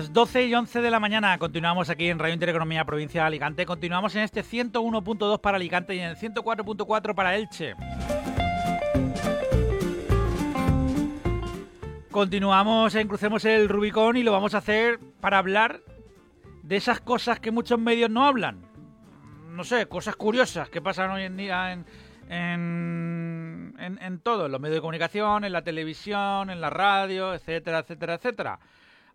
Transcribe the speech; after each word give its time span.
Las 0.00 0.14
12 0.14 0.46
y 0.46 0.54
11 0.54 0.80
de 0.80 0.90
la 0.90 0.98
mañana 0.98 1.36
continuamos 1.36 1.90
aquí 1.90 2.08
en 2.08 2.18
Radio 2.18 2.32
Intereconomía 2.32 2.86
Provincia 2.86 3.20
de 3.20 3.26
Alicante. 3.26 3.66
Continuamos 3.66 4.16
en 4.16 4.22
este 4.22 4.42
101.2 4.42 5.42
para 5.42 5.58
Alicante 5.58 5.94
y 5.94 5.98
en 5.98 6.08
el 6.08 6.16
104.4 6.16 7.14
para 7.14 7.36
Elche. 7.36 7.74
Continuamos 12.10 12.94
en 12.94 13.08
Crucemos 13.08 13.44
el 13.44 13.68
Rubicón 13.68 14.16
y 14.16 14.22
lo 14.22 14.32
vamos 14.32 14.54
a 14.54 14.58
hacer 14.58 14.98
para 15.20 15.36
hablar 15.36 15.82
de 16.62 16.76
esas 16.76 17.00
cosas 17.00 17.38
que 17.38 17.50
muchos 17.50 17.78
medios 17.78 18.08
no 18.08 18.24
hablan. 18.24 18.62
No 19.50 19.64
sé, 19.64 19.84
cosas 19.84 20.16
curiosas 20.16 20.70
que 20.70 20.80
pasan 20.80 21.10
hoy 21.10 21.24
en 21.24 21.36
día 21.36 21.74
en, 21.74 21.84
en, 22.30 23.74
en, 23.78 23.98
en 24.00 24.18
todo, 24.20 24.46
en 24.46 24.52
los 24.52 24.62
medios 24.62 24.76
de 24.76 24.80
comunicación, 24.80 25.44
en 25.44 25.52
la 25.52 25.60
televisión, 25.60 26.48
en 26.48 26.62
la 26.62 26.70
radio, 26.70 27.34
etcétera, 27.34 27.80
etcétera, 27.80 28.14
etcétera. 28.14 28.60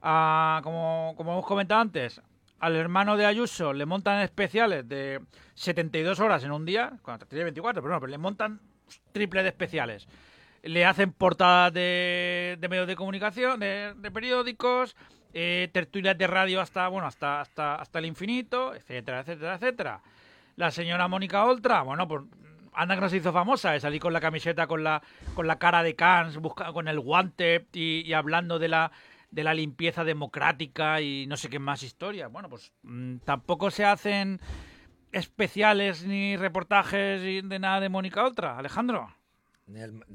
Como, 0.02 1.16
hemos 1.18 1.46
comentado 1.46 1.82
antes, 1.82 2.22
al 2.60 2.76
hermano 2.76 3.18
de 3.18 3.26
Ayuso 3.26 3.74
le 3.74 3.86
montan 3.86 4.22
especiales 4.22 4.88
de 4.88 5.22
72 5.56 6.20
horas 6.20 6.44
en 6.44 6.52
un 6.52 6.66
día, 6.66 6.94
cuando 7.02 7.26
tiene 7.26 7.46
24, 7.46 7.82
pero 7.82 7.94
no, 7.94 8.00
pero 8.00 8.12
le 8.12 8.18
montan 8.18 8.60
triple 9.12 9.44
de 9.44 9.50
especiales. 9.50 10.08
Le 10.64 10.86
hacen 10.86 11.12
portadas 11.12 11.74
de, 11.74 12.58
medios 12.70 12.88
de 12.88 12.96
comunicación, 12.96 13.60
de, 13.60 13.94
periódicos, 14.14 14.96
eh, 15.34 15.70
tertulias 15.74 16.18
de 16.18 16.28
radio 16.28 16.62
hasta, 16.62 16.88
bueno, 16.88 17.08
hasta, 17.08 17.42
hasta, 17.42 17.76
hasta 17.76 18.00
el 18.00 18.06
infinito, 18.06 18.74
etcétera, 18.74 19.20
etcétera, 19.20 19.56
etcétera. 19.56 20.02
La 20.56 20.72
señora 20.72 21.08
Mónica 21.08 21.46
Oltra, 21.46 21.82
bueno, 21.82 22.08
pues 22.08 22.24
anda 22.74 22.96
que 22.96 23.02
nos 23.02 23.14
hizo 23.14 23.32
famosa, 23.32 23.72
de 23.72 23.80
salir 23.80 24.02
con 24.02 24.14
la 24.14 24.22
camiseta, 24.22 24.68
con 24.68 24.84
la, 24.84 25.02
con 25.34 25.48
la 25.48 25.58
cara 25.58 25.84
de 25.84 25.96
Cans, 25.96 26.38
busca, 26.38 26.72
con 26.74 26.88
el 26.88 27.00
guante 27.00 27.66
y 27.74 28.12
hablando 28.14 28.60
de 28.60 28.68
la, 28.68 28.92
de 29.36 29.44
la 29.44 29.54
limpieza 29.54 30.04
democrática 30.04 31.02
y 31.02 31.28
no 31.28 31.36
sé 31.36 31.50
qué 31.50 31.60
más 31.60 31.84
historia. 31.84 32.28
Bueno, 32.30 32.50
pues 32.50 32.72
mmm, 32.84 33.18
tampoco 33.18 33.70
se 33.70 33.84
hacen 33.84 34.40
especiales 35.12 36.06
ni 36.06 36.38
reportajes 36.38 37.22
de 37.22 37.60
nada 37.60 37.82
de 37.82 37.90
Mónica 37.90 38.24
Oltra, 38.24 38.58
Alejandro. 38.58 39.14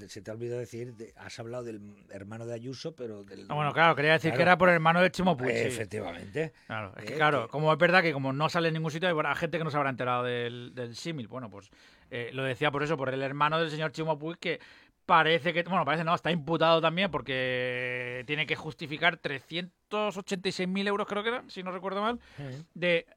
Se 0.07 0.23
te 0.23 0.31
ha 0.31 0.35
olvidado 0.35 0.61
decir, 0.61 0.95
de, 0.95 1.13
has 1.17 1.37
hablado 1.41 1.65
del 1.65 1.81
hermano 2.11 2.47
de 2.47 2.55
Ayuso, 2.55 2.95
pero 2.95 3.25
del... 3.25 3.47
Ah, 3.49 3.55
bueno, 3.55 3.73
claro, 3.73 3.97
quería 3.97 4.13
decir 4.13 4.31
claro. 4.31 4.37
que 4.37 4.43
era 4.43 4.57
por 4.59 4.69
el 4.69 4.77
hermano 4.77 5.03
de 5.03 5.11
Chimo 5.11 5.37
Puig. 5.37 5.51
Eh, 5.51 5.67
efectivamente. 5.67 6.53
Claro, 6.69 6.95
es 6.97 7.05
que, 7.05 7.15
eh, 7.15 7.17
claro, 7.17 7.47
que... 7.47 7.51
como 7.51 7.73
es 7.73 7.79
verdad 7.79 8.01
que 8.01 8.13
como 8.13 8.33
no 8.33 8.49
sale 8.49 8.69
en 8.69 8.75
ningún 8.75 8.93
sitio, 8.93 9.09
hay 9.09 9.35
gente 9.35 9.59
que 9.59 9.65
no 9.65 9.71
se 9.73 9.77
habrá 9.77 9.91
enterado 9.91 10.23
del, 10.23 10.73
del 10.73 10.95
símil. 10.95 11.27
Bueno, 11.27 11.51
pues 11.51 11.69
eh, 12.11 12.31
lo 12.33 12.45
decía 12.45 12.71
por 12.71 12.85
eso, 12.85 12.97
por 12.97 13.13
el 13.13 13.23
hermano 13.23 13.59
del 13.59 13.71
señor 13.71 13.91
Chimo 13.91 14.17
Puig, 14.21 14.39
que 14.39 14.61
parece 15.10 15.53
que, 15.53 15.65
bueno, 15.65 15.84
parece 15.84 16.04
no, 16.04 16.15
está 16.15 16.31
imputado 16.31 16.81
también 16.81 17.10
porque 17.10 18.22
tiene 18.28 18.47
que 18.47 18.54
justificar 18.54 19.21
386.000 19.21 20.87
euros, 20.87 21.09
creo 21.09 21.25
que 21.25 21.31
eran, 21.31 21.50
si 21.50 21.65
no 21.65 21.72
recuerdo 21.72 22.00
mal, 22.00 22.21
de, 22.75 23.09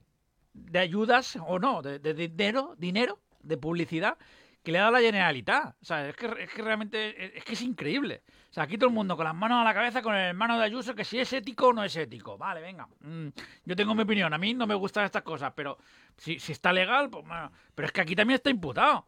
de 0.56 0.80
ayudas 0.80 1.38
o 1.46 1.60
no, 1.60 1.84
de, 1.84 2.00
de, 2.00 2.16
dinero, 2.16 2.74
dinero, 2.80 3.20
de 3.44 3.58
publicidad 3.58 4.18
que 4.64 4.72
le 4.72 4.80
ha 4.80 4.82
dado 4.82 4.94
la 4.94 5.02
Generalitat. 5.02 5.76
O 5.84 5.86
sea, 5.86 6.10
es 6.10 6.16
que, 6.16 6.26
es 6.40 6.50
que 6.50 6.64
realmente 6.64 7.38
es 7.38 7.44
que 7.44 7.54
es 7.54 7.62
increíble. 7.62 8.24
O 8.50 8.54
sea, 8.54 8.64
aquí 8.64 8.76
todo 8.80 8.90
el 8.90 8.96
mundo 8.96 9.16
con 9.16 9.26
las 9.26 9.36
manos 9.36 9.62
a 9.62 9.64
la 9.64 9.76
cabeza 9.76 10.02
con 10.02 10.16
el 10.16 10.30
hermano 10.30 10.58
de 10.58 10.64
Ayuso, 10.64 10.96
que 10.96 11.06
si 11.06 11.20
es 11.20 11.32
ético 11.32 11.68
o 11.68 11.74
no 11.74 11.84
es 11.84 11.96
ético. 11.96 12.40
Vale, 12.40 12.60
venga. 12.60 12.88
Mm, 13.02 13.28
yo 13.66 13.76
tengo 13.76 13.94
mi 13.94 14.02
opinión. 14.02 14.34
A 14.34 14.40
mí 14.40 14.56
no 14.56 14.66
me 14.66 14.74
gustan 14.74 15.06
estas 15.06 15.22
cosas, 15.22 15.54
pero 15.56 15.78
si, 16.18 16.40
si 16.40 16.54
está 16.54 16.74
legal, 16.74 17.12
pues 17.12 17.24
bueno. 17.28 17.52
Pero 17.76 17.86
es 17.86 17.92
que 17.92 18.02
aquí 18.02 18.16
también 18.16 18.38
está 18.38 18.50
imputado. 18.50 19.06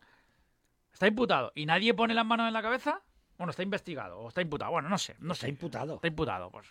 Está 0.95 1.07
imputado. 1.07 1.51
¿Y 1.55 1.65
nadie 1.65 1.93
pone 1.93 2.13
las 2.13 2.25
manos 2.25 2.47
en 2.47 2.53
la 2.53 2.61
cabeza? 2.61 3.01
Bueno, 3.37 3.51
está 3.51 3.63
investigado 3.63 4.17
o 4.17 4.29
está 4.29 4.41
imputado. 4.41 4.71
Bueno, 4.71 4.87
no 4.87 4.97
sé. 4.97 5.13
No 5.19 5.33
está 5.33 5.45
sé. 5.45 5.49
imputado. 5.49 5.95
Está 5.95 6.07
imputado. 6.07 6.49
Pues. 6.49 6.67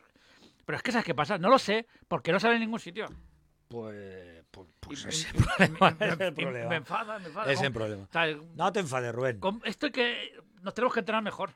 Pero 0.65 0.79
es 0.79 0.83
que 0.83 0.93
¿sabes 0.93 1.05
qué 1.05 1.15
pasa? 1.15 1.37
No 1.37 1.51
lo 1.51 1.59
sé, 1.59 1.87
porque 2.09 2.33
no 2.33 2.41
sale 2.41 2.55
en 2.55 2.62
ningún 2.62 2.81
sitio. 2.81 3.05
Pues, 3.69 4.43
pues, 4.51 4.67
pues 4.81 5.05
ese 5.05 5.29
problema, 5.35 5.95
es 6.01 6.21
el 6.21 6.33
problema. 6.33 6.71
Me 6.71 6.77
enfada, 6.77 7.19
me 7.19 7.27
enfada. 7.27 7.53
Es 7.53 7.61
el 7.61 7.71
problema. 7.71 8.09
No 8.55 8.73
te 8.73 8.81
enfades, 8.81 9.15
Rubén. 9.15 9.41
Esto 9.62 9.87
es 9.89 9.93
que 9.93 10.33
nos 10.62 10.73
tenemos 10.73 10.95
que 10.95 11.01
entrenar 11.01 11.23
mejor. 11.23 11.51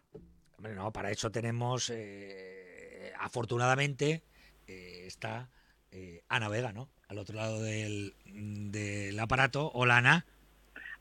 Hombre, 0.59 0.75
no, 0.75 0.93
para 0.93 1.11
eso 1.11 1.31
tenemos, 1.31 1.89
eh, 1.89 3.15
afortunadamente, 3.19 4.25
eh, 4.67 5.05
está 5.07 5.49
eh, 5.91 6.23
Ana 6.29 6.51
Vega, 6.51 6.75
¿no? 6.75 6.91
Al 7.09 7.17
otro 7.17 7.35
lado 7.35 7.63
del, 7.63 8.15
del 8.27 9.19
aparato. 9.19 9.71
Hola, 9.73 9.97
Ana. 9.97 10.27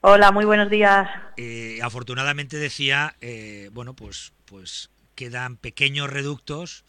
Hola, 0.09 0.31
muy 0.31 0.45
buenos 0.45 0.69
días. 0.69 1.09
Eh, 1.35 1.79
afortunadamente 1.83 2.55
decía, 2.55 3.15
eh, 3.19 3.69
bueno, 3.73 3.93
pues, 3.93 4.31
pues 4.45 4.89
quedan 5.15 5.57
pequeños 5.57 6.09
reductos 6.09 6.85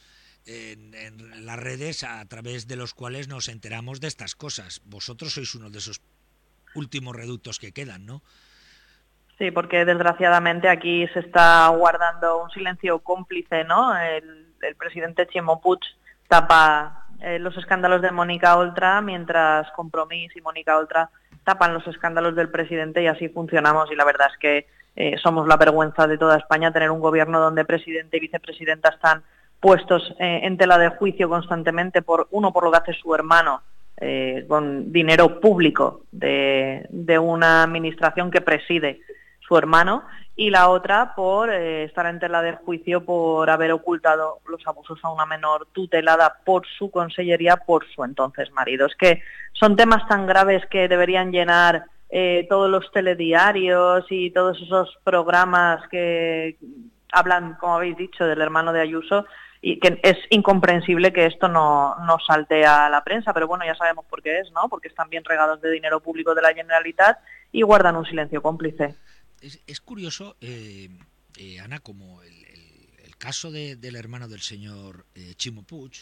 en, 0.46 0.94
en, 0.94 1.44
las 1.44 1.58
redes 1.58 2.04
a 2.04 2.24
través 2.26 2.68
de 2.68 2.76
los 2.76 2.94
cuales 2.94 3.26
nos 3.26 3.48
enteramos 3.48 4.00
de 4.00 4.06
estas 4.06 4.36
cosas. 4.36 4.82
Vosotros 4.84 5.32
sois 5.34 5.52
uno 5.56 5.68
de 5.68 5.78
esos 5.78 6.00
últimos 6.76 7.16
reductos 7.16 7.58
que 7.58 7.72
quedan, 7.72 8.06
¿no? 8.06 8.22
Sí, 9.36 9.50
porque 9.50 9.84
desgraciadamente 9.84 10.68
aquí 10.68 11.08
se 11.08 11.18
está 11.18 11.66
guardando 11.70 12.40
un 12.40 12.50
silencio 12.50 13.00
cómplice, 13.00 13.64
¿no? 13.64 13.98
El, 13.98 14.54
el 14.62 14.76
presidente 14.76 15.26
Chimo 15.26 15.60
Puig 15.60 15.80
tapa 16.28 17.08
eh, 17.20 17.40
los 17.40 17.56
escándalos 17.56 18.00
de 18.00 18.12
Mónica 18.12 18.56
Oltra, 18.56 19.00
mientras 19.00 19.68
Compromís 19.72 20.36
y 20.36 20.40
Mónica 20.40 20.78
Oltra 20.78 21.10
tapan 21.48 21.72
los 21.72 21.86
escándalos 21.86 22.36
del 22.36 22.50
presidente 22.50 23.02
y 23.02 23.06
así 23.06 23.30
funcionamos. 23.30 23.90
Y 23.90 23.96
la 23.96 24.04
verdad 24.04 24.28
es 24.30 24.36
que 24.38 24.66
eh, 24.96 25.16
somos 25.22 25.48
la 25.48 25.56
vergüenza 25.56 26.06
de 26.06 26.18
toda 26.18 26.36
España 26.36 26.70
tener 26.70 26.90
un 26.90 27.00
gobierno 27.00 27.40
donde 27.40 27.64
presidente 27.64 28.18
y 28.18 28.20
vicepresidenta 28.20 28.90
están 28.90 29.22
puestos 29.58 30.14
eh, 30.18 30.40
en 30.42 30.58
tela 30.58 30.76
de 30.76 30.90
juicio 30.90 31.26
constantemente 31.30 32.02
por 32.02 32.28
uno 32.32 32.52
por 32.52 32.64
lo 32.64 32.70
que 32.70 32.76
hace 32.76 32.92
su 32.92 33.14
hermano 33.14 33.62
eh, 33.96 34.44
con 34.46 34.92
dinero 34.92 35.40
público 35.40 36.02
de, 36.12 36.86
de, 36.90 37.18
una 37.18 37.62
administración 37.62 38.30
que 38.30 38.42
preside 38.42 39.00
su 39.48 39.56
hermano 39.56 40.04
y 40.36 40.50
la 40.50 40.68
otra 40.68 41.16
por 41.16 41.50
eh, 41.50 41.82
estar 41.82 42.06
en 42.06 42.20
tela 42.20 42.42
de 42.42 42.52
juicio 42.52 43.04
por 43.04 43.50
haber 43.50 43.72
ocultado 43.72 44.38
los 44.46 44.64
abusos 44.68 45.00
a 45.02 45.10
una 45.10 45.26
menor 45.26 45.66
tutelada 45.72 46.36
por 46.44 46.64
su 46.78 46.92
consellería 46.92 47.56
por 47.56 47.84
su 47.88 48.04
entonces 48.04 48.52
marido. 48.52 48.86
Es 48.86 48.94
que 48.94 49.22
son 49.52 49.74
temas 49.74 50.06
tan 50.06 50.28
graves 50.28 50.64
que 50.66 50.86
deberían 50.86 51.32
llenar 51.32 51.86
eh, 52.10 52.46
todos 52.48 52.70
los 52.70 52.90
telediarios 52.92 54.06
y 54.10 54.30
todos 54.30 54.60
esos 54.62 54.96
programas 55.02 55.86
que 55.88 56.56
hablan, 57.10 57.54
como 57.54 57.74
habéis 57.74 57.96
dicho, 57.96 58.24
del 58.24 58.40
hermano 58.40 58.72
de 58.72 58.82
Ayuso 58.82 59.26
y 59.60 59.80
que 59.80 59.98
es 60.04 60.18
incomprensible 60.30 61.12
que 61.12 61.26
esto 61.26 61.48
no, 61.48 61.96
no 62.06 62.18
salte 62.24 62.64
a 62.64 62.88
la 62.88 63.02
prensa, 63.02 63.34
pero 63.34 63.48
bueno, 63.48 63.64
ya 63.64 63.74
sabemos 63.74 64.04
por 64.04 64.22
qué 64.22 64.38
es, 64.38 64.52
¿no? 64.52 64.68
Porque 64.68 64.86
están 64.86 65.10
bien 65.10 65.24
regados 65.24 65.60
de 65.60 65.72
dinero 65.72 65.98
público 65.98 66.32
de 66.36 66.42
la 66.42 66.54
Generalitat 66.54 67.18
y 67.50 67.62
guardan 67.62 67.96
un 67.96 68.04
silencio 68.04 68.40
cómplice 68.40 68.94
es, 69.40 69.60
es 69.66 69.80
curioso, 69.80 70.36
eh, 70.40 70.88
eh, 71.36 71.60
Ana, 71.60 71.78
como 71.80 72.22
el, 72.22 72.44
el, 72.44 72.88
el 73.04 73.16
caso 73.16 73.50
de, 73.50 73.76
del 73.76 73.96
hermano 73.96 74.28
del 74.28 74.42
señor 74.42 75.06
eh, 75.14 75.34
Chimo 75.36 75.62
Puig, 75.62 75.92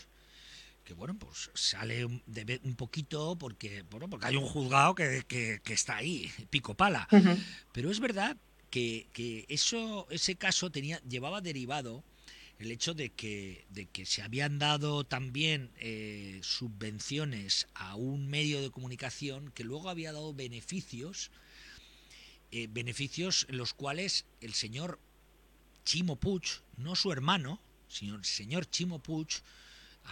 que 0.84 0.94
bueno, 0.94 1.18
pues 1.18 1.50
sale 1.54 2.04
un, 2.04 2.22
de, 2.26 2.60
un 2.62 2.76
poquito 2.76 3.36
porque, 3.36 3.82
bueno, 3.90 4.08
porque 4.08 4.26
hay 4.26 4.36
un 4.36 4.46
juzgado 4.46 4.94
que, 4.94 5.24
que, 5.26 5.60
que 5.64 5.72
está 5.74 5.96
ahí, 5.96 6.30
pico 6.50 6.74
pala. 6.74 7.08
Uh 7.10 7.16
-huh. 7.16 7.44
Pero 7.72 7.90
es 7.90 7.98
verdad 7.98 8.36
que, 8.70 9.08
que 9.12 9.44
eso, 9.48 10.06
ese 10.10 10.36
caso 10.36 10.70
tenía, 10.70 11.00
llevaba 11.02 11.40
derivado 11.40 12.04
el 12.58 12.70
hecho 12.70 12.94
de 12.94 13.10
que, 13.10 13.66
de 13.68 13.86
que 13.86 14.06
se 14.06 14.22
habían 14.22 14.58
dado 14.58 15.04
también 15.04 15.70
eh, 15.78 16.38
subvenciones 16.42 17.66
a 17.74 17.96
un 17.96 18.28
medio 18.28 18.62
de 18.62 18.70
comunicación 18.70 19.50
que 19.52 19.64
luego 19.64 19.90
había 19.90 20.12
dado 20.12 20.32
beneficios 20.32 21.30
eh, 22.52 22.68
beneficios 22.70 23.46
en 23.48 23.58
los 23.58 23.74
cuales 23.74 24.26
el 24.40 24.54
señor 24.54 24.98
Chimo 25.84 26.16
Puig, 26.16 26.42
no 26.76 26.94
su 26.96 27.12
hermano, 27.12 27.60
sino 27.88 28.16
el 28.16 28.24
señor 28.24 28.66
Chimo 28.66 28.98
Puig, 28.98 29.28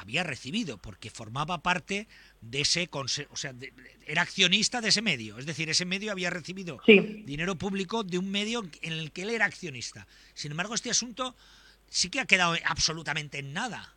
había 0.00 0.24
recibido, 0.24 0.78
porque 0.78 1.10
formaba 1.10 1.58
parte 1.58 2.08
de 2.40 2.62
ese 2.62 2.88
consejo, 2.88 3.30
o 3.32 3.36
sea, 3.36 3.52
de, 3.52 3.72
era 4.06 4.22
accionista 4.22 4.80
de 4.80 4.88
ese 4.88 5.02
medio, 5.02 5.38
es 5.38 5.46
decir, 5.46 5.68
ese 5.70 5.84
medio 5.84 6.12
había 6.12 6.30
recibido 6.30 6.80
sí. 6.84 7.22
dinero 7.26 7.54
público 7.56 8.02
de 8.02 8.18
un 8.18 8.30
medio 8.30 8.62
en 8.82 8.92
el 8.92 9.12
que 9.12 9.22
él 9.22 9.30
era 9.30 9.44
accionista. 9.44 10.06
Sin 10.34 10.50
embargo, 10.50 10.74
este 10.74 10.90
asunto 10.90 11.34
sí 11.88 12.10
que 12.10 12.20
ha 12.20 12.26
quedado 12.26 12.56
absolutamente 12.64 13.38
en 13.38 13.52
nada. 13.52 13.94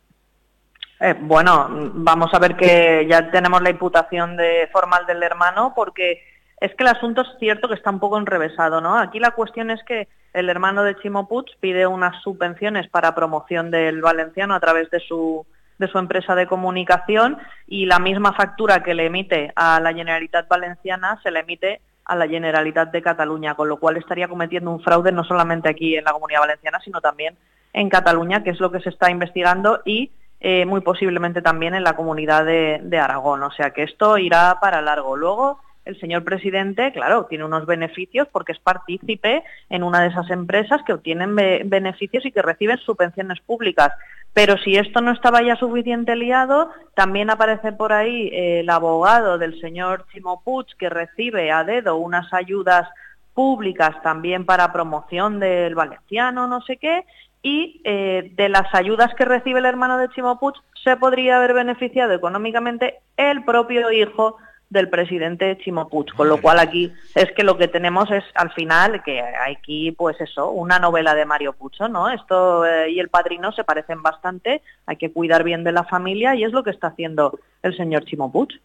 Eh, 1.00 1.14
bueno, 1.20 1.68
vamos 1.94 2.32
a 2.32 2.38
ver 2.38 2.56
que 2.56 3.06
ya 3.08 3.30
tenemos 3.30 3.62
la 3.62 3.70
imputación 3.70 4.36
de 4.36 4.68
formal 4.72 5.06
del 5.06 5.22
hermano, 5.22 5.72
porque 5.74 6.22
es 6.60 6.74
que 6.74 6.84
el 6.84 6.88
asunto 6.88 7.22
es 7.22 7.28
cierto 7.38 7.68
que 7.68 7.74
está 7.74 7.90
un 7.90 8.00
poco 8.00 8.18
enrevesado, 8.18 8.80
¿no? 8.80 8.96
Aquí 8.98 9.18
la 9.20 9.30
cuestión 9.30 9.70
es 9.70 9.82
que 9.84 10.08
el 10.32 10.48
hermano 10.48 10.82
de 10.82 10.96
Chimo 10.96 11.28
pide 11.60 11.86
unas 11.86 12.20
subvenciones 12.22 12.88
para 12.88 13.14
promoción 13.14 13.70
del 13.70 14.00
valenciano 14.00 14.54
a 14.54 14.60
través 14.60 14.90
de 14.90 15.00
su, 15.00 15.46
de 15.78 15.88
su 15.88 15.98
empresa 15.98 16.34
de 16.34 16.46
comunicación 16.46 17.38
y 17.66 17.86
la 17.86 17.98
misma 17.98 18.32
factura 18.32 18.82
que 18.82 18.94
le 18.94 19.06
emite 19.06 19.52
a 19.54 19.80
la 19.80 19.92
Generalitat 19.92 20.48
Valenciana 20.48 21.18
se 21.22 21.30
le 21.30 21.40
emite 21.40 21.80
a 22.04 22.16
la 22.16 22.26
Generalitat 22.26 22.90
de 22.90 23.02
Cataluña, 23.02 23.54
con 23.54 23.68
lo 23.68 23.78
cual 23.78 23.96
estaría 23.96 24.28
cometiendo 24.28 24.70
un 24.70 24.82
fraude 24.82 25.12
no 25.12 25.24
solamente 25.24 25.68
aquí 25.68 25.96
en 25.96 26.04
la 26.04 26.12
Comunidad 26.12 26.40
Valenciana, 26.40 26.80
sino 26.84 27.00
también 27.00 27.36
en 27.72 27.88
Cataluña, 27.88 28.42
que 28.42 28.50
es 28.50 28.60
lo 28.60 28.72
que 28.72 28.80
se 28.80 28.88
está 28.88 29.10
investigando 29.10 29.82
y 29.84 30.10
eh, 30.40 30.64
muy 30.64 30.80
posiblemente 30.80 31.42
también 31.42 31.74
en 31.74 31.84
la 31.84 31.94
comunidad 31.96 32.44
de, 32.44 32.80
de 32.82 32.98
Aragón. 32.98 33.42
O 33.42 33.50
sea 33.52 33.70
que 33.70 33.82
esto 33.82 34.18
irá 34.18 34.58
para 34.60 34.80
largo. 34.80 35.16
Luego, 35.16 35.60
el 35.88 35.98
señor 35.98 36.22
presidente, 36.22 36.92
claro, 36.92 37.24
tiene 37.24 37.44
unos 37.44 37.64
beneficios 37.64 38.28
porque 38.30 38.52
es 38.52 38.58
partícipe 38.58 39.42
en 39.70 39.82
una 39.82 40.02
de 40.02 40.08
esas 40.08 40.30
empresas 40.30 40.82
que 40.86 40.92
obtienen 40.92 41.34
beneficios 41.34 42.26
y 42.26 42.30
que 42.30 42.42
reciben 42.42 42.76
subvenciones 42.78 43.40
públicas. 43.40 43.92
Pero 44.34 44.58
si 44.58 44.76
esto 44.76 45.00
no 45.00 45.12
estaba 45.12 45.42
ya 45.42 45.56
suficiente 45.56 46.14
liado, 46.14 46.70
también 46.94 47.30
aparece 47.30 47.72
por 47.72 47.94
ahí 47.94 48.28
eh, 48.28 48.60
el 48.60 48.68
abogado 48.68 49.38
del 49.38 49.58
señor 49.60 50.04
Chimo 50.12 50.42
que 50.78 50.90
recibe 50.90 51.50
a 51.50 51.64
dedo 51.64 51.96
unas 51.96 52.32
ayudas 52.34 52.86
públicas 53.32 53.96
también 54.02 54.44
para 54.44 54.72
promoción 54.72 55.40
del 55.40 55.74
valenciano, 55.74 56.46
no 56.46 56.60
sé 56.60 56.76
qué, 56.76 57.06
y 57.42 57.80
eh, 57.84 58.32
de 58.34 58.48
las 58.50 58.74
ayudas 58.74 59.14
que 59.14 59.24
recibe 59.24 59.60
el 59.60 59.64
hermano 59.64 59.96
de 59.96 60.10
Chimo 60.10 60.38
se 60.84 60.96
podría 60.96 61.38
haber 61.38 61.54
beneficiado 61.54 62.12
económicamente 62.12 62.98
el 63.16 63.44
propio 63.44 63.90
hijo 63.90 64.36
del 64.70 64.88
presidente 64.88 65.58
Chimo 65.64 65.88
Puig, 65.88 66.12
con 66.14 66.28
lo 66.28 66.40
cual 66.40 66.58
aquí 66.58 66.92
es 67.14 67.32
que 67.32 67.42
lo 67.42 67.56
que 67.56 67.68
tenemos 67.68 68.10
es 68.10 68.22
al 68.34 68.52
final 68.52 69.02
que 69.02 69.20
aquí 69.20 69.92
pues 69.92 70.20
eso, 70.20 70.50
una 70.50 70.78
novela 70.78 71.14
de 71.14 71.24
Mario 71.24 71.54
Pucho, 71.54 71.88
¿no? 71.88 72.10
Esto 72.10 72.66
eh, 72.66 72.90
y 72.90 73.00
el 73.00 73.08
padrino 73.08 73.50
se 73.52 73.64
parecen 73.64 74.02
bastante, 74.02 74.62
hay 74.86 74.96
que 74.96 75.10
cuidar 75.10 75.42
bien 75.42 75.64
de 75.64 75.72
la 75.72 75.84
familia 75.84 76.34
y 76.34 76.44
es 76.44 76.52
lo 76.52 76.62
que 76.62 76.70
está 76.70 76.88
haciendo 76.88 77.38
el 77.62 77.76
señor 77.76 78.04
Chimo 78.04 78.30
Puig. 78.30 78.60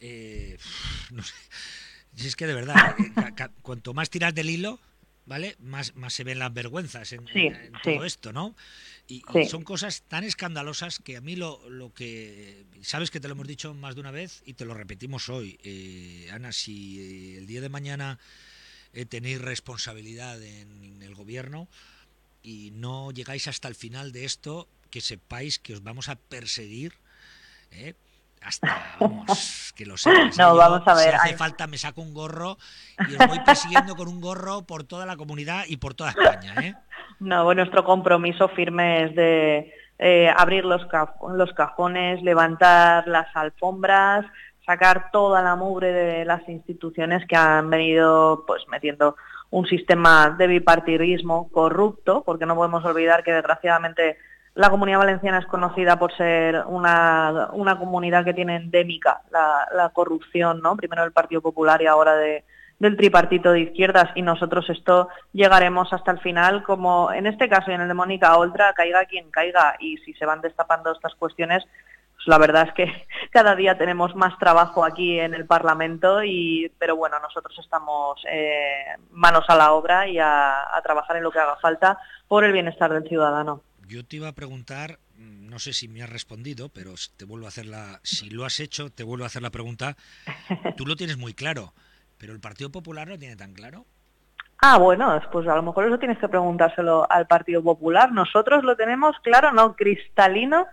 Eh, 0.00 0.56
no 1.10 1.22
sé. 1.22 1.34
es 2.16 2.36
que 2.36 2.46
de 2.46 2.54
verdad, 2.54 2.76
eh, 2.98 3.48
cuanto 3.62 3.94
más 3.94 4.10
tiras 4.10 4.34
del 4.34 4.50
hilo, 4.50 4.78
¿vale? 5.30 5.54
Más, 5.60 5.94
más 5.94 6.12
se 6.12 6.24
ven 6.24 6.40
las 6.40 6.52
vergüenzas 6.52 7.12
en, 7.12 7.24
todo 7.84 8.04
esto, 8.04 8.32
¿no? 8.32 8.56
Y, 9.06 9.22
son 9.48 9.62
cosas 9.62 10.02
tan 10.02 10.24
escandalosas 10.24 10.98
que 10.98 11.16
a 11.16 11.20
mí 11.20 11.36
lo, 11.36 11.70
lo, 11.70 11.94
que... 11.94 12.64
Sabes 12.82 13.12
que 13.12 13.20
te 13.20 13.28
lo 13.28 13.34
hemos 13.34 13.46
dicho 13.46 13.72
más 13.72 13.94
de 13.94 14.00
una 14.00 14.10
vez 14.10 14.42
y 14.44 14.54
te 14.54 14.64
lo 14.64 14.74
repetimos 14.74 15.28
hoy. 15.28 15.56
Eh, 15.62 16.28
Ana, 16.32 16.50
si 16.50 17.00
eh, 17.00 17.38
el 17.38 17.46
día 17.46 17.60
de 17.60 17.68
mañana 17.68 18.18
eh, 18.92 19.06
tenéis 19.06 19.40
responsabilidad 19.40 20.42
en, 20.42 21.00
el 21.00 21.14
gobierno 21.14 21.68
y 22.42 22.72
no 22.72 23.12
llegáis 23.12 23.46
hasta 23.46 23.68
el 23.68 23.76
final 23.76 24.10
de 24.10 24.24
esto, 24.24 24.68
que 24.90 25.00
sepáis 25.00 25.60
que 25.60 25.74
os 25.74 25.84
vamos 25.84 26.08
a 26.08 26.16
perseguir. 26.16 26.94
Hasta 28.42 28.96
vamos, 28.98 29.72
que 29.76 29.86
lo 29.86 29.96
sé. 29.96 30.10
No, 30.38 30.56
vamos 30.56 30.82
a 30.86 30.94
ver. 30.94 31.10
Si 31.10 31.16
hace 31.16 31.36
falta 31.36 31.66
me 31.66 31.78
saco 31.78 32.00
un 32.00 32.14
gorro 32.14 32.56
y 33.08 33.14
os 33.14 33.28
voy 33.28 33.40
persiguiendo 33.40 33.96
con 33.96 34.08
un 34.08 34.20
gorro 34.20 34.62
por 34.62 34.84
toda 34.84 35.06
la 35.06 35.16
comunidad 35.16 35.64
y 35.68 35.76
por 35.76 35.94
toda 35.94 36.10
España, 36.10 36.54
¿eh? 36.62 36.74
No, 37.18 37.52
nuestro 37.54 37.84
compromiso 37.84 38.48
firme 38.48 39.04
es 39.04 39.14
de 39.14 39.74
eh, 39.98 40.32
abrir 40.34 40.64
los, 40.64 40.86
los 41.34 41.52
cajones, 41.52 42.22
levantar 42.22 43.06
las 43.06 43.26
alfombras, 43.36 44.24
sacar 44.64 45.10
toda 45.10 45.42
la 45.42 45.56
mugre 45.56 45.92
de 45.92 46.24
las 46.24 46.48
instituciones 46.48 47.26
que 47.26 47.36
han 47.36 47.68
venido 47.68 48.44
pues 48.46 48.62
metiendo 48.68 49.16
un 49.50 49.66
sistema 49.66 50.34
de 50.38 50.46
bipartidismo 50.46 51.50
corrupto, 51.50 52.22
porque 52.24 52.46
no 52.46 52.54
podemos 52.54 52.84
olvidar 52.84 53.22
que 53.22 53.32
desgraciadamente 53.32 54.16
la 54.54 54.70
comunidad 54.70 54.98
valenciana 54.98 55.38
es 55.38 55.46
conocida 55.46 55.98
por 55.98 56.14
ser 56.16 56.64
una, 56.66 57.50
una 57.52 57.78
comunidad 57.78 58.24
que 58.24 58.34
tiene 58.34 58.56
endémica 58.56 59.22
la, 59.30 59.90
corrupción, 59.92 60.60
¿no? 60.60 60.76
Primero 60.76 61.02
del 61.02 61.12
Partido 61.12 61.40
Popular 61.40 61.80
y 61.80 61.86
ahora 61.86 62.16
de, 62.16 62.44
del 62.78 62.96
tripartito 62.96 63.52
de 63.52 63.60
izquierdas 63.60 64.10
y 64.14 64.22
nosotros 64.22 64.68
esto 64.68 65.08
llegaremos 65.32 65.92
hasta 65.92 66.10
el 66.10 66.20
final, 66.20 66.64
como 66.64 67.12
en 67.12 67.26
este 67.26 67.48
caso 67.48 67.70
y 67.70 67.74
en 67.74 67.82
el 67.82 67.88
de 67.88 67.94
Mónica 67.94 68.36
Oltra, 68.36 68.72
caiga 68.72 69.04
quien 69.04 69.30
caiga 69.30 69.76
y 69.78 69.98
si 69.98 70.14
se 70.14 70.26
van 70.26 70.40
destapando 70.40 70.92
estas 70.92 71.14
cuestiones, 71.14 71.64
pues 72.16 72.26
la 72.26 72.38
verdad 72.38 72.68
es 72.68 72.74
que 72.74 73.06
cada 73.30 73.54
día 73.54 73.78
tenemos 73.78 74.16
más 74.16 74.36
trabajo 74.38 74.84
aquí 74.84 75.20
en 75.20 75.32
el 75.32 75.46
Parlamento, 75.46 76.24
y, 76.24 76.72
pero 76.78 76.96
bueno, 76.96 77.20
nosotros 77.20 77.56
estamos 77.58 78.20
eh, 78.28 78.96
manos 79.12 79.44
a 79.48 79.56
la 79.56 79.72
obra 79.72 80.08
y 80.08 80.18
a 80.18 80.66
trabajar 80.82 81.16
en 81.16 81.22
lo 81.22 81.30
que 81.30 81.38
haga 81.38 81.56
falta 81.56 81.98
por 82.26 82.44
el 82.44 82.52
bienestar 82.52 82.92
del 82.92 83.08
ciudadano. 83.08 83.62
Yo 83.90 84.04
te 84.04 84.16
iba 84.16 84.28
a 84.28 84.32
preguntar, 84.36 85.00
no 85.16 85.58
sé 85.58 85.72
si 85.72 85.88
me 85.88 86.00
has 86.04 86.08
respondido, 86.08 86.68
pero 86.68 86.94
te 87.16 87.24
vuelvo 87.24 87.46
a 87.46 87.48
hacer 87.48 87.66
la, 87.66 87.98
si 88.04 88.30
lo 88.30 88.44
has 88.44 88.60
hecho, 88.60 88.88
te 88.88 89.02
vuelvo 89.02 89.24
a 89.24 89.26
hacer 89.26 89.42
la 89.42 89.50
pregunta. 89.50 89.96
Tú 90.76 90.86
lo 90.86 90.94
tienes 90.94 91.18
muy 91.18 91.34
claro. 91.34 91.72
Pero 92.16 92.32
el 92.32 92.38
Partido 92.38 92.70
Popular 92.70 93.08
no 93.08 93.18
tiene 93.18 93.34
tan 93.34 93.52
claro. 93.52 93.86
Ah, 94.62 94.78
bueno, 94.78 95.20
pues 95.32 95.48
a 95.48 95.56
lo 95.56 95.64
mejor 95.64 95.86
eso 95.86 95.98
tienes 95.98 96.18
que 96.18 96.28
preguntárselo 96.28 97.04
al 97.10 97.26
Partido 97.26 97.64
Popular. 97.64 98.12
Nosotros 98.12 98.62
lo 98.62 98.76
tenemos 98.76 99.16
claro, 99.24 99.50
no 99.50 99.74
cristalino, 99.74 100.66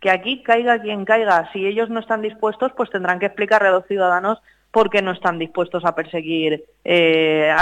que 0.00 0.10
aquí 0.10 0.42
caiga 0.42 0.82
quien 0.82 1.04
caiga. 1.04 1.48
Si 1.52 1.64
ellos 1.64 1.90
no 1.90 2.00
están 2.00 2.22
dispuestos, 2.22 2.72
pues 2.76 2.90
tendrán 2.90 3.20
que 3.20 3.26
explicarle 3.26 3.68
a 3.68 3.72
los 3.72 3.86
ciudadanos 3.86 4.42
por 4.72 4.90
qué 4.90 5.00
no 5.00 5.12
están 5.12 5.38
dispuestos 5.38 5.84
a 5.84 5.94
perseguir 5.94 6.64
eh, 6.82 7.54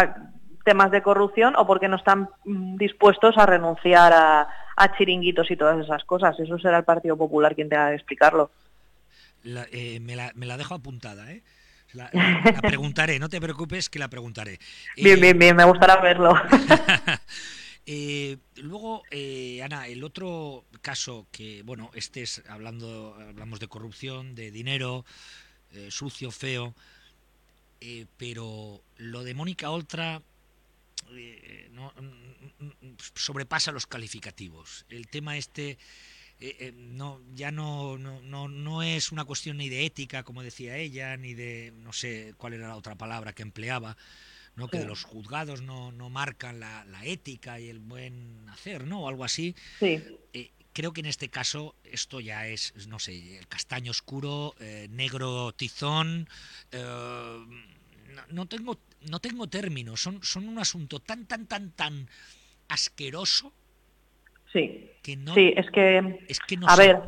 temas 0.65 0.91
de 0.91 1.03
corrupción 1.03 1.55
o 1.57 1.67
por 1.67 1.81
qué 1.81 1.89
no 1.89 1.97
están 1.97 2.31
mm, 2.47 2.77
dispuestos 2.77 3.37
a 3.37 3.45
renunciar 3.45 4.13
a, 4.15 4.49
chiringuitos 4.97 5.51
y 5.51 5.57
todas 5.57 5.83
esas 5.85 6.05
cosas. 6.05 6.39
Eso 6.39 6.59
será 6.59 6.79
el 6.79 6.85
Partido 6.85 7.17
Popular 7.17 7.55
quien 7.55 7.69
tenga 7.69 7.91
que 7.91 7.97
explicarlo. 7.97 8.51
Eh, 9.45 10.01
me, 10.01 10.17
la, 10.17 10.33
me 10.35 10.47
la 10.47 10.57
dejo 10.57 10.75
apuntada, 10.75 11.31
¿eh? 11.33 11.43
La, 11.93 12.11
preguntaré, 12.63 13.19
no 13.19 13.29
te 13.29 13.41
preocupes 13.41 13.91
que 13.91 13.99
la 13.99 14.09
preguntaré. 14.09 14.59
Bien, 14.97 15.21
bien, 15.21 15.39
bien, 15.39 15.55
me 15.55 15.65
gustará 15.65 15.97
verlo. 15.97 16.35
Eh, 17.85 18.37
luego, 18.57 19.03
eh, 19.11 19.61
Ana, 19.65 19.89
el 19.89 20.05
otro 20.05 20.65
caso 20.83 21.27
que, 21.33 21.63
bueno, 21.65 21.91
este 21.95 22.23
es 22.23 22.41
hablando, 22.49 23.17
hablamos 23.29 23.59
de 23.59 23.67
corrupción, 23.67 24.37
de 24.37 24.53
dinero, 24.53 25.05
eh, 25.73 25.89
sucio, 25.91 26.31
feo, 26.31 26.75
pero 28.17 28.81
lo 28.99 29.25
de 29.25 29.35
Mónica 29.35 29.71
Oltra 29.71 30.23
no, 31.71 31.93
mm, 32.01 32.65
mm, 32.65 32.73
mm, 32.81 32.97
sobrepasa 33.15 33.73
los 33.73 33.87
calificativos. 33.87 34.87
El 34.89 35.09
tema 35.09 35.37
este 35.37 35.79
eh, 36.43 36.57
eh, 36.59 36.73
no, 36.75 37.21
ya 37.37 37.53
no, 37.53 37.99
no, 37.99 38.49
no, 38.49 38.83
es 38.83 39.13
una 39.13 39.25
cuestión 39.25 39.59
ni 39.59 39.69
de 39.69 39.87
ética, 39.87 40.25
como 40.25 40.43
decía 40.43 40.77
ella, 40.77 41.17
ni 41.17 41.35
de, 41.35 41.73
no 41.77 41.93
sé 41.93 42.35
cuál 42.37 42.55
era 42.55 42.67
la 42.67 42.75
otra 42.75 42.97
palabra 42.97 43.33
que 43.33 43.43
empleaba, 43.43 43.97
¿no? 44.57 44.67
que 44.67 44.85
los 44.85 45.05
juzgados 45.05 45.63
no, 45.63 45.93
no 45.93 46.11
marcan 46.11 46.59
la, 46.59 46.85
la, 46.87 47.05
ética 47.05 47.61
y 47.61 47.69
el 47.69 47.79
buen 47.79 48.49
hacer, 48.49 48.89
¿no? 48.89 49.03
O 49.05 49.09
algo 49.09 49.23
así. 49.23 49.55
Sí. 49.79 50.03
Eh, 50.33 50.51
creo 50.73 50.93
que 50.93 51.03
en 51.03 51.07
este 51.07 51.29
caso 51.29 51.77
esto 51.85 52.19
ya 52.19 52.49
es, 52.49 52.75
no 52.89 52.99
sé, 52.99 53.39
el 53.39 53.47
castaño 53.47 53.93
oscuro, 53.93 54.57
negro 54.91 55.53
tizón. 55.53 56.29
no, 58.31 58.47
tengo, 58.47 58.81
no 59.11 59.21
tengo 59.21 59.49
términos, 59.49 60.01
son, 60.01 60.23
son 60.23 60.49
un 60.49 60.59
asunto 60.59 61.01
tan, 61.01 61.27
tan, 61.27 61.47
tan, 61.47 61.71
tan 61.73 62.09
asqueroso 62.69 63.53
Sí, 64.53 64.91
sí 65.03 65.55
es 65.57 65.71
que, 65.71 66.19
a 66.67 66.77
ver, 66.77 67.01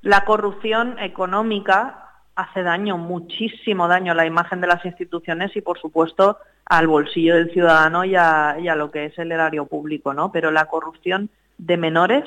la 0.00 0.24
corrupción 0.24 0.98
económica 0.98 2.04
hace 2.34 2.62
daño, 2.62 2.96
muchísimo 2.96 3.88
daño 3.88 4.12
a 4.12 4.14
la 4.14 4.26
imagen 4.26 4.60
de 4.60 4.68
las 4.68 4.84
instituciones 4.84 5.54
y, 5.54 5.60
por 5.60 5.78
supuesto, 5.78 6.38
al 6.64 6.86
bolsillo 6.86 7.34
del 7.34 7.52
ciudadano 7.52 8.04
y 8.04 8.14
a, 8.16 8.56
lo 8.74 8.90
que 8.90 9.06
es 9.06 9.18
el 9.18 9.32
erario 9.32 9.66
público, 9.66 10.14
¿no? 10.14 10.32
Pero 10.32 10.50
la 10.50 10.66
corrupción 10.66 11.28
de 11.58 11.76
menores 11.76 12.24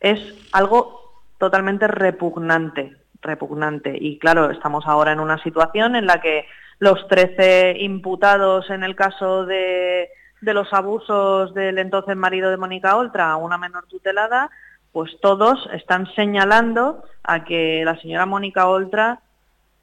es 0.00 0.18
algo 0.52 1.22
totalmente 1.38 1.86
repugnante, 1.86 2.96
repugnante. 3.22 3.96
Y 3.98 4.18
claro, 4.18 4.50
estamos 4.50 4.84
ahora 4.86 5.12
en 5.12 5.20
una 5.20 5.40
situación 5.42 5.94
en 5.94 6.06
la 6.06 6.20
que 6.20 6.46
los 6.78 7.06
13 7.08 7.76
imputados 7.78 8.70
en 8.70 8.84
el 8.84 8.96
caso 8.96 9.46
de 9.46 10.08
los 10.40 10.72
abusos 10.72 11.54
del 11.54 11.78
entonces 11.78 12.16
marido 12.16 12.50
de 12.50 12.56
Mónica 12.56 12.96
Oltra 12.96 13.36
una 13.36 13.58
menor 13.58 13.86
tutelada, 13.86 14.50
pues 14.92 15.10
todos 15.20 15.68
están 15.72 16.06
señalando 16.14 17.02
a 17.22 17.44
que 17.44 17.82
la 17.84 17.98
señora 18.00 18.26
Mónica 18.26 18.68
Oltra 18.68 19.20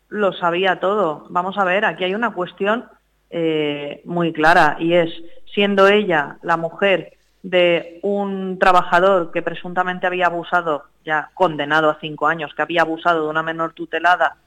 lo 0.07 0.33
sabía 0.33 0.79
todo. 0.79 1.25
Vamos 1.29 1.57
a 1.57 1.65
ver, 1.65 1.83
aquí 1.85 2.03
hay 2.03 2.13
una 2.13 2.33
cuestión 2.33 2.85
eh, 3.29 4.01
muy 4.05 4.31
clara 4.33 4.77
y 4.79 4.93
es, 4.93 5.09
siendo 5.53 5.87
ella 5.87 6.37
la 6.43 6.57
mujer 6.57 7.17
de 7.43 7.99
un 8.03 8.59
trabajador 8.59 9.31
que 9.31 9.41
presuntamente 9.41 10.05
había 10.05 10.27
abusado, 10.27 10.85
ya 11.03 11.29
condenado 11.33 11.89
a 11.89 11.97
cinco 11.99 12.27
años, 12.27 12.53
que 12.53 12.61
había 12.61 12.83
abusado 12.83 13.23
de 13.23 13.29
una 13.29 13.41
menor 13.41 13.73
tutelada 13.73 14.37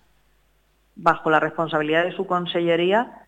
bajo 0.96 1.30
la 1.30 1.40
responsabilidad 1.40 2.04
de 2.04 2.16
su 2.16 2.26
consellería, 2.26 3.26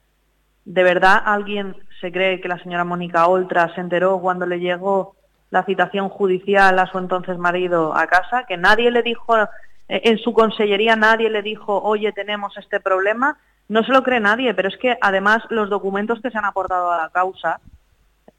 ¿de 0.65 0.83
verdad 0.83 1.23
alguien 1.25 1.77
se 2.01 2.13
cree 2.13 2.41
que 2.41 2.49
la 2.49 2.59
señora 2.63 2.85
Mónica 2.85 3.27
Oltra 3.27 3.75
se 3.75 3.81
enteró 3.81 4.21
cuando 4.21 4.47
le 4.47 4.61
llegó 4.61 5.17
la 5.51 5.65
citación 5.65 6.09
judicial 6.09 6.79
a 6.79 6.87
su 6.87 6.99
entonces 6.99 7.39
marido 7.39 7.97
a 7.97 8.07
casa, 8.07 8.45
que 8.45 8.57
nadie 8.57 8.91
le 8.91 9.03
dijo, 9.03 9.37
eh, 9.39 9.49
en 9.89 10.19
su 10.19 10.33
consellería 10.33 10.97
nadie 10.97 11.31
le 11.31 11.43
dijo, 11.43 11.81
oye, 11.83 12.13
tenemos 12.13 12.57
este 12.57 12.81
problema, 12.81 13.39
no 13.69 13.83
se 13.85 13.93
lo 13.93 14.03
cree 14.03 14.21
nadie, 14.21 14.55
pero 14.55 14.69
es 14.69 14.77
que 14.77 14.97
además 15.01 15.43
los 15.51 15.71
documentos 15.71 16.21
que 16.21 16.31
se 16.31 16.39
han 16.39 16.45
aportado 16.45 16.91
a 16.91 16.99
la 16.99 17.11
causa 17.11 17.61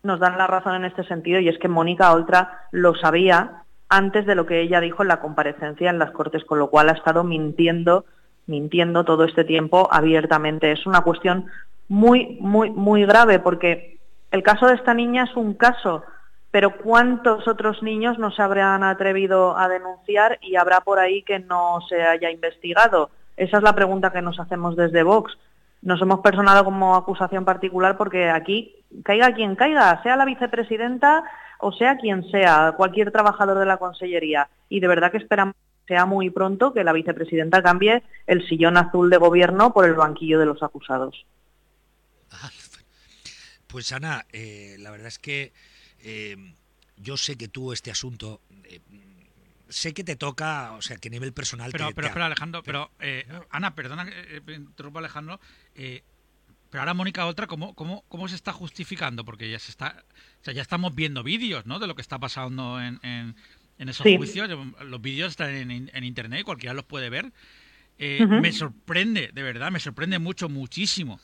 nos 0.04 0.20
dan 0.20 0.38
la 0.38 0.48
razón 0.48 0.76
en 0.76 0.86
este 0.86 1.04
sentido 1.06 1.40
y 1.40 1.50
es 1.50 1.58
que 1.58 1.68
Mónica 1.68 2.14
Oltra 2.14 2.68
lo 2.72 2.96
sabía 2.96 3.64
antes 3.90 4.26
de 4.26 4.36
lo 4.36 4.46
que 4.46 4.62
ella 4.62 4.82
dijo 4.82 5.02
en 5.02 5.08
la 5.08 5.20
comparecencia 5.20 5.90
en 5.90 6.00
las 6.00 6.12
Cortes, 6.12 6.44
con 6.46 6.60
lo 6.60 6.70
cual 6.70 6.90
ha 6.90 6.94
estado 6.94 7.24
mintiendo, 7.24 8.06
mintiendo 8.48 9.04
todo 9.04 9.24
este 9.24 9.44
tiempo 9.44 9.88
abiertamente. 9.92 10.72
Es 10.72 10.86
una 10.88 11.02
cuestión 11.02 11.46
muy, 11.88 12.38
muy, 12.42 12.70
muy 12.72 13.06
grave 13.06 13.40
porque 13.40 13.98
el 14.32 14.44
caso 14.44 14.68
de 14.68 14.76
esta 14.76 14.94
niña 14.94 15.24
es 15.24 15.36
un 15.36 15.54
caso, 15.54 16.04
pero 16.52 16.78
¿cuántos 16.78 17.48
otros 17.48 17.84
niños 17.84 18.18
no 18.18 18.32
se 18.32 18.42
habrán 18.42 18.84
atrevido 18.84 19.58
a 19.58 19.70
denunciar 19.70 20.40
y 20.42 20.56
habrá 20.56 20.82
por 20.82 21.00
ahí 21.00 21.24
que 21.24 21.40
no 21.40 21.80
se 21.88 22.02
haya 22.02 22.32
investigado? 22.32 23.10
Esa 23.36 23.58
es 23.58 23.64
la 23.64 23.76
pregunta 23.76 24.12
que 24.12 24.22
nos 24.22 24.40
hacemos 24.40 24.76
desde 24.76 25.04
Vox. 25.04 25.38
Nos 25.82 26.02
hemos 26.02 26.22
personado 26.22 26.64
como 26.66 26.96
acusación 26.96 27.46
particular 27.46 27.98
porque 27.98 28.30
aquí 28.30 28.76
caiga 29.04 29.34
quien 29.34 29.56
caiga, 29.56 30.02
sea 30.02 30.16
la 30.16 30.26
vicepresidenta 30.26 31.24
o 31.60 31.72
sea 31.72 31.98
quien 31.98 32.30
sea, 32.30 32.74
cualquier 32.78 33.12
trabajador 33.12 33.60
de 33.60 33.66
la 33.66 33.78
Consellería. 33.78 34.50
Y 34.70 34.80
de 34.80 34.88
verdad 34.88 35.12
que 35.12 35.18
esperamos 35.18 35.56
sea 35.88 36.06
muy 36.06 36.30
pronto 36.30 36.74
que 36.74 36.84
la 36.84 36.94
vicepresidenta 36.94 37.64
cambie 37.64 38.04
el 38.26 38.48
sillón 38.48 38.78
azul 38.78 39.10
de 39.10 39.18
gobierno 39.18 39.74
por 39.74 39.86
el 39.86 39.94
banquillo 39.94 40.40
de 40.40 40.46
los 40.46 40.62
acusados. 40.62 41.26
Pues 43.68 43.92
Ana, 43.92 44.26
eh, 44.32 44.78
la 44.80 44.92
verdad 44.92 45.08
es 45.08 45.20
que 45.20 45.54
eh, 46.00 46.56
yo 46.98 47.18
sé 47.18 47.38
que 47.38 47.48
tú 47.48 47.74
este 47.74 47.92
asunto 47.92 48.42
eh, 48.64 48.80
sé 49.70 49.94
que 49.94 50.04
te 50.04 50.16
toca, 50.16 50.74
o 50.74 50.82
sea, 50.82 50.98
que 50.98 51.10
a 51.10 51.12
nivel 51.12 51.34
personal 51.34 51.72
pero, 51.72 51.90
pero, 51.94 52.10
pero 52.14 52.26
Alejandro, 52.26 52.64
pero, 52.64 52.90
Ana, 53.50 53.76
perdona 53.76 54.06
que 54.06 54.42
interrumpa 54.54 55.00
Alejandro, 55.00 55.40
pero 56.70 56.82
ahora 56.82 56.94
Mónica 56.94 57.26
Oltra, 57.26 57.48
¿cómo, 57.48 57.74
cómo, 57.76 58.04
¿cómo 58.10 58.28
se 58.28 58.36
está 58.36 58.52
justificando? 58.52 59.24
Porque 59.24 59.50
ya 59.50 59.60
se 59.60 59.72
está, 59.72 60.04
o 60.42 60.44
sea, 60.44 60.54
ya 60.54 60.62
estamos 60.62 60.94
viendo 60.96 61.24
vídeos, 61.24 61.66
¿no? 61.66 61.80
De 61.80 61.88
lo 61.88 61.96
que 61.96 62.02
está 62.02 62.20
pasando 62.20 62.82
en, 62.82 63.00
en, 63.04 63.36
esos 63.80 64.04
juicios. 64.04 64.50
Los 64.86 65.02
vídeos 65.02 65.32
están 65.32 65.54
en, 65.54 65.90
en, 65.94 66.04
internet, 66.04 66.44
cualquiera 66.44 66.74
los 66.74 66.86
puede 66.86 67.10
ver. 67.10 67.32
Eh, 68.00 68.26
me 68.26 68.52
sorprende, 68.52 69.32
de 69.34 69.44
verdad, 69.44 69.72
me 69.72 69.80
sorprende 69.80 70.20
mucho, 70.20 70.50
muchísimo 70.50 71.20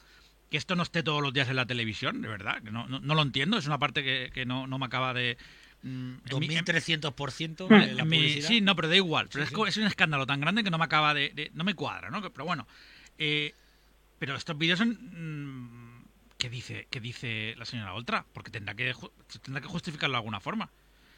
que 0.54 0.58
esto 0.58 0.76
no 0.76 0.84
esté 0.84 1.02
todos 1.02 1.20
los 1.24 1.34
días 1.34 1.50
en 1.50 1.56
la 1.56 1.66
televisión, 1.66 2.22
de 2.22 2.28
verdad. 2.28 2.62
Que 2.62 2.70
no, 2.70 2.88
no, 2.88 3.16
lo 3.16 3.22
entiendo, 3.24 3.58
es 3.58 3.66
una 3.66 3.80
parte 3.80 4.04
que, 4.04 4.30
que 4.32 4.46
no, 4.46 4.68
no 4.68 4.78
me 4.78 4.86
acaba 4.86 5.12
de... 5.12 5.36
2300% 5.84 7.68
mm, 7.68 7.74
en 7.74 7.98
la 7.98 8.04
publicidad. 8.04 8.48
Sí, 8.48 8.62
no, 8.62 8.76
pero 8.76 8.88
da 8.88 8.96
igual. 8.96 9.30
Pero 9.34 9.66
es, 9.66 9.78
un 9.78 9.88
escándalo 9.88 10.28
tan 10.28 10.40
grande 10.40 10.64
que 10.64 10.70
no 10.70 10.78
me 10.78 10.86
acaba 10.86 11.16
de... 11.16 11.50
no 11.56 11.64
me 11.64 11.74
cuadra, 11.74 12.12
¿no? 12.12 12.22
Pero 12.22 12.46
bueno, 12.46 12.68
eh, 13.18 13.56
pero 14.20 14.36
estos 14.36 14.56
vídeos 14.56 14.78
son... 14.78 14.92
Mm, 14.92 16.06
¿Qué 16.38 16.52
dice, 16.52 16.88
qué 16.92 17.00
dice 17.00 17.56
la 17.58 17.66
señora 17.66 17.96
Oltra? 17.96 18.24
Porque 18.32 18.52
tendrá 18.52 18.76
que, 18.76 18.94
tendrá 19.42 19.60
que 19.60 19.68
justificarlo 19.68 20.14
de 20.14 20.20
alguna 20.20 20.40
forma. 20.40 20.70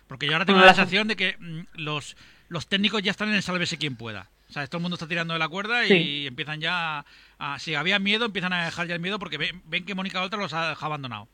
Porque 0.07 0.27
yo 0.27 0.33
ahora 0.33 0.45
tengo 0.45 0.59
la 0.59 0.73
sensación 0.73 1.07
de 1.07 1.15
que 1.15 1.35
mm, 1.39 1.61
los, 1.75 2.15
los 2.49 2.67
técnicos 2.67 3.01
ya 3.01 3.11
están 3.11 3.29
en 3.29 3.35
el 3.35 3.43
sálvese 3.43 3.77
quien 3.77 3.95
pueda. 3.95 4.27
O 4.49 4.53
sea, 4.53 4.67
todo 4.67 4.77
el 4.77 4.83
mundo 4.83 4.95
está 4.95 5.07
tirando 5.07 5.33
de 5.33 5.39
la 5.39 5.49
cuerda 5.49 5.85
y 5.85 6.27
empiezan 6.27 6.61
ya 6.61 7.03
a, 7.39 7.59
Si 7.59 7.73
había 7.75 7.97
miedo, 7.99 8.25
empiezan 8.25 8.53
a 8.53 8.65
dejar 8.65 8.87
ya 8.87 8.93
el 8.93 9.01
miedo 9.01 9.17
porque 9.17 9.37
ven, 9.37 9.61
ven 9.65 9.85
que 9.85 9.95
Mónica 9.95 10.21
Oltra 10.21 10.39
los 10.39 10.53
ha 10.53 10.69
dejado 10.69 10.85
abandonados. 10.85 11.27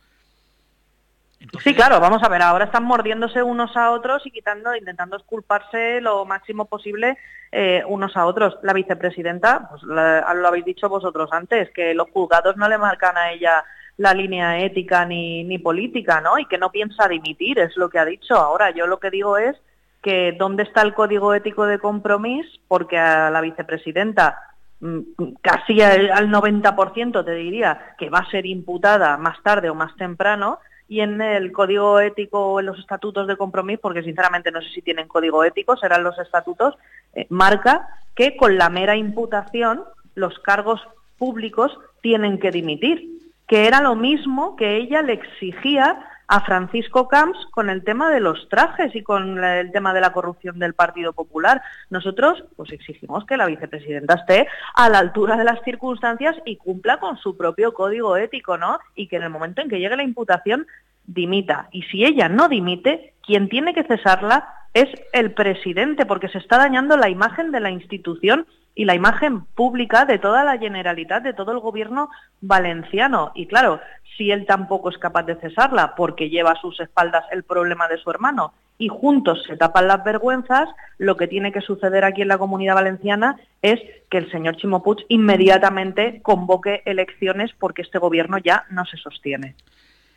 Sí, 1.63 1.73
claro, 1.73 1.99
vamos 1.99 2.21
a 2.21 2.29
ver, 2.29 2.41
ahora 2.43 2.65
están 2.65 2.83
mordiéndose 2.83 3.41
unos 3.41 3.75
a 3.75 3.91
otros 3.91 4.25
y 4.25 4.31
quitando, 4.31 4.75
intentando 4.75 5.17
esculparse 5.17 5.99
lo 5.99 6.23
máximo 6.23 6.65
posible 6.65 7.17
eh, 7.51 7.83
unos 7.87 8.15
a 8.15 8.25
otros. 8.27 8.57
La 8.61 8.73
vicepresidenta, 8.73 9.67
pues 9.69 9.81
lo 9.83 10.47
habéis 10.47 10.65
dicho 10.65 10.87
vosotros 10.87 11.29
antes, 11.33 11.71
que 11.71 11.95
los 11.95 12.09
juzgados 12.11 12.57
no 12.57 12.69
le 12.69 12.77
marcan 12.77 13.17
a 13.17 13.31
ella 13.31 13.65
la 14.01 14.15
línea 14.15 14.59
ética 14.59 15.05
ni, 15.05 15.43
ni 15.43 15.59
política, 15.59 16.21
¿no? 16.21 16.39
Y 16.39 16.47
que 16.47 16.57
no 16.57 16.71
piensa 16.71 17.07
dimitir, 17.07 17.59
es 17.59 17.77
lo 17.77 17.87
que 17.87 17.99
ha 17.99 18.05
dicho. 18.05 18.35
Ahora, 18.35 18.71
yo 18.71 18.87
lo 18.87 18.99
que 18.99 19.11
digo 19.11 19.37
es 19.37 19.55
que 20.01 20.35
dónde 20.39 20.63
está 20.63 20.81
el 20.81 20.95
código 20.95 21.35
ético 21.35 21.67
de 21.67 21.77
compromiso, 21.77 22.49
porque 22.67 22.97
a 22.97 23.29
la 23.29 23.41
vicepresidenta 23.41 24.39
mm, 24.79 24.99
casi 25.41 25.81
al 25.81 26.31
90% 26.31 27.23
te 27.23 27.35
diría 27.35 27.93
que 27.99 28.09
va 28.09 28.19
a 28.19 28.31
ser 28.31 28.47
imputada 28.47 29.17
más 29.17 29.37
tarde 29.43 29.69
o 29.69 29.75
más 29.75 29.95
temprano, 29.97 30.57
y 30.89 31.01
en 31.01 31.21
el 31.21 31.51
código 31.51 31.99
ético 31.99 32.53
o 32.53 32.59
en 32.59 32.65
los 32.65 32.79
estatutos 32.79 33.27
de 33.27 33.37
compromiso, 33.37 33.81
porque 33.83 34.01
sinceramente 34.01 34.49
no 34.49 34.61
sé 34.61 34.69
si 34.69 34.81
tienen 34.81 35.07
código 35.07 35.43
ético, 35.43 35.77
serán 35.77 36.03
los 36.03 36.17
estatutos, 36.17 36.73
eh, 37.13 37.27
marca 37.29 37.87
que 38.15 38.35
con 38.35 38.57
la 38.57 38.69
mera 38.69 38.95
imputación 38.95 39.83
los 40.15 40.39
cargos 40.39 40.81
públicos 41.19 41.77
tienen 42.01 42.39
que 42.39 42.49
dimitir, 42.49 43.20
que 43.51 43.67
era 43.67 43.81
lo 43.81 43.95
mismo 43.95 44.55
que 44.55 44.77
ella 44.77 45.01
le 45.01 45.11
exigía 45.11 46.07
a 46.25 46.39
Francisco 46.39 47.09
Camps 47.09 47.37
con 47.51 47.69
el 47.69 47.83
tema 47.83 48.09
de 48.09 48.21
los 48.21 48.47
trajes 48.47 48.95
y 48.95 49.03
con 49.03 49.43
el 49.43 49.73
tema 49.73 49.93
de 49.93 49.99
la 49.99 50.13
corrupción 50.13 50.57
del 50.57 50.73
Partido 50.73 51.11
Popular. 51.11 51.61
Nosotros 51.89 52.45
pues 52.55 52.71
exigimos 52.71 53.25
que 53.25 53.35
la 53.35 53.47
vicepresidenta 53.47 54.13
esté 54.13 54.47
a 54.73 54.87
la 54.87 54.99
altura 54.99 55.35
de 55.35 55.43
las 55.43 55.61
circunstancias 55.65 56.37
y 56.45 56.55
cumpla 56.55 57.01
con 57.01 57.17
su 57.17 57.35
propio 57.35 57.73
código 57.73 58.15
ético, 58.15 58.57
¿no? 58.57 58.79
Y 58.95 59.09
que 59.09 59.17
en 59.17 59.23
el 59.23 59.29
momento 59.29 59.61
en 59.61 59.67
que 59.67 59.79
llegue 59.79 59.97
la 59.97 60.03
imputación 60.03 60.65
dimita. 61.05 61.67
Y 61.73 61.81
si 61.83 62.05
ella 62.05 62.29
no 62.29 62.47
dimite, 62.47 63.15
quien 63.21 63.49
tiene 63.49 63.73
que 63.73 63.83
cesarla 63.83 64.47
es 64.73 64.87
el 65.11 65.33
presidente, 65.33 66.05
porque 66.05 66.29
se 66.29 66.37
está 66.37 66.57
dañando 66.57 66.95
la 66.95 67.09
imagen 67.09 67.51
de 67.51 67.59
la 67.59 67.69
institución 67.71 68.47
y 68.75 68.85
la 68.85 68.95
imagen 68.95 69.41
pública 69.45 70.05
de 70.05 70.19
toda 70.19 70.43
la 70.43 70.57
Generalitat, 70.57 71.23
de 71.23 71.33
todo 71.33 71.51
el 71.51 71.59
gobierno 71.59 72.09
valenciano. 72.41 73.31
Y 73.35 73.47
claro, 73.47 73.79
si 74.17 74.31
él 74.31 74.45
tampoco 74.45 74.89
es 74.89 74.97
capaz 74.97 75.23
de 75.23 75.35
cesarla 75.35 75.95
porque 75.95 76.29
lleva 76.29 76.51
a 76.51 76.61
sus 76.61 76.79
espaldas 76.79 77.25
el 77.31 77.43
problema 77.43 77.87
de 77.87 77.97
su 77.97 78.09
hermano 78.09 78.53
y 78.77 78.87
juntos 78.87 79.43
se 79.45 79.57
tapan 79.57 79.87
las 79.87 80.03
vergüenzas, 80.03 80.67
lo 80.97 81.15
que 81.15 81.27
tiene 81.27 81.51
que 81.51 81.61
suceder 81.61 82.03
aquí 82.03 82.23
en 82.23 82.27
la 82.27 82.39
comunidad 82.39 82.75
valenciana 82.75 83.39
es 83.61 83.79
que 84.09 84.17
el 84.17 84.31
señor 84.31 84.57
Chimo 84.57 84.83
inmediatamente 85.07 86.19
convoque 86.23 86.81
elecciones 86.85 87.51
porque 87.59 87.83
este 87.83 87.99
gobierno 87.99 88.39
ya 88.39 88.65
no 88.71 88.85
se 88.85 88.97
sostiene. 88.97 89.55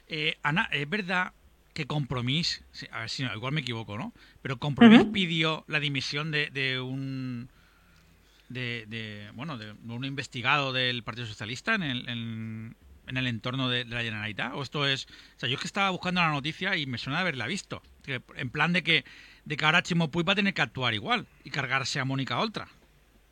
Eh, 0.08 0.36
Ana, 0.42 0.68
es 0.72 0.88
verdad 0.88 1.32
que 1.74 1.86
Compromís, 1.86 2.64
a 2.92 3.00
ver 3.00 3.10
si 3.10 3.24
no, 3.24 3.34
igual 3.34 3.52
me 3.52 3.60
equivoco, 3.60 3.98
¿no? 3.98 4.12
Pero 4.40 4.56
Compromís 4.58 5.04
pidió 5.06 5.64
la 5.66 5.80
dimisión 5.80 6.30
de, 6.30 6.80
un 6.80 7.48
de, 8.54 9.30
bueno 9.34 9.58
de 9.58 9.72
un 9.72 10.04
investigado 10.04 10.72
del 10.72 11.02
Partido 11.02 11.26
Socialista 11.26 11.74
en 11.74 11.82
el, 11.82 12.08
en, 12.08 12.76
el 13.16 13.26
entorno 13.26 13.68
de, 13.68 13.84
la 13.84 14.02
Generalitat 14.02 14.54
o 14.54 14.62
esto 14.62 14.86
es 14.86 15.06
o 15.36 15.40
sea 15.40 15.48
yo 15.48 15.56
es 15.56 15.60
que 15.60 15.66
estaba 15.66 15.90
buscando 15.90 16.20
la 16.20 16.30
noticia 16.30 16.76
y 16.76 16.86
me 16.86 16.98
suena 16.98 17.18
de 17.18 17.22
haberla 17.22 17.46
visto 17.46 17.82
en 18.06 18.50
plan 18.50 18.72
de 18.72 18.82
que 18.82 19.04
de 19.44 19.56
que 19.56 19.64
ahora 19.64 19.82
Chimo 19.82 20.10
va 20.10 20.32
a 20.32 20.36
tener 20.36 20.54
que 20.54 20.62
actuar 20.62 20.94
igual 20.94 21.26
y 21.44 21.50
cargarse 21.50 22.00
a 22.00 22.04
Mónica 22.04 22.38
Oltra 22.38 22.68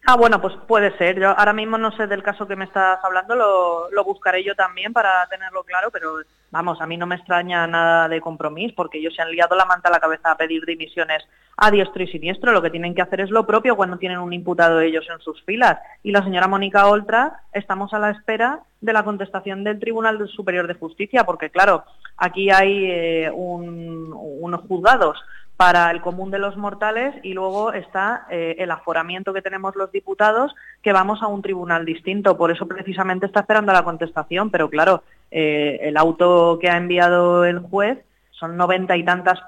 Ah, 0.04 0.16
bueno, 0.16 0.40
pues 0.40 0.54
puede 0.66 0.96
ser. 0.98 1.20
Yo 1.20 1.28
ahora 1.38 1.52
mismo 1.52 1.78
no 1.78 1.96
sé 1.96 2.08
del 2.08 2.24
caso 2.24 2.48
que 2.48 2.56
me 2.56 2.64
estás 2.64 2.98
hablando, 3.04 3.36
lo, 3.36 3.88
lo, 3.92 4.04
buscaré 4.04 4.42
yo 4.42 4.56
también 4.56 4.92
para 4.92 5.26
tenerlo 5.28 5.62
claro, 5.62 5.92
pero 5.92 6.16
vamos, 6.52 6.80
a 6.80 6.86
mí 6.86 6.96
no 6.96 7.06
me 7.06 7.16
extraña 7.16 7.66
nada 7.66 8.08
de 8.08 8.20
compromiso 8.20 8.74
porque 8.76 8.98
ellos 8.98 9.14
se 9.16 9.22
han 9.22 9.32
liado 9.32 9.56
la 9.56 9.64
manta 9.64 9.88
a 9.88 9.92
la 9.92 9.98
cabeza 9.98 10.30
a 10.30 10.36
pedir 10.36 10.64
dimisiones 10.64 11.24
a 11.56 11.70
diestro 11.70 12.02
y 12.02 12.06
siniestro. 12.06 12.52
Lo 12.52 12.62
que 12.62 12.70
tienen 12.70 12.94
que 12.94 13.02
hacer 13.02 13.22
es 13.22 13.30
lo 13.30 13.46
propio 13.46 13.74
cuando 13.74 13.96
tienen 13.96 14.18
un 14.18 14.32
imputado 14.32 14.80
ellos 14.80 15.04
en 15.10 15.18
sus 15.20 15.42
filas. 15.42 15.78
Y 16.02 16.12
la 16.12 16.22
señora 16.22 16.46
Mónica 16.46 16.86
Oltra, 16.86 17.40
estamos 17.52 17.92
a 17.94 17.98
la 17.98 18.10
espera 18.10 18.60
de 18.80 18.92
la 18.92 19.02
contestación 19.02 19.64
del 19.64 19.80
Tribunal 19.80 20.28
Superior 20.28 20.66
de 20.66 20.74
Justicia, 20.74 21.24
porque 21.24 21.50
claro, 21.50 21.84
aquí 22.16 22.50
hay 22.50 22.84
eh, 22.84 23.30
unos 23.32 24.60
juzgados 24.68 25.18
para 25.56 25.90
el 25.90 26.00
común 26.00 26.30
de 26.30 26.38
los 26.38 26.56
mortales 26.56 27.14
y 27.22 27.34
luego 27.34 27.72
está 27.72 28.26
eh, 28.30 28.56
el 28.58 28.70
aforamiento 28.70 29.32
que 29.32 29.42
tenemos 29.42 29.76
los 29.76 29.92
diputados 29.92 30.54
que 30.82 30.92
vamos 30.92 31.22
a 31.22 31.28
un 31.28 31.42
tribunal 31.42 31.84
distinto. 31.84 32.36
Por 32.36 32.50
eso 32.50 32.66
precisamente 32.66 33.26
está 33.26 33.40
esperando 33.40 33.72
la 33.72 33.84
contestación, 33.84 34.50
pero 34.50 34.68
claro, 34.68 35.02
eh, 35.30 35.78
el 35.82 35.96
auto 35.96 36.58
que 36.60 36.68
ha 36.68 36.76
enviado 36.76 37.44
el 37.44 37.60
juez 37.60 37.98
son 38.30 38.56
noventa 38.56 38.96
y 38.96 39.04
tantas 39.04 39.38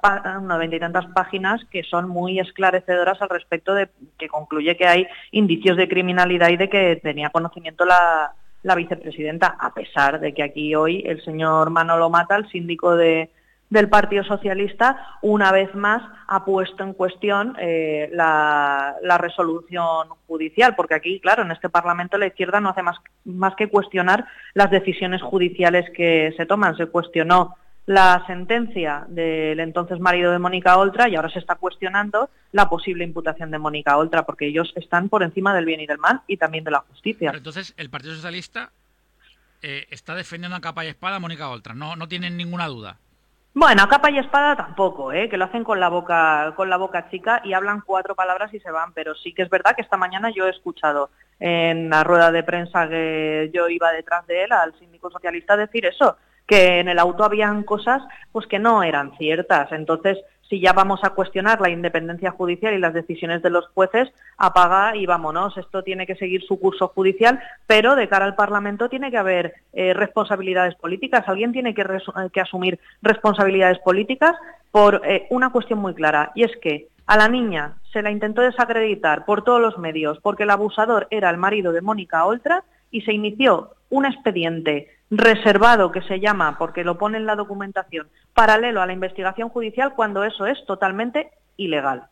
noventa 0.43 0.77
y 0.77 0.79
tantas 0.79 1.07
páginas 1.07 1.65
que 1.69 1.83
son 1.83 2.09
muy 2.09 2.39
esclarecedoras 2.39 3.21
al 3.21 3.29
respecto 3.29 3.75
de 3.75 3.89
que 4.17 4.29
concluye 4.29 4.77
que 4.77 4.87
hay 4.87 5.07
indicios 5.33 5.77
de 5.77 5.89
criminalidad 5.89 6.51
y 6.51 6.57
de 6.57 6.69
que 6.69 7.01
tenía 7.03 7.31
conocimiento 7.31 7.85
la, 7.85 8.35
la 8.63 8.75
vicepresidenta, 8.77 9.57
a 9.59 9.75
pesar 9.75 10.21
de 10.21 10.33
que 10.33 10.45
aquí 10.45 10.77
hoy 10.77 11.03
el 11.07 11.25
señor 11.25 11.71
Manolo 11.71 12.09
Mata, 12.09 12.37
el 12.37 12.49
síndico 12.51 12.95
de 12.95 13.31
del 13.75 13.89
Partido 13.89 14.23
Socialista, 14.23 15.19
una 15.21 15.51
vez 15.51 15.75
más 15.75 16.01
ha 16.29 16.45
puesto 16.45 16.85
en 16.85 16.95
cuestión 16.95 17.57
eh, 17.61 18.09
la, 18.13 18.97
resolución 19.19 20.09
judicial, 20.29 20.77
porque 20.77 20.95
aquí, 20.95 21.19
claro, 21.19 21.43
en 21.43 21.51
este 21.51 21.69
Parlamento 21.69 22.17
la 22.17 22.29
izquierda 22.29 22.61
no 22.61 22.71
hace 22.71 22.83
más, 22.83 22.97
más 23.25 23.55
que 23.57 23.69
cuestionar 23.69 24.27
las 24.55 24.71
decisiones 24.71 25.23
judiciales 25.23 25.91
que 25.91 26.33
se 26.37 26.47
toman. 26.47 26.77
Se 26.77 26.87
cuestionó 26.87 27.57
la 27.87 28.25
sentencia 28.29 29.05
del 29.09 29.59
entonces 29.59 29.99
marido 29.99 30.31
de 30.31 30.39
Mónica 30.39 30.79
Oltra 30.79 31.09
y 31.09 31.17
ahora 31.17 31.29
se 31.29 31.41
está 31.41 31.57
cuestionando 31.57 32.31
la 32.53 32.69
posible 32.69 33.05
imputación 33.05 33.51
de 33.51 33.59
Mónica 33.59 33.97
Oltra, 33.97 34.25
porque 34.25 34.47
ellos 34.47 34.73
están 34.77 35.09
por 35.09 35.25
encima 35.25 35.53
del 35.53 35.67
bien 35.67 35.81
y 35.81 35.87
del 35.87 35.99
mal 35.99 36.23
y 36.29 36.37
también 36.37 36.63
de 36.63 36.71
la 36.71 36.81
justicia. 36.81 37.33
entonces, 37.35 37.75
el 37.77 37.91
Partido 37.91 38.15
Socialista 38.15 38.71
eh, 39.63 39.87
está 39.91 40.15
defendiendo 40.15 40.57
a 40.57 40.61
capa 40.61 40.85
y 40.85 40.89
espada 40.89 41.17
a 41.17 41.21
Mónica 41.21 41.49
Oltra, 41.49 41.75
no, 41.75 41.97
no 41.97 42.07
tienen 42.07 42.37
ninguna 42.37 42.69
duda. 42.69 42.99
Bueno, 43.57 43.87
capa 43.89 44.11
y 44.11 44.19
espada 44.19 44.57
tampoco, 44.57 45.13
¿eh? 45.13 45.29
que 45.29 45.37
lo 45.37 45.45
hacen 45.45 45.63
con 45.63 45.79
la 45.79 45.89
boca 45.89 46.55
con 46.57 46.69
la 46.69 46.77
boca 46.77 47.09
chica 47.09 47.41
y 47.45 47.53
hablan 47.53 47.83
cuatro 47.83 48.17
palabras 48.17 48.53
y 48.53 48.59
se 48.59 48.73
van, 48.73 48.93
pero 48.93 49.15
sí 49.15 49.33
que 49.33 49.43
es 49.43 49.49
verdad 49.49 49.77
que 49.77 49.83
esta 49.83 49.97
mañana 49.97 50.33
yo 50.35 50.49
he 50.49 50.51
escuchado 50.51 51.11
en 51.39 51.89
la 51.89 52.03
rueda 52.03 52.33
de 52.33 52.43
prensa 52.43 52.89
que 52.89 53.53
yo 53.55 53.69
iba 53.69 53.93
detrás 53.93 54.27
de 54.27 54.43
él 54.43 54.53
al 54.53 54.77
síndico 54.81 55.09
socialista 55.09 55.57
decir 55.57 55.87
eso, 55.87 56.17
que 56.49 56.81
en 56.81 56.89
el 56.89 56.99
auto 56.99 57.23
habían 57.23 57.63
cosas 57.63 58.03
pues 58.33 58.49
que 58.49 58.59
no 58.59 58.83
eran 58.83 59.17
ciertas. 59.19 59.71
Entonces, 59.71 60.19
si 60.49 60.61
ya 60.61 60.73
vamos 60.73 61.01
a 61.03 61.11
cuestionar 61.11 61.61
la 61.61 61.71
independencia 61.71 62.31
judicial 62.31 62.75
y 62.75 62.79
las 62.79 62.95
decisiones 62.95 63.43
de 63.43 63.51
los 63.51 63.67
jueces, 63.69 64.13
apaga 64.37 64.97
y 64.97 65.07
vámonos. 65.07 65.57
Esto 65.57 65.83
tiene 65.83 66.07
que 66.07 66.17
seguir 66.17 66.43
su 66.43 66.61
curso 66.61 66.89
judicial, 66.89 67.41
pero 67.67 67.97
de 67.97 68.09
cara 68.09 68.25
al 68.25 68.35
Parlamento 68.35 68.89
tiene 68.89 69.11
que 69.11 69.19
haber 69.19 69.55
eh, 69.73 69.95
responsabilidades 69.95 70.75
políticas. 70.75 71.25
Alguien 71.27 71.53
tiene 71.53 71.75
que, 71.75 71.83
eh, 71.83 72.41
asumir 72.41 72.79
responsabilidades 73.03 73.79
políticas 73.79 74.37
por 74.71 75.01
eh, 75.05 75.27
una 75.31 75.51
cuestión 75.51 75.79
muy 75.79 75.95
clara, 75.95 76.33
y 76.35 76.45
es 76.45 76.53
que 76.61 76.89
a 77.07 77.17
la 77.17 77.29
niña 77.29 77.75
se 77.93 78.03
la 78.03 78.11
intentó 78.11 78.43
desacreditar 78.43 79.25
por 79.25 79.45
todos 79.45 79.61
los 79.61 79.79
medios 79.79 80.19
porque 80.21 80.45
el 80.45 80.51
abusador 80.51 81.07
era 81.11 81.31
el 81.31 81.37
marido 81.37 81.73
de 81.73 81.83
Mónica 81.83 82.25
Oltra 82.25 82.65
y 82.91 83.03
se 83.03 83.13
inició 83.13 83.75
un 83.91 84.07
expediente 84.07 84.89
reservado 85.19 85.91
que 85.93 86.03
se 86.03 86.21
llama, 86.21 86.57
porque 86.59 86.85
lo 86.85 86.99
pone 86.99 87.19
en 87.19 87.27
la 87.27 87.37
documentación, 87.37 88.09
paralelo 88.33 88.81
a 88.81 88.87
la 88.87 88.93
investigación 88.93 89.49
judicial 89.49 89.95
cuando 89.95 90.25
eso 90.25 90.47
es 90.47 90.65
totalmente 90.67 91.31
ilegal. 91.57 92.05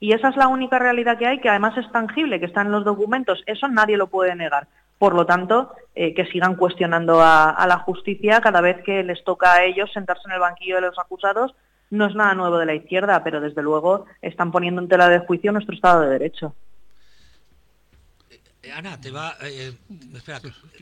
Y 0.00 0.12
esa 0.12 0.28
es 0.28 0.36
la 0.36 0.48
única 0.48 0.78
realidad 0.78 1.16
que 1.18 1.26
hay, 1.26 1.40
que 1.40 1.48
además 1.48 1.76
es 1.78 1.90
tangible, 1.90 2.38
que 2.38 2.46
está 2.46 2.60
en 2.62 2.72
los 2.72 2.84
documentos. 2.84 3.42
Eso 3.46 3.68
nadie 3.68 3.96
lo 3.96 4.08
puede 4.08 4.34
negar. 4.34 4.66
Por 4.98 5.14
lo 5.14 5.24
tanto, 5.24 5.72
eh, 5.94 6.14
que 6.14 6.26
sigan 6.26 6.56
cuestionando 6.56 7.20
a, 7.22 7.64
la 7.66 7.78
justicia 7.78 8.40
cada 8.40 8.60
vez 8.60 8.82
que 8.84 9.02
les 9.02 9.22
toca 9.24 9.54
a 9.54 9.64
ellos 9.64 9.90
sentarse 9.92 10.22
en 10.26 10.32
el 10.34 10.40
banquillo 10.40 10.76
de 10.76 10.82
los 10.82 10.98
acusados. 10.98 11.54
No 11.90 12.06
es 12.06 12.14
nada 12.14 12.34
nuevo 12.34 12.58
de 12.58 12.66
la 12.66 12.74
izquierda, 12.74 13.22
pero 13.24 13.40
desde 13.40 13.62
luego 13.62 14.06
están 14.20 14.52
poniendo 14.52 14.82
en 14.82 14.88
tela 14.88 15.08
de 15.08 15.20
juicio 15.20 15.52
nuestro 15.52 15.74
Estado 15.74 16.02
de 16.02 16.10
Derecho. 16.10 16.54
Eh, 18.64 18.72
Ana, 18.72 19.00
te 19.00 19.10
va. 19.10 19.36
Eh, 19.42 19.74
espera, 20.14 20.40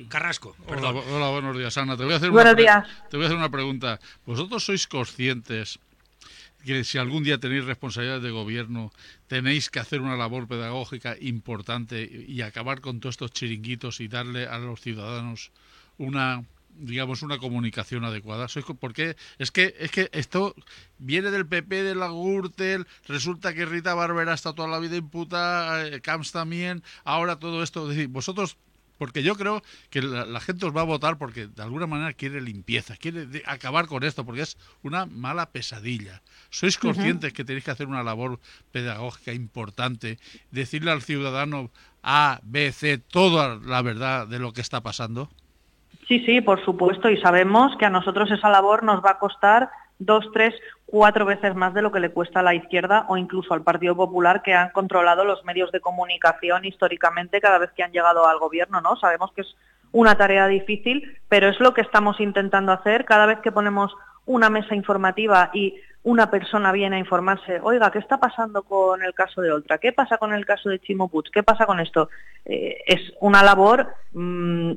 Carrasco. 0.09 0.57
Hola, 0.67 1.31
buenos 1.31 1.57
días, 1.57 1.77
Ana. 1.77 1.97
Te 1.97 2.05
voy, 2.05 2.15
a 2.15 2.17
hacer 2.17 2.31
buenos 2.31 2.57
días. 2.57 2.87
te 3.11 3.17
voy 3.17 3.25
a 3.25 3.27
hacer 3.27 3.39
una 3.39 3.51
pregunta. 3.51 3.99
¿Vosotros 4.25 4.65
sois 4.65 4.87
conscientes 4.87 5.81
que 6.65 6.85
si 6.85 6.99
algún 6.99 7.25
día 7.25 7.39
tenéis 7.39 7.65
responsabilidades 7.65 8.23
de 8.23 8.31
gobierno, 8.31 8.93
tenéis 9.27 9.69
que 9.69 9.81
hacer 9.81 10.01
una 10.01 10.17
labor 10.17 10.47
pedagógica 10.47 11.17
importante 11.21 12.09
y 12.29 12.43
acabar 12.43 12.81
con 12.81 13.01
todos 13.01 13.15
estos 13.15 13.33
chiringuitos 13.33 14.01
y 14.01 14.07
darle 14.07 14.47
a 14.47 14.59
los 14.59 14.81
ciudadanos 14.81 15.51
una 15.99 16.45
digamos, 16.75 17.23
una 17.23 17.39
comunicación 17.39 18.05
adecuada. 18.05 18.47
Porque 18.79 19.17
es 19.39 19.51
que, 19.51 19.75
es 19.79 19.91
que 19.91 20.09
esto 20.13 20.55
viene 20.99 21.31
del 21.31 21.47
PP 21.47 21.83
de 21.83 21.95
la 21.95 22.09
Gürtel, 22.09 22.87
resulta 23.07 23.55
que 23.55 23.67
Rita 23.67 23.95
Barbera 23.95 24.35
está 24.35 24.53
toda 24.53 24.69
la 24.69 24.79
vida 24.79 24.97
imputada, 24.97 25.87
eh, 25.87 26.01
Camps 26.01 26.33
también, 26.33 26.83
ahora 27.05 27.39
todo 27.39 27.63
esto. 27.63 27.91
Es 27.91 27.97
decir, 27.97 28.09
vosotros 28.09 28.57
porque 29.03 29.25
yo 29.25 29.35
creo 29.35 29.65
que 29.91 30.01
la, 30.01 30.39
gente 30.39 30.65
os 30.65 30.77
va 30.77 30.83
a 30.83 30.85
votar 30.85 31.19
porque 31.19 31.49
de 31.49 31.63
alguna 31.65 31.89
manera 31.89 32.13
quiere 32.13 32.41
limpieza, 32.41 32.97
quiere 32.97 33.43
acabar 33.47 33.89
con 33.89 34.05
esto, 34.05 34.25
porque 34.25 34.43
es 34.43 34.57
una 34.85 35.07
mala 35.07 35.51
pesadilla. 35.51 36.23
¿Sois 36.51 36.79
conscientes 36.79 37.33
que 37.33 37.45
tenéis 37.45 37.65
que 37.65 37.73
hacer 37.73 37.89
una 37.89 38.05
labor 38.05 38.39
pedagógica 38.71 39.33
importante, 39.33 40.21
decirle 40.53 40.93
al 40.93 41.03
ciudadano 41.03 41.73
A, 42.05 42.39
B, 42.45 42.71
C, 42.71 42.99
toda 42.99 43.57
la 43.57 43.83
verdad 43.83 44.29
de 44.29 44.39
lo 44.39 44.53
que 44.53 44.61
está 44.61 44.85
pasando? 44.85 45.29
Sí, 46.09 46.25
sí, 46.27 46.41
por 46.41 46.65
supuesto, 46.65 47.09
y 47.09 47.21
sabemos 47.21 47.77
que 47.79 47.87
a 47.87 47.91
nosotros 47.91 48.31
esa 48.31 48.51
labor 48.51 48.83
nos 48.83 49.05
va 49.05 49.13
a 49.13 49.19
costar 49.19 49.71
dos, 49.99 50.29
tres, 50.33 50.55
cuatro 50.85 51.25
veces 51.25 51.55
más 51.55 51.75
de 51.75 51.83
lo 51.83 51.93
que 51.93 52.01
le 52.01 52.11
cuesta 52.11 52.41
a 52.41 52.43
la 52.43 52.55
izquierda 52.55 53.07
o 53.09 53.17
incluso 53.17 53.55
al 53.55 53.63
Partido 53.63 53.97
Popular 53.97 54.43
que 54.43 54.55
han 54.55 54.71
controlado 54.71 55.25
los 55.25 55.45
medios 55.45 55.71
de 55.73 55.81
comunicación 55.81 56.65
históricamente 56.65 57.41
cada 57.41 57.59
vez 57.59 57.71
que 57.73 57.83
han 57.83 57.93
llegado 57.93 58.27
al 58.27 58.39
gobierno, 58.39 58.81
¿no? 58.81 58.97
Sabemos 58.97 59.33
que 59.33 59.43
es 59.43 59.57
una 59.93 60.17
tarea 60.17 60.47
difícil, 60.49 61.19
pero 61.29 61.49
es 61.49 61.61
lo 61.61 61.75
que 61.75 61.83
estamos 61.83 62.19
intentando 62.21 62.73
hacer 62.73 63.05
cada 63.05 63.27
vez 63.27 63.39
que 63.41 63.53
ponemos 63.53 63.95
una 64.27 64.51
mesa 64.51 64.75
informativa 64.75 65.51
y 65.53 65.75
una 66.05 66.31
persona 66.31 66.73
viene 66.73 66.97
a 66.97 66.99
informarse, 66.99 67.61
oiga, 67.63 67.91
¿qué 67.93 68.01
está 68.01 68.19
pasando 68.19 68.63
con 68.63 69.03
el 69.05 69.15
caso 69.15 69.41
de 69.41 69.53
Oltra? 69.53 69.79
¿Qué 69.79 69.93
pasa 69.93 70.19
con 70.19 70.33
el 70.33 70.45
caso 70.45 70.69
de 70.69 70.81
Chimo 70.81 71.09
Puig? 71.09 71.31
¿Qué 71.31 71.45
pasa 71.45 71.65
con 71.65 71.79
esto? 71.79 72.09
Eh, 72.45 72.79
es 72.87 73.01
una 73.21 73.43
labor, 73.45 73.95
mm, 74.13 74.73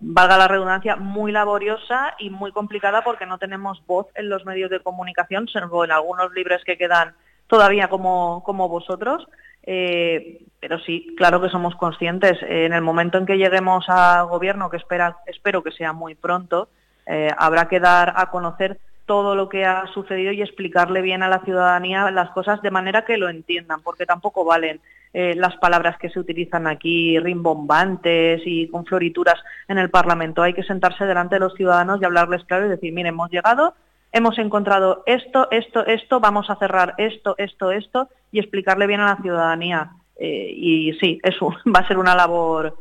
valga 0.00 0.38
la 0.38 0.48
redundancia, 0.48 0.96
muy 0.96 1.30
laboriosa 1.30 2.14
y 2.18 2.30
muy 2.30 2.52
complicada 2.52 3.04
porque 3.04 3.26
no 3.26 3.36
tenemos 3.36 3.84
voz 3.86 4.06
en 4.14 4.30
los 4.30 4.46
medios 4.46 4.70
de 4.70 4.80
comunicación, 4.80 5.46
salvo 5.48 5.84
en 5.84 5.92
algunos 5.92 6.32
libros 6.32 6.62
que 6.64 6.78
quedan 6.78 7.14
todavía 7.48 7.88
como, 7.88 8.42
como 8.42 8.68
vosotros. 8.68 9.28
Eh, 9.64 10.46
pero 10.58 10.78
sí, 10.80 11.14
claro 11.18 11.40
que 11.42 11.50
somos 11.50 11.76
conscientes. 11.76 12.38
en 12.42 12.72
el 12.72 12.80
momento 12.80 13.18
en 13.18 13.26
que 13.26 13.36
lleguemos 13.36 13.84
al 13.88 14.26
gobierno, 14.26 14.70
que 14.70 14.78
espera, 14.78 15.18
espero 15.26 15.62
que 15.62 15.70
sea 15.70 15.92
muy 15.92 16.14
pronto, 16.14 16.68
eh, 17.06 17.30
habrá 17.36 17.68
que 17.68 17.80
dar 17.80 18.14
a 18.16 18.30
conocer 18.30 18.78
todo 19.06 19.34
lo 19.34 19.48
que 19.48 19.64
ha 19.64 19.86
sucedido 19.88 20.32
y 20.32 20.42
explicarle 20.42 21.02
bien 21.02 21.22
a 21.22 21.28
la 21.28 21.40
ciudadanía 21.40 22.10
las 22.10 22.30
cosas 22.30 22.62
de 22.62 22.70
manera 22.70 23.04
que 23.04 23.18
lo 23.18 23.28
entiendan, 23.28 23.82
porque 23.82 24.06
tampoco 24.06 24.44
valen 24.44 24.80
eh, 25.12 25.34
las 25.36 25.56
palabras 25.56 25.98
que 25.98 26.08
se 26.08 26.20
utilizan 26.20 26.66
aquí, 26.66 27.18
rimbombantes 27.18 28.40
y 28.46 28.68
con 28.68 28.86
florituras 28.86 29.36
en 29.68 29.78
el 29.78 29.90
Parlamento. 29.90 30.42
Hay 30.42 30.54
que 30.54 30.62
sentarse 30.62 31.04
delante 31.04 31.36
de 31.36 31.40
los 31.40 31.54
ciudadanos 31.54 32.00
y 32.00 32.04
hablarles 32.04 32.44
claro 32.44 32.66
y 32.66 32.70
decir, 32.70 32.92
mire, 32.92 33.10
hemos 33.10 33.30
llegado, 33.30 33.74
hemos 34.12 34.38
encontrado 34.38 35.02
esto, 35.04 35.50
esto, 35.50 35.84
esto, 35.84 36.20
vamos 36.20 36.48
a 36.48 36.56
cerrar 36.56 36.94
esto, 36.96 37.34
esto, 37.38 37.72
esto 37.72 38.08
y 38.30 38.38
explicarle 38.38 38.86
bien 38.86 39.00
a 39.00 39.14
la 39.14 39.22
ciudadanía. 39.22 39.90
Eh, 40.16 40.54
y 40.56 40.92
sí, 40.94 41.20
eso 41.22 41.48
va 41.74 41.80
a 41.80 41.88
ser 41.88 41.98
una 41.98 42.14
labor 42.14 42.76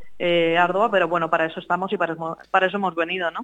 ardua, 0.57 0.91
pero 0.91 1.07
bueno, 1.07 1.31
para 1.31 1.45
eso 1.45 1.60
estamos 1.60 1.91
y 1.91 1.97
para 1.97 2.15
para 2.51 2.67
eso 2.67 2.77
hemos 2.77 2.93
venido, 2.93 3.31
¿no? 3.31 3.43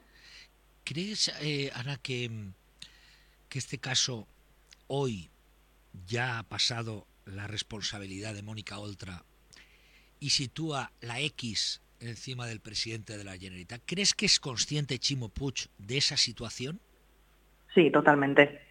¿Crees, 0.88 1.32
Ana, 1.76 1.97
que 1.97 2.30
que 3.50 3.60
este 3.60 3.78
caso 3.78 4.28
hoy 4.88 5.30
ya 6.08 6.39
ha 6.39 6.43
pasado 6.43 7.06
la 7.26 7.47
responsabilidad 7.47 8.34
de 8.34 8.43
Mónica 8.43 8.80
Oltra 8.80 9.23
y 10.19 10.30
sitúa 10.32 10.91
la 11.02 11.19
X 11.19 11.82
encima 12.00 12.45
del 12.45 12.60
presidente 12.60 13.17
de 13.17 13.23
la 13.23 13.38
Generalitat. 13.38 13.82
¿Crees 13.86 14.13
que 14.13 14.26
es 14.26 14.39
consciente 14.39 15.00
Chimo 15.00 15.30
Puig 15.30 15.69
de 15.78 15.97
esa 15.97 16.17
situación? 16.17 16.80
Sí, 17.73 17.89
totalmente. 17.91 18.62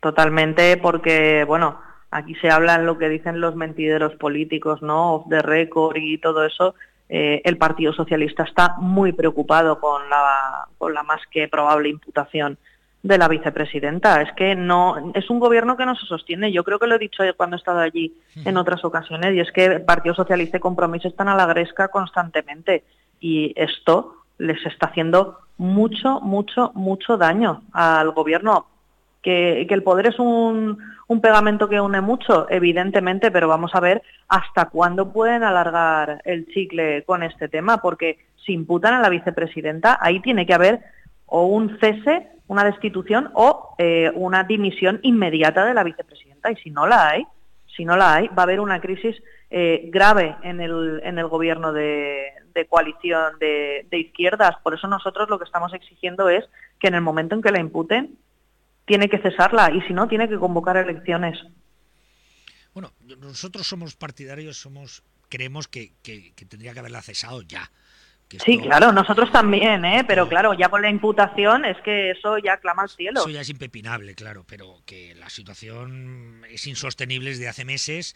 Totalmente, 0.00 0.76
porque, 0.76 1.44
bueno, 1.44 1.80
aquí 2.10 2.34
se 2.36 2.50
habla 2.50 2.74
en 2.74 2.86
lo 2.86 2.98
que 2.98 3.08
dicen 3.08 3.40
los 3.40 3.54
mentideros 3.54 4.14
políticos, 4.16 4.82
¿no? 4.82 5.14
Off 5.14 5.28
the 5.28 5.42
record 5.42 5.96
y 5.96 6.18
todo 6.18 6.44
eso. 6.44 6.74
Eh, 7.08 7.42
el 7.44 7.58
Partido 7.58 7.92
Socialista 7.92 8.44
está 8.44 8.76
muy 8.78 9.12
preocupado 9.12 9.80
con 9.80 10.08
la, 10.08 10.66
con 10.78 10.94
la 10.94 11.02
más 11.02 11.20
que 11.30 11.48
probable 11.48 11.90
imputación 11.90 12.58
de 13.02 13.18
la 13.18 13.28
vicepresidenta. 13.28 14.22
Es 14.22 14.32
que 14.32 14.54
no 14.54 15.12
es 15.14 15.28
un 15.28 15.40
gobierno 15.40 15.76
que 15.76 15.86
no 15.86 15.94
se 15.96 16.06
sostiene. 16.06 16.52
Yo 16.52 16.64
creo 16.64 16.78
que 16.78 16.86
lo 16.86 16.96
he 16.96 17.00
dicho 17.00 17.22
cuando 17.36 17.56
he 17.56 17.58
estado 17.58 17.80
allí 17.80 18.14
en 18.44 18.56
otras 18.56 18.84
ocasiones 18.84 19.34
y 19.34 19.40
es 19.40 19.50
que 19.52 19.64
el 19.64 19.82
Partido 19.82 20.14
Socialista 20.14 20.56
y 20.56 20.60
Compromiso 20.60 21.08
están 21.08 21.28
a 21.28 21.36
la 21.36 21.46
gresca 21.46 21.88
constantemente 21.88 22.84
y 23.20 23.52
esto 23.56 24.16
les 24.38 24.64
está 24.66 24.86
haciendo 24.86 25.38
mucho, 25.58 26.20
mucho, 26.20 26.72
mucho 26.74 27.16
daño 27.16 27.62
al 27.72 28.10
gobierno. 28.12 28.66
Que, 29.22 29.66
que 29.68 29.74
el 29.74 29.84
poder 29.84 30.08
es 30.08 30.18
un, 30.18 30.78
un 31.08 31.20
pegamento 31.20 31.68
que 31.68 31.80
une 31.80 32.00
mucho, 32.00 32.46
evidentemente, 32.50 33.30
pero 33.30 33.48
vamos 33.48 33.74
a 33.74 33.80
ver 33.80 34.02
hasta 34.28 34.66
cuándo 34.66 35.12
pueden 35.12 35.42
alargar 35.42 36.22
el 36.24 36.46
chicle 36.46 37.04
con 37.04 37.22
este 37.22 37.48
tema, 37.48 37.78
porque 37.78 38.18
si 38.44 38.52
imputan 38.52 38.94
a 38.94 39.00
la 39.00 39.08
vicepresidenta, 39.08 39.98
ahí 40.00 40.20
tiene 40.20 40.46
que 40.46 40.54
haber 40.54 40.80
o 41.26 41.46
un 41.46 41.78
cese 41.80 42.28
una 42.52 42.64
destitución 42.64 43.30
o 43.32 43.74
eh, 43.78 44.10
una 44.14 44.44
dimisión 44.44 45.00
inmediata 45.02 45.64
de 45.64 45.72
la 45.72 45.84
vicepresidenta. 45.84 46.50
Y 46.50 46.56
si 46.56 46.70
no 46.70 46.86
la 46.86 47.08
hay, 47.08 47.26
si 47.74 47.86
no 47.86 47.96
la 47.96 48.14
hay, 48.14 48.28
va 48.28 48.42
a 48.42 48.42
haber 48.42 48.60
una 48.60 48.80
crisis 48.80 49.16
eh, 49.50 49.88
grave 49.90 50.36
en 50.42 50.60
el, 50.60 51.00
en 51.02 51.18
el 51.18 51.28
gobierno 51.28 51.72
de, 51.72 52.32
coalición 52.68 53.38
de, 53.38 53.86
izquierdas. 53.90 54.56
Por 54.62 54.74
eso 54.74 54.86
nosotros 54.86 55.30
lo 55.30 55.38
que 55.38 55.44
estamos 55.44 55.72
exigiendo 55.72 56.28
es 56.28 56.44
que 56.78 56.88
en 56.88 56.94
el 56.94 57.00
momento 57.00 57.34
en 57.34 57.42
que 57.42 57.52
la 57.52 57.60
imputen, 57.60 58.18
tiene 58.92 59.08
que 59.08 59.22
cesarla 59.22 59.70
y 59.72 59.80
si 59.86 59.94
no, 59.94 60.06
tiene 60.06 60.28
que 60.28 60.38
convocar 60.38 60.76
elecciones. 60.76 61.38
Bueno, 62.74 62.92
nosotros 63.20 63.66
somos 63.66 63.96
partidarios, 63.96 64.60
somos 64.60 65.02
creemos 65.30 65.66
que, 65.66 65.94
que 66.02 66.34
tendría 66.46 66.74
que 66.74 66.80
haberla 66.80 67.00
cesado 67.00 67.40
ya 67.40 67.70
Sí, 68.44 68.58
claro, 68.58 68.92
nosotros 68.92 69.30
también, 69.30 69.84
¿eh? 69.84 70.04
pero 70.06 70.28
claro, 70.28 70.54
ya 70.54 70.68
con 70.68 70.82
la 70.82 70.90
imputación 70.90 71.64
es 71.64 71.76
que 71.84 72.12
eso 72.12 72.38
ya 72.38 72.58
clama 72.58 72.82
al 72.82 72.90
cielo. 72.90 73.20
Eso 73.20 73.30
ya 73.30 73.42
es 73.42 73.48
impepinable, 73.48 74.14
claro, 74.14 74.44
pero 74.46 74.82
que 74.86 75.14
la 75.14 75.28
situación 75.28 76.42
es 76.48 76.66
insostenible 76.66 77.30
desde 77.30 77.48
hace 77.48 77.64
meses. 77.64 78.14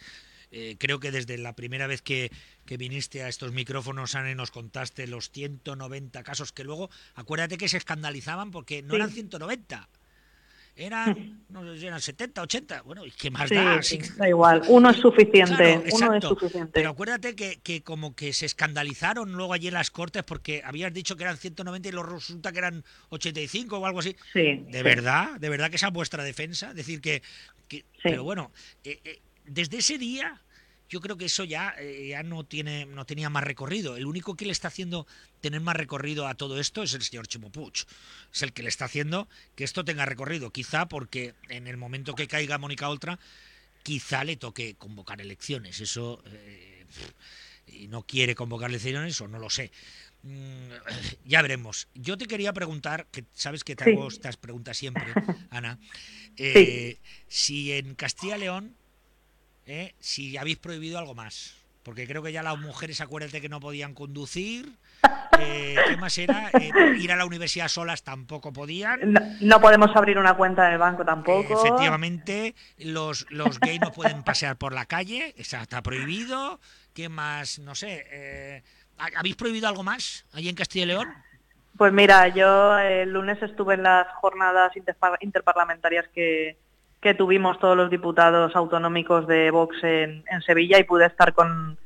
Eh, 0.49 0.77
creo 0.79 0.99
que 0.99 1.11
desde 1.11 1.37
la 1.37 1.53
primera 1.53 1.87
vez 1.87 2.01
que, 2.01 2.31
viniste 2.65 3.23
a 3.23 3.27
estos 3.27 3.51
micrófonos, 3.51 4.15
Ana, 4.15 4.31
y 4.31 4.35
nos 4.35 4.51
contaste 4.51 5.07
los 5.07 5.29
190 5.31 6.23
casos 6.23 6.51
que 6.51 6.63
luego, 6.63 6.89
acuérdate 7.15 7.57
que 7.57 7.67
se 7.67 7.77
escandalizaban 7.77 8.51
porque 8.51 8.81
no 8.81 8.95
eran 8.95 9.11
190. 9.11 9.89
Eran, 10.77 11.43
no 11.49 11.75
sé, 11.75 11.87
eran 11.87 11.99
70, 11.99 12.41
80. 12.41 12.81
Bueno, 12.83 13.05
¿y 13.05 13.11
qué 13.11 13.31
más 13.31 13.49
da? 13.49 13.81
Sí, 13.81 13.99
da 14.15 14.29
igual. 14.29 14.63
Uno 14.67 14.89
es 14.91 14.97
suficiente. 14.97 15.83
uno 15.91 16.13
es 16.13 16.23
suficiente. 16.23 16.71
Pero 16.73 16.89
acuérdate 16.89 17.35
que, 17.35 17.59
que, 17.61 17.81
como 17.81 18.15
que 18.15 18.33
se 18.33 18.45
escandalizaron 18.45 19.33
luego 19.33 19.53
allí 19.53 19.67
en 19.67 19.73
las 19.73 19.91
Cortes 19.91 20.23
porque 20.23 20.61
habías 20.63 20.93
dicho 20.93 21.15
que 21.15 21.23
eran 21.23 21.37
190 21.37 21.89
y 21.89 21.91
luego 21.91 22.09
resulta 22.09 22.51
que 22.51 22.59
eran 22.59 22.83
85 23.09 23.77
o 23.77 23.85
algo 23.85 23.99
así. 23.99 24.15
Sí. 24.33 24.65
¿De 24.69 24.83
verdad? 24.83 25.39
¿De 25.39 25.49
verdad 25.49 25.69
que 25.69 25.77
esa 25.77 25.87
es 25.87 25.93
vuestra 25.93 26.23
defensa? 26.23 26.73
Decir 26.73 27.01
que... 27.01 27.21
que 27.67 27.85
Pero 28.03 28.23
bueno, 28.23 28.51
eh, 28.83 28.99
eh, 29.03 29.21
desde 29.45 29.77
ese 29.77 29.97
día 29.97 30.41
yo 30.89 31.01
creo 31.01 31.17
que 31.17 31.25
eso 31.25 31.43
ya, 31.43 31.75
eh, 31.77 32.09
ya 32.09 32.23
no, 32.23 32.45
tiene, 32.45 32.85
no 32.85 33.05
tenía 33.05 33.29
más 33.29 33.43
recorrido. 33.43 33.97
El 33.97 34.05
único 34.05 34.35
que 34.35 34.45
le 34.45 34.51
está 34.51 34.69
haciendo 34.69 35.07
tener 35.41 35.61
más 35.61 35.75
recorrido 35.75 36.27
a 36.27 36.35
todo 36.35 36.59
esto 36.59 36.83
es 36.83 36.93
el 36.93 37.01
señor 37.01 37.27
Chimo 37.27 37.51
Es 38.33 38.41
el 38.41 38.53
que 38.53 38.63
le 38.63 38.69
está 38.69 38.85
haciendo 38.85 39.27
que 39.55 39.63
esto 39.63 39.83
tenga 39.85 40.05
recorrido. 40.05 40.51
Quizá 40.51 40.87
porque 40.87 41.33
en 41.49 41.67
el 41.67 41.77
momento 41.77 42.15
que 42.15 42.27
caiga 42.27 42.57
Mónica 42.57 42.89
Oltra, 42.89 43.19
quizá 43.83 44.23
le 44.23 44.37
toque 44.37 44.75
convocar 44.75 45.21
elecciones. 45.21 45.79
Eso. 45.81 46.23
Eh, 46.25 46.85
y 47.67 47.87
no 47.87 48.03
quiere 48.03 48.35
convocar 48.35 48.69
elecciones 48.69 49.19
o 49.21 49.27
no 49.27 49.39
lo 49.39 49.49
sé. 49.49 49.71
Mm, 50.23 50.71
ya 51.25 51.41
veremos. 51.41 51.87
Yo 51.93 52.17
te 52.17 52.25
quería 52.25 52.53
preguntar, 52.53 53.07
que 53.11 53.25
sabes 53.33 53.63
que 53.63 53.75
te 53.75 53.89
hago 53.89 54.07
estas 54.07 54.37
preguntas 54.37 54.77
siempre, 54.77 55.03
Ana, 55.51 55.79
eh, 56.37 56.99
si 57.27 57.73
en 57.73 57.95
Castilla 57.95 58.37
León 58.37 58.75
¿eh? 59.67 59.93
si 59.99 60.37
habéis 60.37 60.57
prohibido 60.57 60.97
algo 60.97 61.13
más. 61.13 61.55
Porque 61.83 62.05
creo 62.05 62.21
que 62.21 62.33
ya 62.33 62.43
las 62.43 62.59
mujeres, 62.59 62.99
acuérdate 62.99 63.39
que 63.39 63.47
no 63.47 63.61
podían 63.61 63.93
conducir. 63.93 64.73
Eh, 65.39 65.75
¿Qué 65.87 65.95
más 65.97 66.17
era? 66.17 66.49
Eh, 66.59 66.71
ir 66.99 67.11
a 67.11 67.15
la 67.15 67.25
universidad 67.25 67.67
solas 67.67 68.03
tampoco 68.03 68.51
podían. 68.51 69.13
No, 69.39 69.61
podemos 69.61 69.95
abrir 69.95 70.17
una 70.17 70.35
cuenta 70.35 70.67
en 70.67 70.73
el 70.73 70.79
banco 70.79 71.05
tampoco. 71.05 71.63
efectivamente, 71.63 72.55
los, 72.79 73.25
los 73.29 73.59
gays 73.59 73.79
no 73.79 73.91
pueden 73.93 74.23
pasear 74.23 74.57
por 74.57 74.73
la 74.73 74.85
calle, 74.85 75.33
está 75.37 75.81
prohibido. 75.81 76.59
¿Qué 76.93 77.07
más? 77.07 77.59
No 77.59 77.75
sé. 77.75 78.63
¿Habéis 78.97 79.35
prohibido 79.35 79.69
algo 79.69 79.83
más 79.83 80.25
allí 80.33 80.49
en 80.49 80.55
Castilla 80.55 80.83
y 80.83 80.87
León? 80.87 81.07
Pues 81.77 81.93
mira, 81.93 82.27
yo 82.29 82.79
el 82.79 83.13
lunes 83.13 83.41
estuve 83.43 83.75
en 83.75 83.83
las 83.83 84.07
jornadas 84.15 84.73
interparlamentarias 85.19 86.07
que, 86.09 86.57
que 87.07 87.13
tuvimos 87.13 87.57
todos 87.59 87.77
los 87.77 87.89
diputados 87.89 88.53
autonómicos 88.53 89.25
de 89.27 89.49
Vox 89.49 89.81
en, 89.81 90.25
Sevilla 90.45 90.77
y 90.77 90.83
pude 90.83 91.05
estar 91.05 91.31
con, 91.31 91.77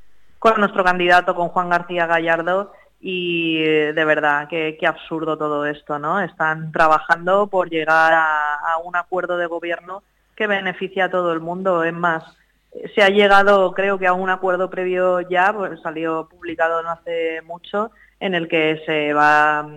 nuestro 0.58 0.84
candidato, 0.84 1.36
con 1.36 1.50
Juan 1.50 1.70
García 1.70 2.08
Gallardo, 2.08 2.74
y 3.00 3.62
eh, 3.64 3.94
de 3.94 4.04
verdad, 4.04 4.48
qué, 4.50 4.80
absurdo 4.88 5.38
todo 5.38 5.68
esto, 5.68 6.00
¿no? 6.00 6.20
Están 6.22 6.72
trabajando 6.72 7.46
por 7.46 7.70
llegar 7.70 8.14
a, 8.16 8.78
un 8.84 8.96
acuerdo 8.96 9.38
de 9.38 9.46
gobierno 9.46 10.02
que 10.36 10.48
beneficia 10.48 11.06
a 11.06 11.12
todo 11.12 11.34
el 11.34 11.40
mundo. 11.40 11.84
Es 11.84 11.94
más, 11.94 12.24
se 12.96 13.04
ha 13.04 13.10
llegado, 13.10 13.76
creo 13.76 14.00
que 14.00 14.08
a 14.08 14.14
un 14.14 14.32
acuerdo 14.32 14.72
previo 14.72 15.22
ya, 15.22 15.54
pues 15.54 15.80
salió 15.82 16.28
publicado 16.32 16.82
no 16.82 16.90
hace 16.90 17.44
mucho, 17.44 17.92
en 18.20 18.34
el 18.34 18.48
que 18.48 18.82
se 18.88 19.14
va 19.14 19.70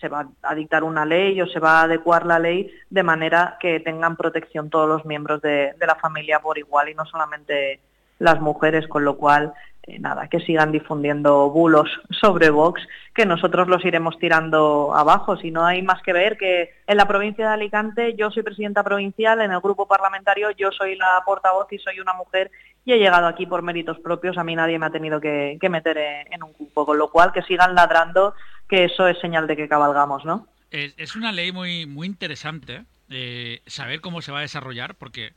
se 0.00 0.08
va 0.08 0.28
a 0.42 0.54
dictar 0.54 0.84
una 0.84 1.04
ley 1.04 1.40
o 1.40 1.46
se 1.46 1.60
va 1.60 1.80
a 1.80 1.82
adecuar 1.82 2.26
la 2.26 2.38
ley 2.38 2.70
de 2.90 3.02
manera 3.02 3.56
que 3.60 3.80
tengan 3.80 4.16
protección 4.16 4.70
todos 4.70 4.88
los 4.88 5.04
miembros 5.04 5.40
de, 5.42 5.74
la 5.78 5.96
familia 5.96 6.40
por 6.40 6.58
igual 6.58 6.88
y 6.88 6.94
no 6.94 7.04
solamente 7.04 7.80
las 8.18 8.40
mujeres, 8.40 8.86
con 8.88 9.04
lo 9.04 9.16
cual 9.16 9.52
eh, 9.86 9.98
nada, 9.98 10.28
que 10.28 10.40
sigan 10.40 10.72
difundiendo 10.72 11.50
bulos 11.50 11.90
sobre 12.20 12.50
Vox, 12.50 12.80
que 13.14 13.26
nosotros 13.26 13.68
los 13.68 13.84
iremos 13.84 14.18
tirando 14.18 14.94
abajo. 14.94 15.36
Si 15.36 15.50
no 15.50 15.64
hay 15.64 15.82
más 15.82 16.02
que 16.02 16.12
ver 16.12 16.36
que 16.38 16.70
en 16.86 16.96
la 16.96 17.06
provincia 17.06 17.46
de 17.46 17.54
Alicante 17.54 18.14
yo 18.14 18.30
soy 18.30 18.42
presidenta 18.42 18.82
provincial, 18.82 19.40
en 19.40 19.52
el 19.52 19.60
grupo 19.60 19.86
parlamentario 19.86 20.50
yo 20.52 20.70
soy 20.72 20.96
la 20.96 21.22
portavoz 21.26 21.70
y 21.72 21.78
soy 21.78 22.00
una 22.00 22.14
mujer 22.14 22.50
y 22.84 22.92
he 22.92 22.98
llegado 22.98 23.26
aquí 23.26 23.46
por 23.46 23.62
méritos 23.62 23.98
propios. 23.98 24.36
A 24.38 24.44
mí 24.44 24.54
nadie 24.54 24.78
me 24.78 24.86
ha 24.86 24.90
tenido 24.90 25.20
que, 25.20 25.58
meter 25.70 25.98
en, 25.98 26.42
un 26.42 26.52
grupo, 26.52 26.86
con 26.86 26.98
lo 26.98 27.10
cual 27.10 27.32
que 27.32 27.42
sigan 27.42 27.74
ladrando, 27.74 28.34
que 28.68 28.84
eso 28.84 29.06
es 29.08 29.18
señal 29.20 29.46
de 29.46 29.56
que 29.56 29.68
cabalgamos, 29.68 30.24
¿no? 30.24 30.48
Es, 30.70 31.14
una 31.14 31.30
ley 31.30 31.52
muy, 31.52 31.86
muy 31.86 32.06
interesante 32.08 32.84
eh, 33.08 33.62
saber 33.66 34.00
cómo 34.00 34.22
se 34.22 34.32
va 34.32 34.38
a 34.38 34.42
desarrollar, 34.42 34.96
porque 34.96 35.32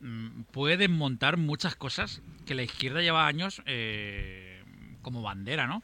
mm, 0.00 0.42
pueden 0.52 0.92
montar 0.92 1.36
muchas 1.38 1.74
cosas 1.74 2.22
que 2.46 2.54
la 2.54 2.62
izquierda 2.62 3.00
lleva 3.00 3.26
años 3.26 3.62
eh, 3.66 4.62
como 5.02 5.22
bandera, 5.22 5.66
¿no? 5.66 5.82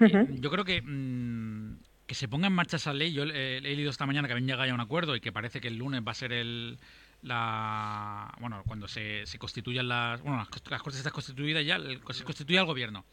Eh, 0.00 0.26
yo 0.40 0.50
creo 0.50 0.64
que 0.64 0.82
mm, 0.82 1.76
que 2.06 2.14
se 2.14 2.28
ponga 2.28 2.48
en 2.48 2.52
marcha 2.52 2.76
esa 2.76 2.92
ley. 2.92 3.12
Yo 3.12 3.22
he 3.22 3.60
leído 3.60 3.90
esta 3.90 4.04
mañana 4.04 4.26
que 4.28 4.32
habían 4.32 4.48
llegado 4.48 4.70
a 4.70 4.74
un 4.74 4.80
acuerdo 4.80 5.14
y 5.14 5.20
que 5.20 5.32
parece 5.32 5.60
que 5.60 5.68
el 5.68 5.76
lunes 5.76 6.02
va 6.06 6.10
a 6.12 6.14
ser 6.14 6.32
el, 6.32 6.78
la 7.24 8.32
bueno 8.38 8.62
cuando 8.66 8.86
se, 8.86 9.26
se 9.26 9.38
constituyan 9.38 9.88
las 9.88 10.20
bueno 10.22 10.38
las, 10.38 10.48
las 10.70 10.82
Cortes 10.82 10.98
están 10.98 11.12
constituidas 11.12 11.64
ya 11.64 11.78
se 11.78 12.24
constituye 12.24 12.58
el 12.58 12.66
gobierno 12.66 13.04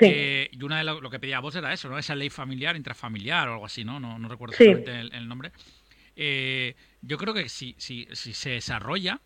eh, 0.00 0.48
y 0.52 0.62
una 0.62 0.78
de 0.78 0.84
lo, 0.84 1.10
que 1.10 1.18
pedía 1.18 1.40
vos 1.40 1.54
era 1.56 1.72
eso 1.72 1.88
no 1.88 1.98
esa 1.98 2.14
ley 2.14 2.30
familiar 2.30 2.76
intrafamiliar 2.76 3.48
o 3.48 3.54
algo 3.54 3.66
así 3.66 3.84
no 3.84 3.98
no, 4.00 4.18
no 4.18 4.28
recuerdo 4.28 4.54
exactamente 4.54 5.16
el, 5.16 5.28
nombre. 5.28 5.52
Eh, 6.16 6.74
yo 7.02 7.16
creo 7.16 7.32
que 7.32 7.48
si, 7.48 7.74
si, 7.78 8.08
si 8.12 8.32
se 8.32 8.50
desarrolla 8.50 9.20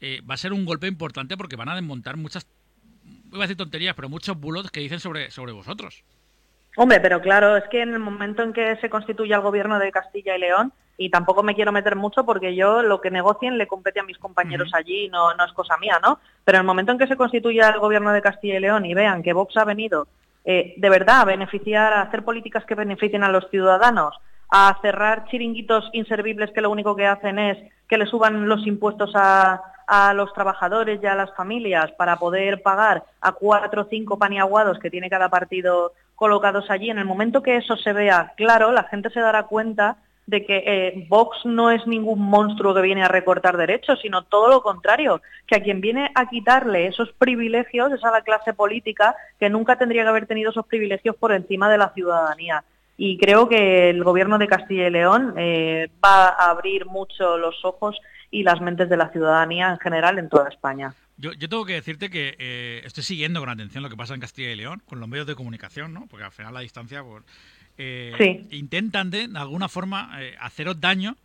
eh, 0.00 0.20
va 0.28 0.34
a 0.34 0.38
ser 0.38 0.52
un 0.52 0.64
golpe 0.64 0.86
importante 0.86 1.36
porque 1.36 1.56
van 1.56 1.68
a 1.68 1.74
desmontar 1.74 2.16
muchas 2.16 2.46
voy 3.02 3.40
a 3.40 3.42
decir 3.42 3.56
tonterías 3.56 3.94
pero 3.94 4.08
muchos 4.08 4.38
bulos 4.38 4.70
que 4.70 4.80
dicen 4.80 5.00
sobre 5.00 5.30
sobre 5.30 5.52
vosotros 5.52 6.04
Hombre, 6.76 7.00
pero 7.00 7.22
claro, 7.22 7.56
es 7.56 7.64
que 7.68 7.80
en 7.80 7.94
el 7.94 8.00
momento 8.00 8.42
en 8.42 8.52
que 8.52 8.76
se 8.76 8.90
constituya 8.90 9.36
el 9.36 9.42
gobierno 9.42 9.78
de 9.78 9.90
Castilla 9.90 10.36
y 10.36 10.40
León, 10.40 10.72
y 10.98 11.10
tampoco 11.10 11.42
me 11.42 11.54
quiero 11.54 11.72
meter 11.72 11.96
mucho 11.96 12.24
porque 12.24 12.54
yo 12.54 12.82
lo 12.82 13.00
que 13.00 13.10
negocien 13.10 13.56
le 13.56 13.66
compete 13.66 14.00
a 14.00 14.04
mis 14.04 14.18
compañeros 14.18 14.70
allí, 14.74 15.08
no, 15.08 15.34
no 15.34 15.44
es 15.44 15.52
cosa 15.52 15.76
mía, 15.78 15.98
¿no? 16.02 16.20
Pero 16.44 16.56
en 16.56 16.60
el 16.60 16.66
momento 16.66 16.92
en 16.92 16.98
que 16.98 17.06
se 17.06 17.16
constituya 17.16 17.70
el 17.70 17.80
gobierno 17.80 18.12
de 18.12 18.22
Castilla 18.22 18.56
y 18.56 18.60
León 18.60 18.84
y 18.84 18.94
vean 18.94 19.22
que 19.22 19.32
Vox 19.32 19.56
ha 19.56 19.64
venido 19.64 20.06
eh, 20.44 20.74
de 20.76 20.90
verdad 20.90 21.22
a 21.22 21.24
beneficiar, 21.24 21.92
a 21.92 22.02
hacer 22.02 22.24
políticas 22.24 22.64
que 22.64 22.74
beneficien 22.74 23.24
a 23.24 23.30
los 23.30 23.48
ciudadanos, 23.50 24.14
a 24.50 24.78
cerrar 24.80 25.24
chiringuitos 25.28 25.90
inservibles 25.92 26.50
que 26.52 26.60
lo 26.60 26.70
único 26.70 26.94
que 26.94 27.06
hacen 27.06 27.38
es 27.38 27.58
que 27.88 27.98
le 27.98 28.06
suban 28.06 28.48
los 28.48 28.66
impuestos 28.66 29.12
a, 29.14 29.62
a 29.86 30.14
los 30.14 30.32
trabajadores 30.32 31.00
y 31.02 31.06
a 31.06 31.14
las 31.14 31.34
familias 31.34 31.90
para 31.92 32.16
poder 32.16 32.62
pagar 32.62 33.04
a 33.20 33.32
cuatro 33.32 33.82
o 33.82 33.86
cinco 33.90 34.18
paniaguados 34.18 34.78
que 34.78 34.90
tiene 34.90 35.10
cada 35.10 35.28
partido 35.28 35.92
colocados 36.16 36.68
allí. 36.70 36.90
En 36.90 36.98
el 36.98 37.04
momento 37.04 37.42
que 37.42 37.56
eso 37.56 37.76
se 37.76 37.92
vea 37.92 38.32
claro, 38.36 38.72
la 38.72 38.84
gente 38.84 39.10
se 39.10 39.20
dará 39.20 39.44
cuenta 39.44 39.98
de 40.26 40.44
que 40.44 40.64
eh, 40.66 41.06
Vox 41.08 41.44
no 41.44 41.70
es 41.70 41.86
ningún 41.86 42.20
monstruo 42.20 42.74
que 42.74 42.80
viene 42.80 43.04
a 43.04 43.08
recortar 43.08 43.56
derechos, 43.56 44.00
sino 44.02 44.22
todo 44.22 44.48
lo 44.48 44.60
contrario, 44.60 45.22
que 45.46 45.56
a 45.56 45.62
quien 45.62 45.80
viene 45.80 46.10
a 46.16 46.28
quitarle 46.28 46.88
esos 46.88 47.12
privilegios 47.12 47.92
es 47.92 48.02
a 48.02 48.10
la 48.10 48.22
clase 48.22 48.52
política 48.52 49.14
que 49.38 49.48
nunca 49.48 49.78
tendría 49.78 50.02
que 50.02 50.08
haber 50.08 50.26
tenido 50.26 50.50
esos 50.50 50.66
privilegios 50.66 51.14
por 51.14 51.32
encima 51.32 51.70
de 51.70 51.78
la 51.78 51.90
ciudadanía. 51.90 52.64
Y 52.96 53.18
creo 53.18 53.48
que 53.48 53.90
el 53.90 54.02
gobierno 54.02 54.38
de 54.38 54.48
Castilla 54.48 54.88
y 54.88 54.90
León 54.90 55.34
eh, 55.36 55.90
va 56.04 56.28
a 56.28 56.50
abrir 56.50 56.86
mucho 56.86 57.36
los 57.38 57.64
ojos 57.64 57.96
y 58.30 58.42
las 58.42 58.60
mentes 58.60 58.88
de 58.88 58.96
la 58.96 59.10
ciudadanía 59.10 59.70
en 59.70 59.78
general 59.78 60.18
en 60.18 60.28
toda 60.28 60.48
España. 60.48 60.94
Yo, 61.18 61.32
tengo 61.38 61.64
que 61.64 61.72
decirte 61.72 62.10
que 62.10 62.36
eh, 62.38 62.82
estoy 62.84 63.02
siguiendo 63.02 63.40
con 63.40 63.48
atención 63.48 63.82
lo 63.82 63.88
que 63.88 63.96
pasa 63.96 64.12
en 64.12 64.20
Castilla 64.20 64.50
y 64.50 64.56
León, 64.56 64.82
con 64.84 65.00
los 65.00 65.08
medios 65.08 65.26
de 65.26 65.34
comunicación, 65.34 65.94
¿no? 65.94 66.06
Porque 66.06 66.24
al 66.24 66.32
final 66.32 66.52
la 66.52 66.60
distancia, 66.60 67.02
pues, 67.02 67.24
eh, 67.78 68.46
intentan 68.50 69.10
de, 69.10 69.28
alguna 69.34 69.68
forma 69.68 70.10
eh, 70.18 70.36
haceros 70.40 70.78
daño, 70.78 71.16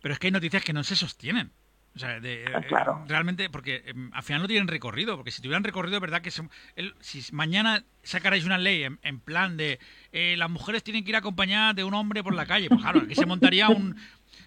pero 0.00 0.14
es 0.14 0.20
que 0.20 0.28
hay 0.28 0.32
noticias 0.32 0.64
que 0.64 0.72
no 0.72 0.82
se 0.82 0.96
sostienen. 0.96 1.50
O 1.94 1.98
sea, 1.98 2.20
de, 2.20 2.44
ah, 2.54 3.04
realmente, 3.06 3.50
porque 3.50 3.92
al 4.12 4.22
final 4.22 4.42
no 4.42 4.48
tienen 4.48 4.68
recorrido, 4.68 5.16
porque 5.16 5.32
si 5.32 5.42
tuvieran 5.42 5.64
recorrido, 5.64 5.96
es 5.96 6.00
verdad 6.00 6.22
que 6.22 6.30
si 6.30 7.32
mañana 7.32 7.82
sacarais 8.04 8.44
una 8.44 8.56
ley 8.56 8.84
en, 8.84 9.20
plan 9.20 9.56
de 9.56 9.80
las 10.12 10.48
mujeres 10.48 10.84
tienen 10.84 11.02
que 11.02 11.10
ir 11.10 11.16
acompañadas 11.16 11.74
de 11.74 11.84
un 11.84 11.94
hombre 11.94 12.22
por 12.22 12.34
la 12.34 12.46
calle, 12.46 12.68
pues 12.68 12.80
claro, 12.80 13.00
aquí 13.00 13.16
se 13.16 13.26
montaría 13.26 13.68
un, 13.68 13.96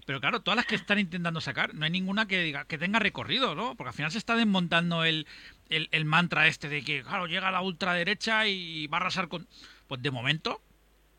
pero 0.06 0.20
claro, 0.20 0.42
todas 0.42 0.56
las 0.56 0.66
que 0.66 0.76
están 0.76 1.00
intentando 1.00 1.42
sacar, 1.42 1.74
no 1.74 1.86
hay 1.86 1.92
ninguna 1.92 2.28
que 2.28 2.42
diga 2.42 2.66
que 2.66 2.78
tenga 2.78 3.00
recorrido, 3.00 3.56
¿no? 3.56 3.76
Porque 3.76 3.90
al 3.90 3.96
final 3.96 4.12
se 4.12 4.18
está 4.18 4.36
desmontando 4.36 5.04
el, 5.04 5.28
el, 5.70 6.06
mantra 6.06 6.48
este 6.48 6.70
de 6.70 6.84
que, 6.84 7.04
claro, 7.04 7.28
llega 7.28 7.52
la 7.52 7.62
ultraderecha 7.62 8.48
y 8.48 8.88
va 8.88 8.98
a 8.98 9.02
arrasar 9.02 9.28
con. 9.28 9.48
Pues 9.88 10.02
de 10.02 10.12
momento. 10.12 10.62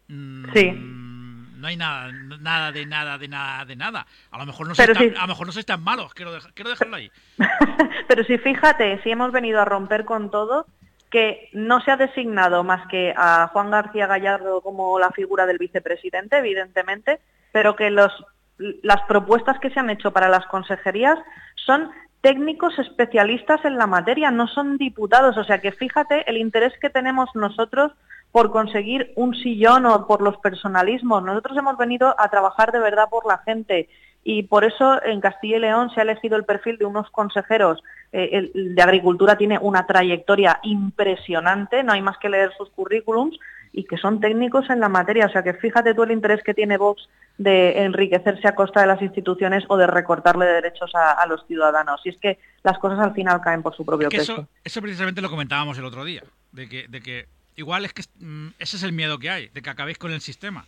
Mm, 0.08 0.52
sí. 0.52 0.72
No 0.72 1.68
hay 1.68 1.76
nada, 1.76 2.11
nada 2.40 2.72
de 2.72 2.87
nada, 2.87 3.18
de 3.18 3.28
nada, 3.28 3.64
de 3.64 3.76
nada. 3.76 4.06
A 4.32 4.38
lo 4.38 4.46
mejor 4.46 4.66
no, 4.66 4.74
sois, 4.74 4.92
tan, 4.92 5.16
a 5.16 5.20
lo 5.22 5.28
mejor 5.28 5.46
no 5.46 5.52
sois 5.52 5.66
tan 5.66 5.82
malos, 5.82 6.12
quiero, 6.12 6.32
quiero 6.54 6.70
dejarlo 6.70 6.96
ahí. 6.96 7.11
Pero 8.08 8.24
si 8.24 8.37
fíjate, 8.37 9.00
si 9.02 9.11
hemos 9.11 9.30
venido 9.30 9.61
a 9.61 9.64
romper 9.64 10.04
con 10.04 10.30
todo, 10.30 10.66
que 11.12 11.50
no 11.52 11.80
se 11.82 11.90
ha 11.90 11.96
designado 11.96 12.64
más 12.64 12.88
que 12.88 13.12
a 13.16 13.48
Juan 13.52 13.70
García 13.70 14.06
Gallardo 14.06 14.62
como 14.62 14.98
la 14.98 15.11
figura 15.11 15.46
del 15.46 15.58
vicepresidente, 15.58 16.38
evidentemente, 16.38 17.20
pero 17.52 17.76
que 17.76 17.90
los 17.90 18.11
las 18.58 19.02
propuestas 19.08 19.58
que 19.58 19.70
se 19.70 19.80
han 19.80 19.90
hecho 19.90 20.12
para 20.12 20.28
las 20.28 20.46
consejerías 20.46 21.18
son 21.54 21.90
técnicos 22.20 22.78
especialistas 22.78 23.64
en 23.64 23.76
la 23.76 23.86
materia, 23.86 24.30
no 24.30 24.46
son 24.46 24.78
diputados. 24.78 25.36
O 25.36 25.44
sea 25.44 25.58
que 25.60 25.72
fíjate 25.72 26.28
el 26.30 26.36
interés 26.36 26.72
que 26.80 26.90
tenemos 26.90 27.28
nosotros 27.34 27.92
por 28.30 28.50
conseguir 28.50 29.12
un 29.16 29.34
sillón 29.34 29.84
o 29.86 30.06
por 30.06 30.22
los 30.22 30.38
personalismos. 30.38 31.22
Nosotros 31.22 31.56
hemos 31.58 31.76
venido 31.76 32.14
a 32.18 32.30
trabajar 32.30 32.72
de 32.72 32.78
verdad 32.78 33.08
por 33.10 33.26
la 33.26 33.38
gente 33.38 33.88
y 34.24 34.44
por 34.44 34.64
eso 34.64 35.02
en 35.04 35.20
Castilla 35.20 35.56
y 35.56 35.60
León 35.60 35.90
se 35.90 36.00
ha 36.00 36.04
elegido 36.04 36.36
el 36.36 36.44
perfil 36.44 36.78
de 36.78 36.84
unos 36.84 37.10
consejeros. 37.10 37.82
Eh, 38.12 38.50
el 38.54 38.74
de 38.74 38.82
Agricultura 38.82 39.36
tiene 39.36 39.58
una 39.58 39.86
trayectoria 39.86 40.60
impresionante, 40.62 41.82
no 41.82 41.92
hay 41.92 42.02
más 42.02 42.18
que 42.18 42.28
leer 42.28 42.52
sus 42.56 42.70
currículums 42.70 43.38
y 43.72 43.85
que 43.85 43.96
son 43.96 44.20
técnicos 44.20 44.68
en 44.70 44.80
la 44.80 44.88
materia. 44.88 45.26
O 45.26 45.30
sea 45.30 45.42
que 45.42 45.54
fíjate 45.54 45.94
tú 45.94 46.02
el 46.02 46.12
interés 46.12 46.42
que 46.44 46.54
tiene 46.54 46.76
Vox 46.76 47.08
de 47.38 47.82
enriquecerse 47.85 48.46
a 48.46 48.54
costa 48.54 48.82
de 48.82 48.87
las 48.87 49.00
instituciones 49.00 49.64
o 49.68 49.76
de 49.76 49.87
recortarle 49.87 50.44
derechos 50.46 50.90
a, 50.94 51.26
los 51.26 51.46
ciudadanos. 51.46 52.00
Y 52.04 52.11
es 52.11 52.16
que 52.18 52.38
las 52.62 52.78
cosas 52.78 52.98
al 52.98 53.14
final 53.14 53.40
caen 53.40 53.62
por 53.62 53.74
su 53.74 53.85
propio 53.85 54.08
peso. 54.11 54.32
Eso, 54.32 54.48
eso, 54.62 54.82
precisamente 54.82 55.22
lo 55.22 55.30
comentábamos 55.30 55.78
el 55.78 55.85
otro 55.85 56.04
día, 56.04 56.22
de 56.52 56.68
que, 56.68 56.87
de 56.88 57.00
que 57.00 57.26
igual 57.56 57.85
es 57.85 57.92
que 57.92 58.02
mm, 58.20 58.48
ese 58.58 58.76
es 58.76 58.82
el 58.82 58.92
miedo 58.92 59.18
que 59.18 59.30
hay, 59.30 59.48
de 59.48 59.62
que 59.62 59.70
acabéis 59.70 59.98
con 59.98 60.12
el 60.12 60.20
sistema. 60.20 60.66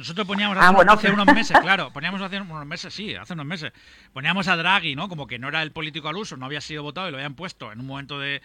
Nosotros 0.00 0.26
poníamos 0.26 0.56
ah, 0.58 0.74
hace, 0.88 1.10
unos 1.10 1.26
meses, 1.26 1.58
claro, 1.60 1.92
poníamos 1.92 2.22
hace 2.22 2.40
unos 2.40 2.64
meses, 2.64 2.94
sí, 2.94 3.14
hace 3.14 3.34
unos 3.34 3.44
meses, 3.44 3.70
poníamos 4.14 4.48
a 4.48 4.56
Draghi, 4.56 4.96
¿no? 4.96 5.10
Como 5.10 5.26
que 5.26 5.38
no 5.38 5.48
era 5.48 5.62
el 5.62 5.72
político 5.72 6.08
al 6.08 6.16
uso, 6.16 6.38
no 6.38 6.46
había 6.46 6.62
sido 6.62 6.82
votado 6.82 7.08
y 7.08 7.10
lo 7.10 7.18
habían 7.18 7.34
puesto 7.34 7.70
en 7.70 7.80
un 7.80 7.86
momento 7.86 8.18
de, 8.18 8.40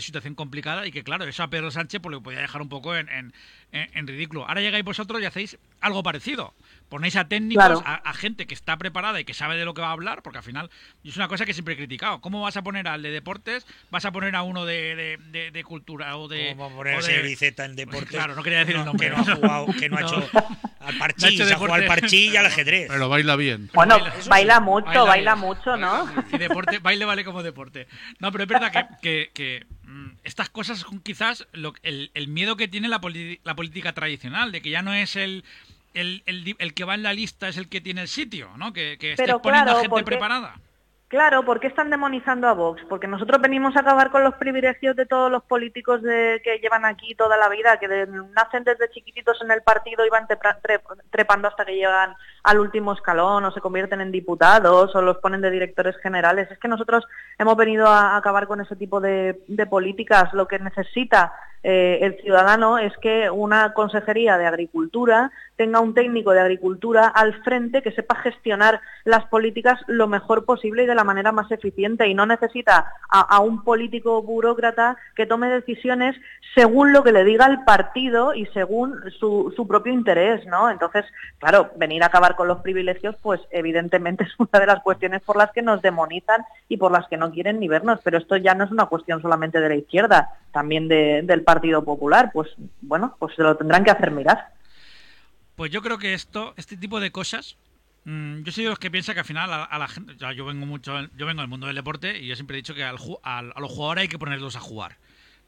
situación 0.00 0.34
complicada 0.34 0.86
y 0.86 0.92
que, 0.92 1.02
claro, 1.02 1.24
eso 1.24 1.42
a 1.42 1.50
Pedro 1.50 1.70
Sánchez 1.70 2.00
pues, 2.00 2.12
lo 2.12 2.22
podía 2.22 2.40
dejar 2.40 2.62
un 2.62 2.68
poco 2.68 2.96
en, 2.96 3.32
en 3.72 4.06
ridículo. 4.06 4.46
Ahora 4.48 4.60
llegáis 4.60 4.84
vosotros 4.84 5.20
y 5.20 5.24
hacéis 5.24 5.58
algo 5.80 6.02
parecido 6.02 6.54
ponéis 6.88 7.16
a 7.16 7.28
técnicos, 7.28 7.82
a, 7.84 8.12
gente 8.14 8.46
que 8.46 8.54
está 8.54 8.76
preparada 8.76 9.20
y 9.20 9.24
que 9.24 9.34
sabe 9.34 9.56
de 9.56 9.64
lo 9.64 9.74
que 9.74 9.80
va 9.80 9.88
a 9.88 9.92
hablar, 9.92 10.22
porque 10.22 10.38
al 10.38 10.44
final 10.44 10.70
es 11.04 11.16
una 11.16 11.28
cosa 11.28 11.44
que 11.44 11.52
siempre 11.52 11.74
he 11.74 11.76
criticado. 11.76 12.20
¿Cómo 12.20 12.40
vas 12.40 12.56
a 12.56 12.62
poner 12.62 12.88
al 12.88 13.02
de 13.02 13.10
deportes? 13.10 13.66
¿Vas 13.90 14.04
a 14.04 14.12
poner 14.12 14.34
a 14.34 14.42
uno 14.42 14.64
de, 14.64 15.18
de, 15.52 15.64
cultura 15.64 16.16
o 16.16 16.28
de. 16.28 16.54
¿Cómo 16.56 16.74
poner 16.74 16.96
a 16.96 17.02
de... 17.02 17.54
en 17.58 17.76
deportes? 17.76 18.08
claro, 18.08 18.34
no 18.34 18.42
quería 18.42 18.60
decir 18.60 18.76
el 18.76 18.84
nombre. 18.84 19.08
Que 19.08 19.14
no 19.14 19.20
ha 19.20 19.36
jugado, 19.36 19.66
que 19.78 19.88
no, 19.88 19.96
ha 19.96 20.00
hecho 20.02 20.30
al 20.80 20.98
parchí, 20.98 21.36
se 21.36 21.52
ha 21.52 21.56
jugado 21.56 21.74
al 21.74 21.86
parchí 21.86 22.30
y 22.30 22.36
al 22.36 22.46
ajedrez. 22.46 22.88
Pero 22.88 23.08
baila 23.08 23.36
bien. 23.36 23.70
Bueno, 23.74 23.98
baila, 24.28 24.60
mucho, 24.60 25.06
baila, 25.06 25.36
mucho, 25.36 25.76
¿no? 25.76 26.08
Y 26.32 26.38
deporte, 26.38 26.78
baile 26.78 27.04
vale 27.04 27.24
como 27.24 27.42
deporte. 27.42 27.86
No, 28.18 28.32
pero 28.32 28.44
es 28.44 28.48
verdad 28.48 28.72
que, 29.02 29.30
que, 29.34 29.57
mm, 29.84 30.10
estas 30.24 30.48
cosas 30.50 30.78
son 30.78 31.00
quizás 31.00 31.46
lo, 31.52 31.74
el, 31.82 32.10
el, 32.14 32.28
miedo 32.28 32.56
que 32.56 32.68
tiene 32.68 32.88
la, 32.88 33.00
la 33.44 33.56
política 33.56 33.92
tradicional, 33.92 34.52
de 34.52 34.60
que 34.62 34.70
ya 34.70 34.82
no 34.82 34.94
es 34.94 35.16
el 35.16 35.44
el, 35.94 36.22
el, 36.26 36.74
que 36.74 36.84
va 36.84 36.94
en 36.94 37.02
la 37.02 37.12
lista 37.12 37.48
es 37.48 37.56
el 37.56 37.68
que 37.68 37.80
tiene 37.80 38.02
el 38.02 38.08
sitio, 38.08 38.50
¿no? 38.56 38.72
Que, 38.72 38.98
que 38.98 39.12
estés 39.12 39.34
poniendo 39.42 39.76
a 39.76 39.80
gente 39.80 40.04
preparada. 40.04 40.60
Claro, 41.08 41.42
¿por 41.42 41.58
qué 41.58 41.68
están 41.68 41.88
demonizando 41.88 42.48
a 42.48 42.52
Vox? 42.52 42.82
Porque 42.86 43.06
nosotros 43.06 43.40
venimos 43.40 43.74
a 43.74 43.80
acabar 43.80 44.10
con 44.10 44.22
los 44.22 44.34
privilegios 44.34 44.94
de 44.94 45.06
todos 45.06 45.32
los 45.32 45.42
políticos 45.42 46.02
de, 46.02 46.42
que 46.44 46.58
llevan 46.58 46.84
aquí 46.84 47.14
toda 47.14 47.38
la 47.38 47.48
vida, 47.48 47.78
que 47.78 47.88
nacen 47.88 48.62
desde 48.62 48.90
chiquititos 48.90 49.40
en 49.40 49.50
el 49.50 49.62
partido 49.62 50.04
y 50.04 50.10
van 50.10 50.26
trepando 51.10 51.48
hasta 51.48 51.64
que 51.64 51.76
llegan 51.76 52.14
al 52.42 52.60
último 52.60 52.92
escalón 52.92 53.42
o 53.42 53.50
se 53.52 53.62
convierten 53.62 54.02
en 54.02 54.12
diputados 54.12 54.94
o 54.94 55.00
los 55.00 55.16
ponen 55.16 55.40
de 55.40 55.50
directores 55.50 55.96
generales. 56.02 56.50
Es 56.50 56.58
que 56.58 56.68
nosotros 56.68 57.06
hemos 57.38 57.56
venido 57.56 57.86
a 57.86 58.18
acabar 58.18 58.46
con 58.46 58.60
ese 58.60 58.76
tipo 58.76 59.00
de, 59.00 59.40
de 59.48 59.66
políticas. 59.66 60.34
Lo 60.34 60.46
que 60.46 60.58
necesita 60.58 61.32
eh, 61.62 61.98
el 62.02 62.16
ciudadano 62.22 62.78
es 62.78 62.96
que 62.98 63.30
una 63.30 63.72
consejería 63.72 64.38
de 64.38 64.46
agricultura 64.46 65.32
tenga 65.58 65.80
un 65.80 65.92
técnico 65.92 66.30
de 66.30 66.40
agricultura 66.40 67.08
al 67.08 67.42
frente 67.42 67.82
que 67.82 67.90
sepa 67.90 68.14
gestionar 68.14 68.80
las 69.04 69.24
políticas 69.26 69.80
lo 69.88 70.06
mejor 70.06 70.44
posible 70.44 70.84
y 70.84 70.86
de 70.86 70.94
la 70.94 71.02
manera 71.02 71.32
más 71.32 71.50
eficiente 71.50 72.06
y 72.06 72.14
no 72.14 72.26
necesita 72.26 72.92
a, 73.10 73.40
un 73.40 73.64
político 73.64 74.22
burócrata 74.22 74.96
que 75.16 75.26
tome 75.26 75.48
decisiones 75.48 76.14
según 76.54 76.92
lo 76.92 77.02
que 77.02 77.12
le 77.12 77.24
diga 77.24 77.46
el 77.46 77.64
partido 77.64 78.34
y 78.34 78.46
según 78.46 78.94
su, 79.18 79.66
propio 79.68 79.92
interés, 79.92 80.46
¿no? 80.46 80.70
Entonces, 80.70 81.04
claro, 81.38 81.70
venir 81.76 82.02
a 82.04 82.06
acabar 82.06 82.36
con 82.36 82.46
los 82.46 82.60
privilegios, 82.60 83.16
pues 83.20 83.40
evidentemente 83.50 84.24
es 84.28 84.34
una 84.38 84.60
de 84.60 84.66
las 84.66 84.80
cuestiones 84.82 85.22
por 85.22 85.36
las 85.36 85.50
que 85.50 85.62
nos 85.62 85.82
demonizan 85.82 86.44
y 86.68 86.76
por 86.76 86.92
las 86.92 87.08
que 87.08 87.16
no 87.16 87.32
quieren 87.32 87.58
ni 87.58 87.66
vernos, 87.66 87.98
pero 88.04 88.18
esto 88.18 88.36
ya 88.36 88.54
no 88.54 88.64
es 88.64 88.70
una 88.70 88.86
cuestión 88.86 89.20
solamente 89.20 89.60
de 89.60 89.68
la 89.68 89.74
izquierda, 89.74 90.30
también 90.52 90.88
del 90.88 91.42
Partido 91.48 91.82
Popular, 91.82 92.30
pues 92.30 92.50
bueno, 92.82 93.16
pues 93.18 93.34
se 93.34 93.42
lo 93.42 93.56
tendrán 93.56 93.82
que 93.82 93.90
hacer 93.90 94.10
mirar. 94.10 94.52
Pues 95.56 95.72
yo 95.72 95.80
creo 95.80 95.96
que 95.96 96.12
esto, 96.12 96.52
este 96.58 96.76
tipo 96.76 97.00
de 97.00 97.10
cosas, 97.10 97.56
mm, 98.04 98.42
yo 98.42 98.52
soy 98.52 98.64
de 98.64 98.70
los 98.70 98.78
que 98.78 98.90
piensa 98.90 99.14
que 99.14 99.20
al 99.20 99.24
final 99.24 99.50
a, 99.50 99.78
la 99.78 99.88
gente, 99.88 100.14
yo 100.36 100.44
vengo 100.44 100.66
mucho, 100.66 100.92
yo 101.16 101.24
vengo 101.24 101.40
del 101.40 101.48
mundo 101.48 101.66
del 101.66 101.74
deporte 101.74 102.18
y 102.18 102.26
yo 102.26 102.34
siempre 102.34 102.58
he 102.58 102.60
dicho 102.60 102.74
que 102.74 102.84
al, 102.84 102.98
a 103.22 103.42
los 103.42 103.72
jugadores 103.72 104.02
hay 104.02 104.08
que 104.08 104.18
ponerlos 104.18 104.56
a 104.56 104.60
jugar. 104.60 104.98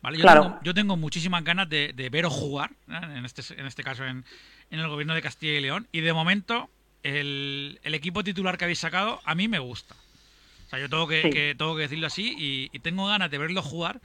¿vale? 0.01 0.17
Yo, 0.17 0.25
tengo, 0.25 0.59
yo 0.63 0.73
tengo 0.73 0.97
muchísimas 0.97 1.45
ganas 1.45 1.69
de, 1.69 2.09
veros 2.11 2.33
jugar, 2.33 2.71
en, 2.89 3.27
este, 3.27 3.43
en 3.61 3.67
este 3.67 3.85
caso 3.85 4.07
en, 4.07 4.25
el 4.71 4.89
gobierno 4.89 5.15
de 5.15 5.21
Castilla 5.21 5.59
y 5.59 5.61
León, 5.61 5.87
y 5.93 6.01
de 6.01 6.15
momento 6.15 6.71
el, 7.03 7.79
equipo 7.85 8.25
titular 8.25 8.57
que 8.57 8.65
habéis 8.65 8.79
sacado 8.79 9.21
a 9.27 9.35
mí 9.35 9.49
me 9.49 9.59
gusta. 9.59 9.95
O 10.67 10.71
sea, 10.71 10.79
yo 10.79 10.89
tengo 10.89 11.07
que, 11.07 11.55
tengo 11.59 11.77
que 11.77 11.83
decirlo 11.83 12.07
así 12.07 12.35
y, 12.39 12.71
y, 12.73 12.79
tengo 12.79 13.07
ganas 13.07 13.31
de 13.31 13.37
verlo 13.37 13.61
jugar 13.61 14.01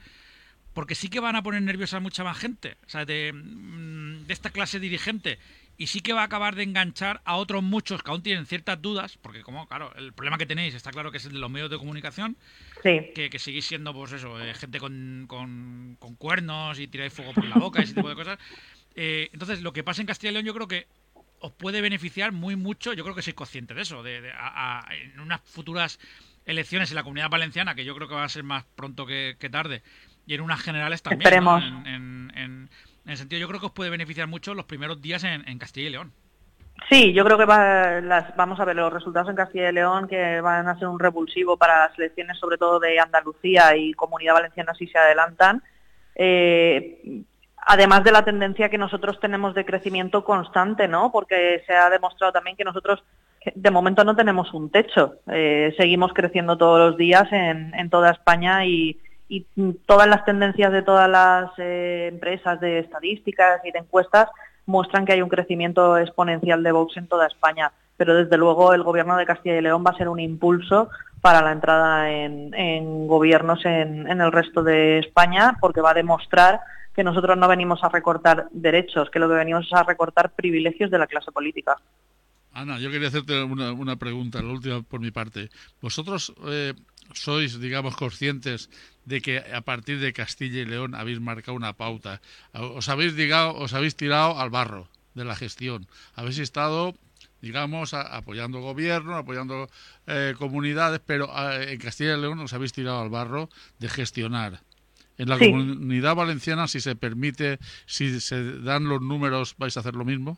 porque 0.76 0.94
sí 0.94 1.08
que 1.08 1.20
van 1.20 1.36
a 1.36 1.42
poner 1.42 1.62
nerviosa 1.62 1.96
a 1.96 2.00
mucha 2.00 2.22
más 2.22 2.36
gente, 2.36 2.76
o 2.86 2.90
sea, 2.90 3.06
de, 3.06 3.32
mm, 3.32 4.26
de, 4.26 4.32
esta 4.34 4.50
clase 4.50 4.78
dirigente, 4.78 5.38
y 5.78 5.86
sí 5.86 6.02
que 6.02 6.12
va 6.12 6.20
a 6.20 6.24
acabar 6.24 6.54
de 6.54 6.64
enganchar 6.64 7.22
a 7.24 7.36
otros 7.36 7.62
muchos 7.62 8.02
que 8.02 8.10
aún 8.10 8.22
tienen 8.22 8.44
ciertas 8.44 8.82
dudas, 8.82 9.16
porque 9.22 9.40
como, 9.40 9.66
claro, 9.68 9.94
el 9.96 10.12
problema 10.12 10.36
que 10.36 10.44
tenéis 10.44 10.74
está 10.74 10.90
claro 10.90 11.10
que 11.10 11.16
es 11.16 11.24
el 11.24 11.32
de 11.32 11.38
los 11.38 11.50
medios 11.50 11.70
de 11.70 11.78
comunicación, 11.78 12.36
que, 12.82 13.30
que 13.30 13.38
seguís 13.38 13.64
siendo, 13.64 13.94
pues 13.94 14.12
eso, 14.12 14.38
eh, 14.38 14.52
gente 14.52 14.78
con, 14.78 15.24
con, 15.26 15.96
cuernos 16.18 16.78
y 16.78 16.88
tiráis 16.88 17.14
fuego 17.14 17.32
por 17.32 17.46
la 17.46 17.56
boca 17.56 17.80
y 17.80 17.84
ese 17.84 17.94
tipo 17.94 18.10
de 18.10 18.14
cosas. 18.14 18.38
Eh, 18.94 19.30
entonces, 19.32 19.62
lo 19.62 19.72
que 19.72 19.82
pasa 19.82 20.02
en 20.02 20.06
Castilla 20.06 20.28
y 20.28 20.34
León 20.34 20.44
yo 20.44 20.52
creo 20.52 20.68
que 20.68 20.88
os 21.40 21.52
puede 21.52 21.80
beneficiar 21.80 22.32
muy 22.32 22.54
mucho, 22.54 22.92
yo 22.92 23.02
creo 23.02 23.16
que 23.16 23.22
sois 23.22 23.34
conscientes 23.34 23.74
de 23.74 23.82
eso, 23.82 24.02
de, 24.02 24.18
en 24.18 25.20
unas 25.20 25.40
futuras 25.40 25.98
elecciones 26.44 26.90
en 26.90 26.96
la 26.96 27.02
comunidad 27.02 27.30
valenciana, 27.30 27.74
que 27.74 27.86
yo 27.86 27.94
creo 27.94 28.08
que 28.08 28.14
va 28.14 28.24
a 28.24 28.28
ser 28.28 28.44
más 28.44 28.66
pronto 28.76 29.06
que 29.06 29.48
tarde, 29.50 29.82
y 30.26 30.34
en 30.34 30.40
unas 30.40 30.60
generales 30.60 31.02
también. 31.02 31.32
En, 31.86 32.32
en, 32.34 32.68
el 33.06 33.16
sentido, 33.16 33.40
yo 33.40 33.48
creo 33.48 33.60
que 33.60 33.66
os 33.66 33.72
puede 33.72 33.90
beneficiar 33.90 34.26
mucho 34.26 34.52
los 34.52 34.66
primeros 34.66 35.00
días 35.00 35.22
en, 35.22 35.58
Castilla 35.58 35.86
y 35.86 35.90
León. 35.90 36.12
Sí, 36.90 37.12
yo 37.12 37.24
creo 37.24 37.38
que 37.38 37.46
las, 37.46 38.36
vamos 38.36 38.58
a 38.58 38.64
ver 38.64 38.76
los 38.76 38.92
resultados 38.92 39.30
en 39.30 39.36
Castilla 39.36 39.70
y 39.70 39.72
León 39.72 40.08
que 40.08 40.40
van 40.40 40.68
a 40.68 40.78
ser 40.78 40.88
un 40.88 40.98
revulsivo 40.98 41.56
para 41.56 41.86
las 41.86 41.98
elecciones, 41.98 42.36
sobre 42.38 42.58
todo 42.58 42.80
de 42.80 42.98
Andalucía 42.98 43.76
y 43.76 43.94
Comunidad 43.94 44.34
Valenciana 44.34 44.74
si 44.74 44.88
se 44.88 44.98
adelantan. 44.98 45.62
Eh, 46.16 47.22
además 47.58 48.02
de 48.02 48.12
la 48.12 48.24
tendencia 48.24 48.68
que 48.68 48.78
nosotros 48.78 49.20
tenemos 49.20 49.54
de 49.54 49.64
crecimiento 49.64 50.24
constante, 50.24 50.88
¿no? 50.88 51.12
Porque 51.12 51.62
se 51.66 51.74
ha 51.74 51.88
demostrado 51.88 52.32
también 52.32 52.56
que 52.56 52.64
nosotros 52.64 53.04
de 53.54 53.70
momento 53.70 54.02
no 54.02 54.16
tenemos 54.16 54.52
un 54.52 54.70
techo. 54.70 55.20
Eh, 55.30 55.72
seguimos 55.76 56.12
creciendo 56.12 56.58
todos 56.58 56.90
los 56.90 56.96
días 56.98 57.32
en, 57.32 57.72
en 57.74 57.88
toda 57.88 58.10
España 58.10 58.66
y, 58.66 58.98
y 59.28 59.46
todas 59.86 60.06
las 60.08 60.24
tendencias 60.24 60.72
de 60.72 60.82
todas 60.82 61.08
las 61.08 61.50
eh, 61.58 62.08
empresas 62.12 62.60
de 62.60 62.78
estadísticas 62.80 63.60
y 63.64 63.72
de 63.72 63.80
encuestas 63.80 64.28
muestran 64.66 65.04
que 65.04 65.12
hay 65.12 65.22
un 65.22 65.28
crecimiento 65.28 65.96
exponencial 65.96 66.62
de 66.62 66.72
Vox 66.72 66.96
en 66.96 67.08
toda 67.08 67.26
España. 67.26 67.72
Pero 67.96 68.14
desde 68.14 68.36
luego 68.36 68.74
el 68.74 68.82
gobierno 68.82 69.16
de 69.16 69.26
Castilla 69.26 69.56
y 69.56 69.62
León 69.62 69.84
va 69.86 69.90
a 69.90 69.96
ser 69.96 70.08
un 70.08 70.20
impulso 70.20 70.90
para 71.20 71.42
la 71.42 71.52
entrada 71.52 72.10
en, 72.10 73.08
gobiernos 73.08 73.64
en, 73.64 74.06
el 74.08 74.32
resto 74.32 74.62
de 74.62 74.98
España 74.98 75.56
porque 75.60 75.80
va 75.80 75.90
a 75.90 75.94
demostrar 75.94 76.60
que 76.94 77.04
nosotros 77.04 77.36
no 77.36 77.48
venimos 77.48 77.82
a 77.82 77.88
recortar 77.88 78.48
derechos, 78.52 79.10
que 79.10 79.18
lo 79.18 79.28
que 79.28 79.34
venimos 79.34 79.66
es 79.66 79.72
a 79.72 79.82
recortar 79.82 80.30
privilegios 80.30 80.90
de 80.90 80.98
la 80.98 81.06
clase 81.06 81.32
política. 81.32 81.76
Ana, 82.52 82.78
yo 82.78 82.90
quería 82.90 83.08
hacerte 83.08 83.42
una, 83.42 83.96
pregunta, 83.96 84.40
la 84.40 84.52
última 84.52 84.82
por 84.82 85.00
mi 85.00 85.10
parte. 85.10 85.50
¿Vosotros 85.82 86.32
eh, 86.46 86.74
sois, 87.12 87.60
digamos, 87.60 87.96
conscientes 87.96 88.70
de 89.06 89.22
que 89.22 89.38
a 89.38 89.62
partir 89.62 89.98
de 90.00 90.12
Castilla 90.12 90.60
y 90.60 90.66
León 90.66 90.94
habéis 90.94 91.20
marcado 91.20 91.56
una 91.56 91.72
pauta. 91.72 92.20
Os 92.52 92.88
habéis, 92.90 93.16
digado, 93.16 93.54
os 93.54 93.72
habéis 93.72 93.96
tirado 93.96 94.38
al 94.38 94.50
barro 94.50 94.88
de 95.14 95.24
la 95.24 95.36
gestión. 95.36 95.86
Habéis 96.14 96.38
estado, 96.38 96.94
digamos, 97.40 97.94
apoyando 97.94 98.60
gobierno, 98.60 99.16
apoyando 99.16 99.68
eh, 100.06 100.34
comunidades, 100.36 101.00
pero 101.06 101.30
eh, 101.34 101.72
en 101.72 101.78
Castilla 101.78 102.16
y 102.16 102.20
León 102.20 102.40
os 102.40 102.52
habéis 102.52 102.72
tirado 102.72 103.00
al 103.00 103.08
barro 103.08 103.48
de 103.78 103.88
gestionar. 103.88 104.60
En 105.18 105.30
la 105.30 105.38
comunidad 105.38 106.14
valenciana, 106.14 106.66
si 106.66 106.80
se 106.80 106.94
permite, 106.94 107.58
si 107.86 108.20
se 108.20 108.60
dan 108.60 108.84
los 108.84 109.00
números, 109.00 109.54
¿vais 109.56 109.74
a 109.76 109.80
hacer 109.80 109.94
lo 109.94 110.04
mismo? 110.04 110.36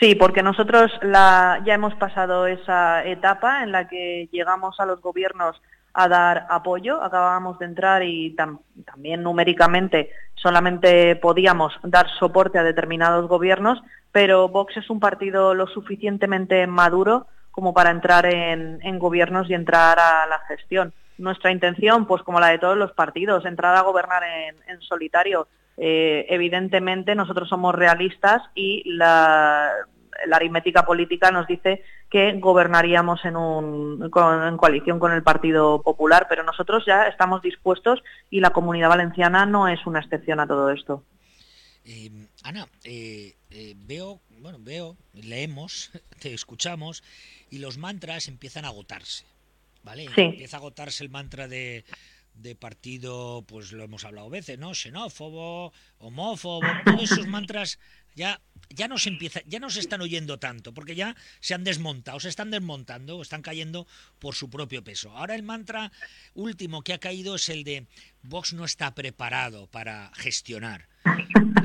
Sí, 0.00 0.14
porque 0.16 0.42
nosotros 0.42 0.90
la, 1.02 1.62
ya 1.64 1.74
hemos 1.74 1.94
pasado 1.94 2.46
esa 2.46 3.04
etapa 3.04 3.62
en 3.62 3.70
la 3.70 3.86
que 3.86 4.28
llegamos 4.32 4.80
a 4.80 4.86
los 4.86 5.00
gobiernos 5.00 5.62
a 5.98 6.08
dar 6.08 6.46
apoyo. 6.50 7.02
Acabábamos 7.02 7.58
de 7.58 7.64
entrar 7.64 8.02
y 8.02 8.36
también 8.84 9.22
numéricamente 9.22 10.10
solamente 10.34 11.16
podíamos 11.16 11.72
dar 11.82 12.06
soporte 12.18 12.58
a 12.58 12.62
determinados 12.62 13.26
gobiernos, 13.28 13.82
pero 14.12 14.48
Vox 14.48 14.76
es 14.76 14.90
un 14.90 15.00
partido 15.00 15.54
lo 15.54 15.66
suficientemente 15.66 16.66
maduro 16.66 17.26
como 17.50 17.72
para 17.72 17.90
entrar 17.90 18.26
en, 18.26 18.98
gobiernos 18.98 19.48
y 19.48 19.54
entrar 19.54 19.98
a 19.98 20.26
la 20.26 20.38
gestión. 20.40 20.92
Nuestra 21.16 21.50
intención, 21.50 22.06
pues 22.06 22.22
como 22.22 22.40
la 22.40 22.48
de 22.48 22.58
todos 22.58 22.76
los 22.76 22.92
partidos, 22.92 23.46
entrar 23.46 23.74
a 23.74 23.80
gobernar 23.80 24.22
en, 24.22 24.80
solitario. 24.82 25.48
eh, 25.78 26.26
evidentemente 26.28 27.14
nosotros 27.14 27.48
somos 27.48 27.74
realistas 27.74 28.42
y 28.54 28.82
la, 28.92 29.72
aritmética 30.30 30.84
política 30.84 31.30
nos 31.30 31.46
dice 31.46 31.82
que 32.10 32.38
gobernaríamos 32.38 33.24
en, 33.24 33.36
un, 33.36 34.02
en 34.02 34.56
coalición 34.56 34.98
con 34.98 35.12
el 35.12 35.22
Partido 35.22 35.82
Popular, 35.82 36.26
pero 36.28 36.42
nosotros 36.42 36.84
ya 36.86 37.08
estamos 37.08 37.42
dispuestos 37.42 38.02
y 38.30 38.40
la 38.40 38.50
comunidad 38.50 38.88
valenciana 38.88 39.46
no 39.46 39.68
es 39.68 39.84
una 39.86 40.00
excepción 40.00 40.40
a 40.40 40.46
todo 40.46 40.70
esto. 40.70 41.02
Eh, 41.84 42.10
Ana, 42.42 42.66
eh, 42.84 43.34
veo, 43.76 44.20
bueno, 44.40 44.58
veo, 44.60 44.96
leemos, 45.14 45.90
te 46.20 46.32
escuchamos 46.34 47.02
y 47.50 47.58
los 47.58 47.78
mantras 47.78 48.28
empiezan 48.28 48.64
a 48.64 48.68
agotarse, 48.68 49.24
¿vale? 49.82 50.06
Empieza 50.16 50.56
a 50.56 50.60
agotarse 50.60 51.04
el 51.04 51.10
mantra 51.10 51.48
de 51.48 51.84
de 52.36 52.54
partido, 52.54 53.44
pues 53.46 53.72
lo 53.72 53.84
hemos 53.84 54.04
hablado 54.04 54.30
veces, 54.30 54.58
¿no? 54.58 54.74
Xenófobo, 54.74 55.72
homófobo, 55.98 56.60
todos 56.84 57.12
esos 57.12 57.26
mantras 57.26 57.78
ya, 58.14 58.40
ya 58.70 58.88
no 58.88 58.98
se 58.98 59.08
empieza, 59.08 59.40
ya 59.46 59.58
no 59.58 59.70
se 59.70 59.80
están 59.80 60.00
oyendo 60.00 60.38
tanto, 60.38 60.74
porque 60.74 60.94
ya 60.94 61.16
se 61.40 61.54
han 61.54 61.64
desmontado, 61.64 62.20
se 62.20 62.28
están 62.28 62.50
desmontando, 62.50 63.20
están 63.22 63.42
cayendo 63.42 63.86
por 64.18 64.34
su 64.34 64.50
propio 64.50 64.82
peso. 64.82 65.10
Ahora 65.10 65.34
el 65.34 65.42
mantra 65.42 65.92
último 66.34 66.82
que 66.82 66.92
ha 66.92 66.98
caído 66.98 67.36
es 67.36 67.48
el 67.48 67.64
de 67.64 67.86
Vox 68.22 68.52
no 68.52 68.64
está 68.64 68.94
preparado 68.94 69.68
para 69.68 70.10
gestionar. 70.14 70.88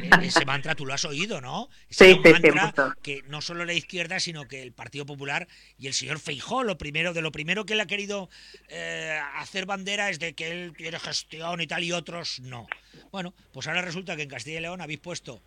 Eh, 0.02 0.10
ese 0.24 0.46
mantra 0.46 0.76
tú 0.76 0.86
lo 0.86 0.94
has 0.94 1.06
oído, 1.06 1.42
¿no? 1.42 1.70
sí, 1.90 2.20
sí, 2.24 2.52
mantra 2.54 2.96
que 3.02 3.24
no 3.28 3.42
solo 3.42 3.66
la 3.66 3.74
izquierda, 3.74 4.20
sino 4.20 4.48
que 4.48 4.62
el 4.62 4.72
Partido 4.72 5.06
Popular 5.06 5.48
y 5.78 5.88
el 5.88 5.94
señor 5.94 6.20
Feijó, 6.20 6.64
lo 6.64 6.78
primero, 6.78 7.14
de 7.14 7.22
lo 7.22 7.32
primero 7.32 7.66
que 7.66 7.74
él 7.74 7.80
ha 7.80 7.88
querido 7.88 8.30
eh, 8.70 9.20
hacer 9.36 9.66
bandera 9.66 10.10
es 10.10 10.20
de 10.20 10.34
que 10.34 10.52
él 10.52 10.74
quiere 10.74 11.00
gestión 11.00 11.62
y 11.62 11.68
tal, 11.68 11.84
y 11.84 11.92
otros 11.92 12.40
no. 12.42 12.68
Bueno, 13.12 13.34
pues 13.52 13.68
ahora 13.68 13.82
resulta 13.82 14.16
que 14.16 14.24
en 14.24 14.30
Castilla 14.30 14.60
y 14.60 14.62
León 14.62 14.82
habéis 14.82 15.00
puesto 15.00 15.42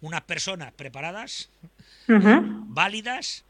unas 0.00 0.22
personas 0.22 0.72
preparadas, 0.72 1.50
válidas, 2.06 3.44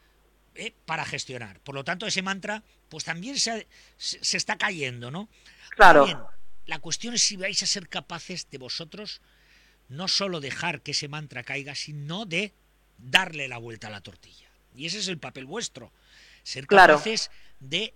eh, 0.55 0.73
para 0.85 1.05
gestionar. 1.05 1.59
Por 1.59 1.75
lo 1.75 1.83
tanto, 1.83 2.07
ese 2.07 2.21
mantra, 2.21 2.63
pues 2.89 3.03
también 3.03 3.37
se, 3.37 3.67
se, 3.97 4.37
está 4.37 4.57
cayendo, 4.57 5.11
¿no? 5.11 5.29
Claro. 5.69 6.31
la 6.65 6.79
cuestión 6.79 7.13
es 7.13 7.21
si 7.21 7.37
vais 7.37 7.61
a 7.61 7.67
ser 7.67 7.87
capaces 7.87 8.49
de 8.49 8.57
vosotros 8.57 9.21
no 9.89 10.07
solo 10.07 10.39
dejar 10.39 10.81
que 10.81 10.91
ese 10.91 11.07
mantra 11.07 11.43
caiga, 11.43 11.75
sino 11.75 12.25
de 12.25 12.53
darle 12.97 13.47
la 13.47 13.57
vuelta 13.57 13.87
a 13.87 13.91
la 13.91 14.01
tortilla. 14.01 14.47
Y 14.75 14.85
ese 14.85 14.99
es 14.99 15.07
el 15.07 15.17
papel 15.17 15.45
vuestro. 15.45 15.91
Ser 16.43 16.67
capaces 16.67 17.31
de 17.59 17.93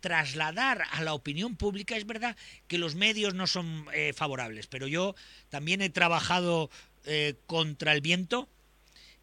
trasladar 0.00 0.84
a 0.92 1.02
la 1.02 1.14
opinión 1.14 1.56
pública. 1.56 1.96
Es 1.96 2.06
verdad 2.06 2.36
que 2.66 2.78
los 2.78 2.94
medios 2.94 3.34
no 3.34 3.46
son 3.46 3.86
eh, 3.92 4.12
favorables, 4.14 4.66
pero 4.66 4.86
yo 4.86 5.14
también 5.50 5.82
he 5.82 5.90
trabajado 5.90 6.70
eh, 7.06 7.34
contra 7.46 7.92
el 7.92 8.00
viento 8.00 8.48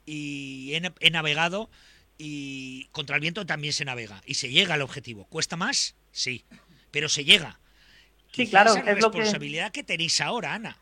y 0.05 0.73
he, 0.73 1.11
navegado 1.11 1.69
y 2.17 2.85
contra 2.91 3.15
el 3.15 3.21
viento 3.21 3.45
también 3.45 3.73
se 3.73 3.85
navega 3.85 4.21
y 4.25 4.35
se 4.35 4.49
llega 4.49 4.75
al 4.75 4.81
objetivo. 4.81 5.25
¿Cuesta 5.25 5.55
más? 5.55 5.95
Sí, 6.11 6.45
pero 6.91 7.09
se 7.09 7.25
llega. 7.25 7.59
Sí, 8.31 8.49
claro. 8.49 8.75
es 8.75 8.85
la 8.85 8.93
responsabilidad 8.93 9.71
que... 9.71 9.81
que 9.81 9.83
tenéis 9.83 10.21
ahora, 10.21 10.53
Ana. 10.53 10.77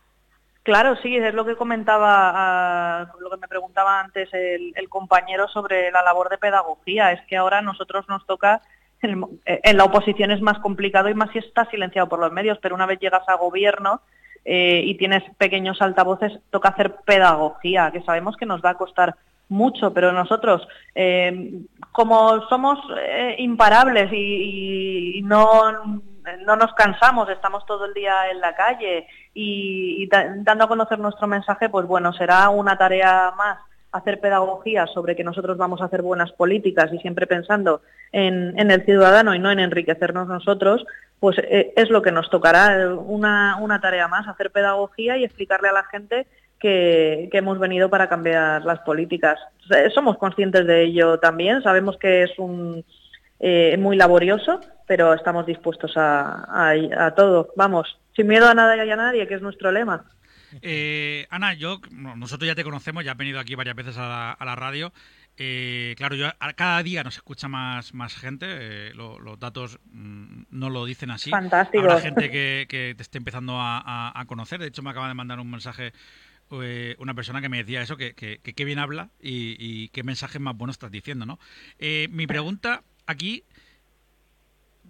Claro, 0.65 0.95
sí, 1.03 1.15
es 1.15 1.33
lo 1.35 1.45
que 1.45 1.55
comentaba, 1.55 2.31
ah, 2.33 3.11
lo 3.19 3.29
que 3.29 3.37
me 3.37 3.47
preguntaba 3.47 3.99
antes 3.99 4.27
el, 4.33 4.73
compañero 4.89 5.47
sobre 5.47 5.91
la 5.91 6.01
labor 6.01 6.29
de 6.29 6.39
pedagogía. 6.39 7.11
Es 7.11 7.21
que 7.27 7.37
ahora 7.37 7.59
a 7.59 7.61
nosotros 7.61 8.09
nos 8.09 8.25
toca, 8.25 8.63
en, 9.03 9.77
la 9.77 9.83
oposición 9.83 10.31
es 10.31 10.41
más 10.41 10.57
complicado 10.57 11.07
y 11.07 11.13
más 11.13 11.29
si 11.33 11.37
está 11.37 11.69
silenciado 11.69 12.09
por 12.09 12.17
los 12.17 12.31
medios, 12.31 12.57
pero 12.63 12.73
una 12.73 12.87
vez 12.87 12.99
llegas 12.99 13.21
a 13.29 13.35
gobierno 13.35 14.01
eh, 14.45 14.83
y 14.85 14.95
tienes 14.95 15.23
pequeños 15.37 15.81
altavoces, 15.81 16.39
toca 16.51 16.69
hacer 16.69 16.97
pedagogía, 17.05 17.91
que 17.91 18.03
sabemos 18.03 18.37
que 18.37 18.45
nos 18.45 18.63
va 18.63 18.69
a 18.69 18.77
costar 18.77 19.15
mucho, 19.49 19.93
pero 19.93 20.11
nosotros, 20.11 20.67
eh, 20.93 21.61
como 21.91 22.47
somos 22.47 22.79
eh, 22.99 23.35
imparables 23.39 24.11
y, 24.13 25.21
no, 25.23 25.99
no 26.45 26.55
nos 26.55 26.73
cansamos, 26.73 27.29
estamos 27.29 27.65
todo 27.65 27.85
el 27.85 27.93
día 27.93 28.29
en 28.31 28.39
la 28.39 28.55
calle 28.55 29.07
y, 29.33 30.07
dando 30.07 30.63
a 30.63 30.67
conocer 30.67 30.99
nuestro 30.99 31.27
mensaje, 31.27 31.69
pues 31.69 31.87
bueno, 31.87 32.13
será 32.13 32.49
una 32.49 32.77
tarea 32.77 33.33
más 33.35 33.57
hacer 33.95 34.19
pedagogía 34.19 34.87
sobre 34.87 35.15
que 35.15 35.23
nosotros 35.23 35.57
vamos 35.57 35.81
a 35.81 35.85
hacer 35.85 36.01
buenas 36.01 36.31
políticas 36.33 36.91
y 36.91 36.97
siempre 36.99 37.27
pensando 37.27 37.81
en, 38.11 38.69
el 38.69 38.83
ciudadano 38.83 39.33
y 39.33 39.39
no 39.39 39.51
en 39.51 39.59
enriquecernos 39.59 40.27
nosotros, 40.27 40.85
pues 41.19 41.37
eh, 41.39 41.73
es 41.75 41.89
lo 41.89 42.01
que 42.01 42.11
nos 42.11 42.29
tocará, 42.29 42.93
una, 42.93 43.57
una 43.57 43.79
tarea 43.79 44.07
más, 44.07 44.27
hacer 44.27 44.51
pedagogía 44.51 45.17
y 45.17 45.23
explicarle 45.23 45.69
a 45.69 45.73
la 45.73 45.83
gente 45.83 46.27
que, 46.59 47.29
hemos 47.31 47.59
venido 47.59 47.89
para 47.89 48.09
cambiar 48.09 48.63
las 48.65 48.79
políticas. 48.79 49.39
Somos 49.93 50.17
conscientes 50.17 50.65
de 50.65 50.83
ello 50.83 51.19
también, 51.19 51.61
sabemos 51.61 51.97
que 51.97 52.23
es 52.23 52.31
un, 52.37 52.83
eh, 53.39 53.75
muy 53.77 53.97
laborioso, 53.97 54.61
pero 54.87 55.13
estamos 55.13 55.45
dispuestos 55.45 55.93
a, 55.95 57.13
todo. 57.15 57.49
Vamos, 57.55 57.99
sin 58.15 58.27
miedo 58.27 58.47
a 58.47 58.53
nada 58.53 58.83
y 58.83 58.89
a 58.89 58.95
nadie, 58.95 59.27
que 59.27 59.35
es 59.35 59.41
nuestro 59.41 59.71
lema. 59.71 60.05
Eh, 60.61 61.27
Ana, 61.29 61.53
yo, 61.53 61.81
nosotros 61.91 62.47
ya 62.47 62.55
te 62.55 62.63
conocemos, 62.63 63.03
ya 63.03 63.11
has 63.11 63.17
venido 63.17 63.39
aquí 63.39 63.55
varias 63.55 63.75
veces 63.75 63.97
a 63.97 64.37
la, 64.39 64.55
radio. 64.55 64.93
Eh, 65.37 65.95
claro, 65.97 66.15
yo 66.15 66.27
cada 66.55 66.81
día 66.81 67.03
nos 67.03 67.17
escucha 67.17 67.47
más, 67.47 67.93
más 67.93 68.15
gente, 68.15 68.93
los 68.93 69.39
datos 69.39 69.79
mm, 69.91 70.43
no 70.51 70.69
lo 70.69 70.85
dicen 70.85 71.11
así. 71.11 71.29
Fantástico. 71.29 71.83
Habrá 71.83 71.99
gente 71.99 72.29
que, 72.31 72.93
te 72.95 73.01
esté 73.01 73.17
empezando 73.17 73.57
a, 73.59 74.23
conocer. 74.27 74.59
De 74.59 74.67
hecho, 74.67 74.81
me 74.81 74.91
acaba 74.91 75.07
de 75.07 75.13
mandar 75.13 75.39
un 75.39 75.49
mensaje 75.49 75.93
una 76.99 77.13
persona 77.15 77.41
que 77.41 77.49
me 77.49 77.57
decía 77.57 77.81
eso, 77.81 77.97
que, 77.97 78.13
que, 78.13 78.65
bien 78.65 78.79
habla 78.79 79.09
y, 79.19 79.89
qué 79.89 80.03
mensajes 80.03 80.39
más 80.39 80.55
buenos 80.55 80.75
estás 80.75 80.91
diciendo, 80.91 81.25
¿no? 81.25 81.39
mi 81.79 82.27
pregunta 82.27 82.83
aquí 83.07 83.43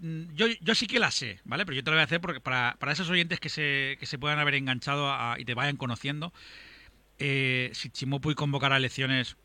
mm, 0.01 0.35
yo, 0.35 0.47
yo 0.61 0.75
sí 0.75 0.87
que 0.87 0.99
la 0.99 1.11
sé, 1.11 1.39
¿vale? 1.43 1.65
Pero 1.65 1.77
yo 1.77 1.83
te 1.83 1.89
la 1.89 1.95
voy 1.95 2.01
a 2.01 2.05
hacer 2.05 2.21
porque 2.21 2.39
para, 2.39 2.75
para 2.79 2.91
esos 2.91 3.09
oyentes 3.09 3.39
que 3.39 3.49
se, 3.49 3.97
que 3.99 4.05
se 4.05 4.19
puedan 4.19 4.39
haber 4.39 4.55
enganchado 4.55 5.11
y 5.37 5.45
te 5.45 5.53
vayan 5.53 5.77
conociendo, 5.77 6.33
eh, 7.17 7.69
si 7.73 7.89
Chimopuy 7.89 8.35
convocará 8.35 8.77
elecciones 8.77 9.37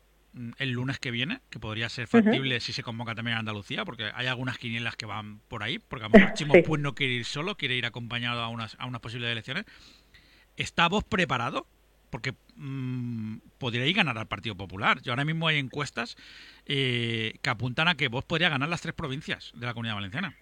el 0.57 0.71
lunes 0.71 0.99
que 0.99 1.11
viene, 1.11 1.41
que 1.49 1.59
podría 1.59 1.89
ser 1.89 2.07
factible 2.07 2.59
si 2.59 2.73
se 2.73 2.83
convoca 2.83 3.15
también 3.15 3.37
a 3.37 3.39
Andalucía, 3.39 3.85
porque 3.85 4.11
hay 4.13 4.27
algunas 4.27 4.57
quinielas 4.57 4.95
que 4.95 5.05
van 5.05 5.39
por 5.47 5.63
ahí, 5.63 5.79
porque 5.79 6.05
a 6.05 6.09
lo 6.09 6.17
mejor 6.17 6.33
Chimopuy 6.35 6.79
no 6.79 6.95
quiere 6.95 7.13
ir 7.13 7.25
solo, 7.25 7.55
quiere 7.55 7.75
ir 7.75 7.85
acompañado 7.85 8.41
a 8.41 8.47
unas, 8.47 8.75
a 8.79 8.85
unas 8.85 9.01
posibles 9.01 9.31
elecciones. 9.31 9.65
¿Está 10.55 10.87
vos 10.87 11.03
preparado? 11.03 11.67
porque 12.11 12.33
mmm, 12.55 13.37
podríais 13.57 13.95
ganar 13.95 14.17
al 14.17 14.27
Partido 14.27 14.55
Popular. 14.55 15.01
Yo 15.01 15.13
ahora 15.13 15.25
mismo 15.25 15.47
hay 15.47 15.57
encuestas 15.57 16.15
eh, 16.67 17.35
que 17.41 17.49
apuntan 17.49 17.87
a 17.87 17.95
que 17.95 18.09
vos 18.09 18.25
podría 18.25 18.49
ganar 18.49 18.69
las 18.69 18.81
tres 18.81 18.93
provincias 18.93 19.51
de 19.55 19.65
la 19.65 19.73
Comunidad 19.73 19.95
Valenciana. 19.95 20.35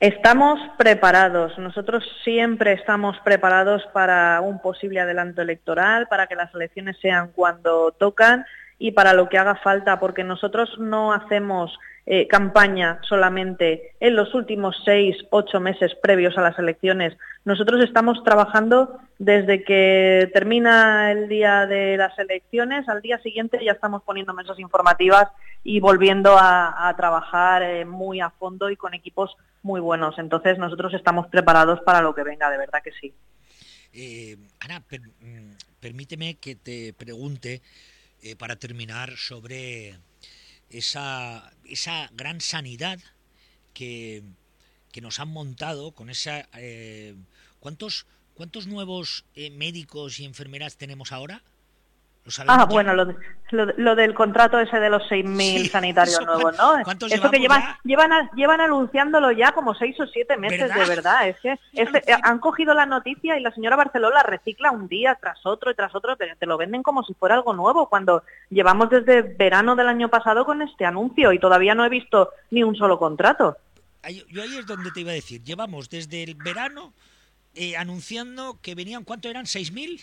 Estamos 0.00 0.58
preparados. 0.76 1.56
Nosotros 1.58 2.04
siempre 2.24 2.72
estamos 2.72 3.16
preparados 3.20 3.82
para 3.92 4.40
un 4.40 4.60
posible 4.60 5.00
adelanto 5.00 5.40
electoral, 5.40 6.08
para 6.08 6.26
que 6.26 6.34
las 6.34 6.52
elecciones 6.54 6.96
sean 7.00 7.30
cuando 7.32 7.92
tocan 7.92 8.44
y 8.84 8.92
para 8.92 9.14
lo 9.14 9.30
que 9.30 9.38
haga 9.38 9.54
falta, 9.54 9.98
porque 9.98 10.24
nosotros 10.24 10.68
no 10.78 11.14
hacemos 11.14 11.72
eh, 12.04 12.28
campaña 12.28 13.00
solamente 13.08 13.94
en 13.98 14.14
los 14.14 14.34
últimos 14.34 14.76
seis, 14.84 15.16
ocho 15.30 15.58
meses 15.58 15.94
previos 16.02 16.36
a 16.36 16.42
las 16.42 16.58
elecciones. 16.58 17.16
Nosotros 17.46 17.82
estamos 17.82 18.22
trabajando 18.24 18.98
desde 19.18 19.64
que 19.64 20.30
termina 20.34 21.12
el 21.12 21.30
día 21.30 21.64
de 21.64 21.96
las 21.96 22.18
elecciones, 22.18 22.86
al 22.90 23.00
día 23.00 23.16
siguiente 23.22 23.58
ya 23.64 23.72
estamos 23.72 24.02
poniendo 24.02 24.34
mesas 24.34 24.58
informativas 24.58 25.28
y 25.62 25.80
volviendo 25.80 26.36
a, 26.38 26.92
trabajar 26.94 27.62
eh, 27.62 27.86
muy 27.86 28.20
a 28.20 28.28
fondo 28.28 28.68
y 28.68 28.76
con 28.76 28.92
equipos 28.92 29.34
muy 29.62 29.80
buenos. 29.80 30.18
Entonces 30.18 30.58
nosotros 30.58 30.92
estamos 30.92 31.28
preparados 31.28 31.80
para 31.86 32.02
lo 32.02 32.14
que 32.14 32.22
venga, 32.22 32.50
de 32.50 32.58
verdad 32.58 32.82
que 32.84 32.92
sí. 33.00 33.14
Eh, 33.94 34.36
Ana, 34.60 34.80
mm, 34.80 35.52
permíteme 35.80 36.34
que 36.34 36.54
te 36.54 36.92
pregunte 36.92 37.62
para 38.38 38.56
terminar 38.56 39.16
sobre 39.16 39.98
esa, 40.70 41.52
esa 41.64 42.10
gran 42.14 42.40
sanidad 42.40 42.98
que, 43.72 44.22
que 44.92 45.00
nos 45.00 45.20
han 45.20 45.28
montado 45.28 45.92
con 45.92 46.10
esa... 46.10 46.48
Eh, 46.54 47.14
¿Cuántos, 47.60 48.06
cuántos 48.34 48.66
nuevos 48.66 49.24
eh, 49.34 49.50
médicos 49.50 50.20
y 50.20 50.24
enfermeras 50.24 50.76
tenemos 50.76 51.12
ahora? 51.12 51.42
Ah, 52.46 52.64
bueno, 52.64 52.94
lo, 52.94 53.14
lo, 53.50 53.94
del 53.94 54.14
contrato 54.14 54.58
ese 54.58 54.80
de 54.80 54.88
los 54.88 55.02
6.000 55.10 55.70
sanitarios 55.70 56.24
nuevos, 56.24 56.56
¿no? 56.56 56.78
Eso 56.78 57.30
que 57.30 57.38
llevan, 57.38 57.62
llevan, 57.84 58.30
llevan 58.34 58.62
anunciándolo 58.62 59.30
ya 59.32 59.52
como 59.52 59.74
seis 59.74 59.98
o 60.00 60.06
siete 60.06 60.38
meses, 60.38 60.74
de 60.74 60.84
verdad. 60.86 61.28
Es 61.28 61.36
que 61.40 61.50
eh, 61.74 62.16
han 62.22 62.38
cogido 62.38 62.72
la 62.72 62.86
noticia 62.86 63.38
y 63.38 63.42
la 63.42 63.52
señora 63.52 63.76
Barceló 63.76 64.08
la 64.08 64.22
recicla 64.22 64.70
un 64.70 64.88
día 64.88 65.18
tras 65.20 65.44
otro 65.44 65.70
y 65.70 65.74
tras 65.74 65.94
otro, 65.94 66.16
pero 66.16 66.34
te 66.36 66.46
lo 66.46 66.56
venden 66.56 66.82
como 66.82 67.04
si 67.04 67.12
fuera 67.12 67.34
algo 67.34 67.52
nuevo, 67.52 67.90
cuando 67.90 68.24
llevamos 68.48 68.88
desde 68.88 69.20
verano 69.20 69.76
del 69.76 69.88
año 69.88 70.08
pasado 70.08 70.46
con 70.46 70.62
este 70.62 70.86
anuncio 70.86 71.30
y 71.34 71.38
todavía 71.38 71.74
no 71.74 71.84
he 71.84 71.90
visto 71.90 72.30
ni 72.50 72.62
un 72.62 72.74
solo 72.74 72.98
contrato. 72.98 73.58
Yo 74.30 74.42
ahí 74.42 74.56
es 74.56 74.66
donde 74.66 74.90
te 74.92 75.00
iba 75.00 75.10
a 75.10 75.14
decir, 75.14 75.42
llevamos 75.42 75.90
desde 75.90 76.22
el 76.22 76.36
verano 76.36 76.94
eh, 77.54 77.76
anunciando 77.76 78.58
que 78.62 78.74
venían, 78.74 79.04
¿cuánto 79.04 79.28
eran? 79.28 79.44
¿6.000? 79.44 80.02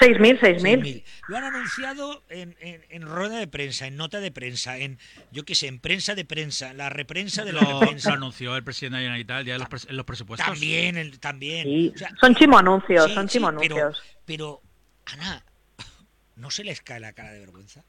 6.000, 0.00 0.38
6.000. 0.40 0.60
6.000. 0.60 1.04
Lo 1.28 1.36
han 1.36 1.44
anunciado 1.44 2.22
en, 2.28 2.56
en- 2.60 2.84
en 2.88 3.02
rueda 3.02 3.38
de 3.38 3.46
prensa, 3.48 3.86
en 3.86 3.96
nota 3.96 4.20
de 4.20 4.30
prensa, 4.30 4.76
en, 4.78 4.98
yo 5.32 5.44
qué 5.44 5.54
sé, 5.54 5.66
en 5.66 5.80
prensa 5.80 6.14
de 6.14 6.24
prensa, 6.24 6.72
la 6.72 6.88
reprensa 6.88 7.44
de 7.44 7.52
la 7.52 7.62
Lo, 7.62 7.80
reprensa. 7.80 8.10
lo 8.10 8.16
anunció 8.16 8.56
el 8.56 8.64
presidente 8.64 8.96
de 8.96 9.02
la 9.02 9.16
Generalitat 9.16 9.44
ya 9.46 9.54
en 9.56 9.60
los, 9.70 9.84
en 9.88 9.96
los 9.96 10.06
presupuestos. 10.06 10.46
También, 10.46 10.96
el- 10.96 11.18
también. 11.20 11.64
Sí, 11.64 11.92
O 11.94 11.98
sea, 11.98 12.10
son 12.20 12.34
chimo 12.34 12.58
anuncios, 12.58 13.04
sí, 13.06 13.14
son 13.14 13.28
sí, 13.28 13.38
chimo 13.38 13.48
pero, 13.58 13.76
anuncios. 13.76 14.02
pero, 14.24 14.60
Ana, 15.06 15.44
¿no 16.36 16.50
se 16.50 16.64
les 16.64 16.80
cae 16.80 17.00
la 17.00 17.12
cara 17.12 17.32
de 17.32 17.40
vergüenza? 17.40 17.84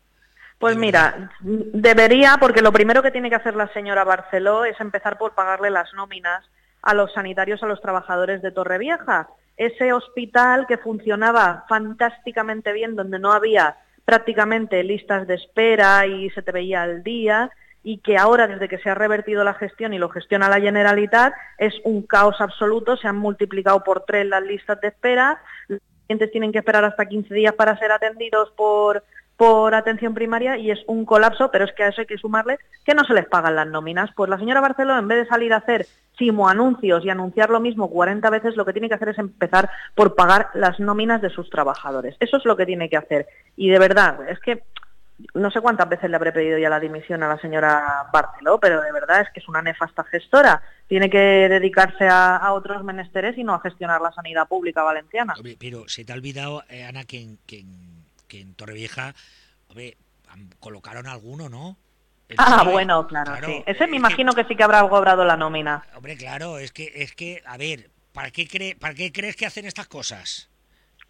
Pues 0.58 0.76
de 0.76 0.82
mira, 0.82 1.32
debería, 1.42 2.36
porque 2.40 2.62
lo 2.62 2.74
primero 2.74 3.02
que 3.02 3.12
tiene 3.12 3.30
que 3.30 3.36
hacer 3.36 3.56
la 3.56 3.72
señora 3.72 4.04
Barceló 4.04 4.66
es 4.66 4.80
empezar 4.82 5.18
por 5.18 5.34
pagarle 5.34 5.70
las 5.70 5.94
nóminas 5.94 6.44
a 6.82 6.94
los 6.94 7.14
sanitarios, 7.14 7.62
a 7.64 7.68
los 7.68 7.82
trabajadores 7.82 8.42
de 8.42 8.52
Torrevieja. 8.52 9.30
Ese 9.58 9.92
hospital 9.94 10.66
que 10.68 10.78
funcionaba 10.78 11.66
fantásticamente 11.68 12.72
bien, 12.74 12.96
donde 12.96 13.20
no 13.20 13.32
había 13.32 13.78
prácticamente 14.06 14.84
listas 14.84 15.28
de 15.28 15.36
espera 15.36 16.06
y 16.08 16.30
se 16.32 16.42
te 16.42 16.52
veía 16.52 16.82
al 16.82 17.04
día, 17.04 17.52
y 17.84 18.00
que 18.00 18.18
ahora, 18.18 18.48
desde 18.48 18.68
que 18.68 18.78
se 18.80 18.90
ha 18.90 18.96
revertido 18.96 19.44
la 19.44 19.54
gestión 19.54 19.94
y 19.94 20.00
lo 20.00 20.10
gestiona 20.10 20.50
la 20.50 20.60
Generalitat, 20.60 21.34
es 21.58 21.74
un 21.84 22.02
caos 22.04 22.36
absoluto, 22.40 22.98
se 22.98 23.08
han 23.08 23.18
multiplicado 23.18 23.84
por 23.84 24.06
tres 24.06 24.26
las 24.26 24.44
listas 24.44 24.82
de 24.82 24.90
espera, 24.90 25.42
los 25.68 25.80
pacientes 26.02 26.32
tienen 26.32 26.52
que 26.52 26.60
esperar 26.60 26.84
hasta 26.84 27.06
15 27.06 27.34
días 27.34 27.54
para 27.54 27.78
ser 27.78 27.92
atendidos 27.92 28.52
por, 28.58 29.04
por 29.40 29.74
atención 29.74 30.14
primaria 30.14 30.58
y 30.58 30.70
es 30.70 30.80
un 30.86 31.06
colapso, 31.06 31.50
pero 31.50 31.64
es 31.64 31.72
que 31.72 31.84
a 31.84 31.88
eso 31.88 32.02
hay 32.02 32.08
que 32.08 32.18
sumarle 32.18 32.60
que 32.84 32.94
no 32.94 33.06
se 33.06 33.14
les 33.14 33.26
pagan 33.26 33.56
las 33.56 33.68
nóminas. 33.68 34.10
Pues 34.14 34.30
la 34.30 34.38
señora 34.38 34.60
Barceló, 34.60 35.00
en 35.00 35.08
vez 35.08 35.20
de 35.20 35.30
salir 35.30 35.54
a 35.54 35.58
hacer 35.58 35.88
chimo 36.18 36.50
anuncios 36.50 37.06
y 37.06 37.10
anunciar 37.10 37.50
lo 37.50 37.62
mismo 37.62 37.90
40 37.90 38.30
veces, 38.32 38.58
lo 38.58 38.66
que 38.66 38.74
tiene 38.74 38.90
que 38.90 38.96
hacer 38.96 39.08
es 39.08 39.18
empezar 39.18 39.70
por 39.96 40.14
pagar 40.14 40.50
las 40.56 40.82
nóminas 40.82 41.22
de 41.22 41.30
sus 41.30 41.50
trabajadores. 41.50 42.18
Eso 42.20 42.36
es 42.36 42.44
lo 42.44 42.58
que 42.58 42.66
tiene 42.66 42.90
que 42.90 42.98
hacer. 42.98 43.28
Y 43.56 43.70
de 43.70 43.80
verdad, 43.80 44.30
es 44.30 44.42
que 44.42 44.62
no 45.34 45.50
sé 45.52 45.62
cuántas 45.62 45.88
veces 45.88 46.10
le 46.10 46.18
habré 46.18 46.34
pedido 46.34 46.58
ya 46.58 46.70
la 46.70 46.82
dimisión 46.82 47.24
a 47.24 47.30
la 47.30 47.40
señora 47.40 48.10
Barceló, 48.12 48.60
pero 48.60 48.82
de 48.82 48.92
verdad 48.92 49.22
es 49.22 49.30
que 49.34 49.40
es 49.40 49.48
una 49.48 49.62
nefasta 49.62 50.04
gestora. 50.04 50.62
Tiene 50.86 51.10
que 51.10 51.18
dedicarse 51.18 52.10
a, 52.10 52.52
otros 52.52 52.84
menesteres 52.84 53.38
y 53.38 53.46
no 53.46 53.54
a 53.54 53.62
gestionar 53.62 54.02
la 54.02 54.12
sanidad 54.12 54.50
pública 54.50 54.84
valenciana. 54.84 55.36
Pero 55.58 55.88
se 55.88 56.04
te 56.04 56.12
ha 56.12 56.16
olvidado, 56.16 56.64
eh, 56.68 56.84
Ana, 56.84 57.06
que 57.06 57.38
que 57.48 57.64
que 58.30 58.40
en 58.40 58.54
Torrevieja, 58.56 59.14
hombre, 59.68 59.98
colocaron 60.62 61.08
alguno, 61.08 61.50
¿no? 61.50 61.78
El 62.30 62.38
Ah, 62.38 62.64
bueno, 62.64 63.08
claro, 63.08 63.36
sí. 63.46 63.64
es 63.68 63.76
Ese 63.76 63.88
me 63.88 63.98
imagino 63.98 64.34
que 64.34 64.46
sí 64.46 64.56
que 64.56 64.64
habrá 64.64 64.88
cobrado 64.88 65.26
la 65.26 65.36
nómina. 65.36 65.84
Hombre, 65.96 66.16
claro, 66.16 66.60
es 66.60 66.72
que, 66.72 66.92
es 66.96 67.14
que, 67.16 67.42
a 67.46 67.58
ver, 67.58 67.90
¿para 68.14 68.32
qué, 68.32 68.48
cree, 68.48 68.76
¿para 68.76 68.94
qué 68.94 69.12
crees 69.12 69.36
que 69.36 69.46
hacen 69.46 69.66
estas 69.66 69.88
cosas? 69.88 70.50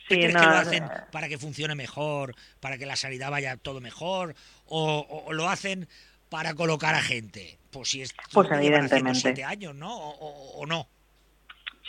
¿Qué 0.08 0.16
Sí, 0.16 0.22
crees 0.22 0.34
no, 0.34 0.40
que 0.40 0.48
lo 0.48 0.56
eh, 0.56 0.60
hacen 0.62 0.92
para 1.12 1.28
que 1.30 1.38
funcione 1.38 1.76
mejor, 1.76 2.36
para 2.60 2.78
que 2.78 2.86
la 2.88 2.96
sanidad 2.96 3.32
vaya 3.32 3.58
todo 3.58 3.82
mejor? 3.82 4.36
¿O, 4.66 5.00
o- 5.00 5.26
o 5.26 5.34
lo 5.34 5.50
hacen 5.50 5.88
para 6.30 6.56
colocar 6.56 6.96
a 6.96 7.02
gente? 7.02 7.60
Pues 7.72 7.90
si 7.92 8.02
es 8.02 8.14
Pues 8.34 8.50
evidentemente. 8.52 9.22
siete 9.22 9.44
años, 9.44 9.76
¿no? 9.76 9.96
O 9.98 10.66
no. 10.66 10.90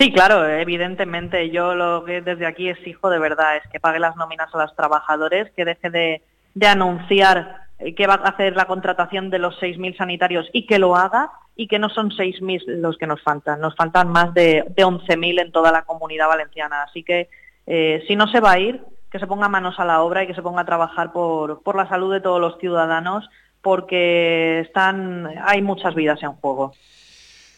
Sí, 0.01 0.11
claro, 0.15 0.49
evidentemente. 0.49 1.51
Yo 1.51 1.75
lo 1.75 2.05
que 2.07 2.23
desde 2.23 2.47
aquí 2.47 2.71
exijo 2.71 3.11
de 3.11 3.19
verdad 3.19 3.59
es 3.59 3.71
que 3.71 3.81
pague 3.81 3.99
las 3.99 4.17
nóminas 4.17 4.49
a 4.55 4.59
los 4.59 4.75
trabajadores, 4.75 5.51
que 5.55 5.67
deje 5.67 5.91
de, 5.91 6.23
de 6.55 6.67
anunciar 6.67 7.67
eh, 7.79 7.95
que 7.95 8.07
va 8.07 8.15
a 8.15 8.31
hacer 8.31 8.57
la 8.57 8.65
contratación 8.65 9.29
de 9.29 9.39
los 9.39 9.61
6.000 9.61 9.99
sanitarios 9.99 10.49
y 10.55 10.67
que 10.67 10.79
lo 10.79 10.97
haga 10.97 11.31
y 11.55 11.69
que 11.69 11.79
no 11.79 11.91
son 11.91 12.13
6.000 12.13 12.79
los 12.81 12.97
que 12.97 13.07
nos 13.07 13.21
faltan. 13.23 13.61
Nos 13.61 13.77
faltan 13.77 14.09
más 14.09 14.33
de, 14.33 14.65
de 14.75 14.87
11.000 14.87 15.43
en 15.43 15.53
toda 15.53 15.71
la 15.71 15.83
comunidad 15.83 16.29
valenciana. 16.29 16.83
Así 16.85 17.03
que 17.03 17.29
eh, 17.67 18.03
si 18.09 18.17
no 18.17 18.27
se 18.29 18.41
va 18.41 18.53
a 18.53 18.59
ir, 18.59 18.81
que 19.11 19.19
se 19.19 19.27
ponga 19.27 19.51
manos 19.51 19.79
a 19.81 19.85
la 19.85 20.01
obra 20.01 20.23
y 20.23 20.27
que 20.27 20.35
se 20.35 20.41
ponga 20.41 20.63
a 20.63 20.67
trabajar 20.67 21.13
por, 21.13 21.63
por 21.63 21.77
la 21.77 21.87
salud 21.91 22.11
de 22.11 22.23
todos 22.23 22.41
los 22.41 22.57
ciudadanos 22.59 23.29
porque 23.61 24.61
están, 24.61 25.29
hay 25.45 25.61
muchas 25.61 25.95
vidas 25.95 26.23
en 26.23 26.33
juego. 26.33 26.73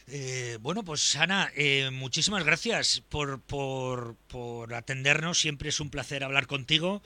Eh, 0.09 0.59
bueno, 0.61 0.83
pues 0.83 1.17
Ana, 1.17 1.49
eh, 1.57 1.91
muchísimas 1.93 2.45
gracias 2.45 3.03
por, 3.09 3.41
por, 3.41 4.17
por 4.29 4.75
atendernos. 4.75 5.39
Siempre 5.41 5.69
es 5.69 5.81
un 5.81 5.91
placer 5.91 6.25
hablar 6.25 6.47
contigo. 6.47 7.03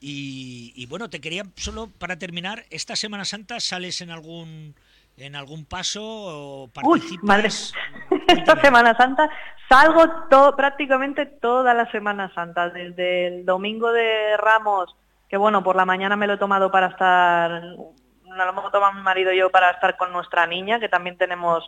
Y, 0.00 0.72
y 0.76 0.86
bueno, 0.86 1.08
te 1.10 1.20
quería 1.20 1.44
solo 1.56 1.90
para 1.98 2.18
terminar, 2.18 2.64
¿esta 2.70 2.96
Semana 2.96 3.24
Santa 3.24 3.60
sales 3.60 4.00
en 4.00 4.10
algún 4.10 4.74
en 5.18 5.34
algún 5.34 5.64
paso 5.64 6.02
o 6.04 6.64
Uy, 6.82 7.00
participas? 7.00 7.24
madre. 7.24 7.48
Esta. 8.28 8.60
Semana 8.60 8.94
Santa 8.98 9.30
salgo 9.66 10.04
to- 10.28 10.54
prácticamente 10.54 11.24
toda 11.24 11.72
la 11.72 11.90
Semana 11.90 12.30
Santa, 12.34 12.68
desde 12.68 13.26
el 13.28 13.46
domingo 13.46 13.90
de 13.92 14.36
Ramos, 14.36 14.94
que 15.30 15.38
bueno, 15.38 15.64
por 15.64 15.74
la 15.76 15.86
mañana 15.86 16.16
me 16.16 16.26
lo 16.26 16.34
he 16.34 16.38
tomado 16.38 16.70
para 16.70 16.88
estar, 16.88 17.62
no 17.62 18.36
lo 18.44 18.50
hemos 18.50 18.70
tomado 18.70 18.92
mi 18.92 19.00
marido 19.00 19.32
y 19.32 19.38
yo 19.38 19.48
para 19.50 19.70
estar 19.70 19.96
con 19.96 20.12
nuestra 20.12 20.46
niña, 20.46 20.78
que 20.78 20.90
también 20.90 21.16
tenemos 21.16 21.64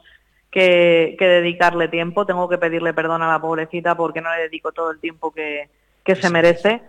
que, 0.51 1.16
que 1.18 1.26
dedicarle 1.26 1.88
tiempo, 1.88 2.26
tengo 2.26 2.49
que 2.49 2.59
pedirle 2.59 2.94
perdón 2.94 3.22
a 3.22 3.28
la 3.28 3.40
pobrecita 3.40 3.96
porque 3.96 4.20
no 4.20 4.34
le 4.34 4.42
dedico 4.42 4.72
todo 4.72 4.90
el 4.90 4.99
tiempo 4.99 5.32
que, 5.32 5.68
que 6.05 6.14
se 6.16 6.30
merece. 6.30 6.82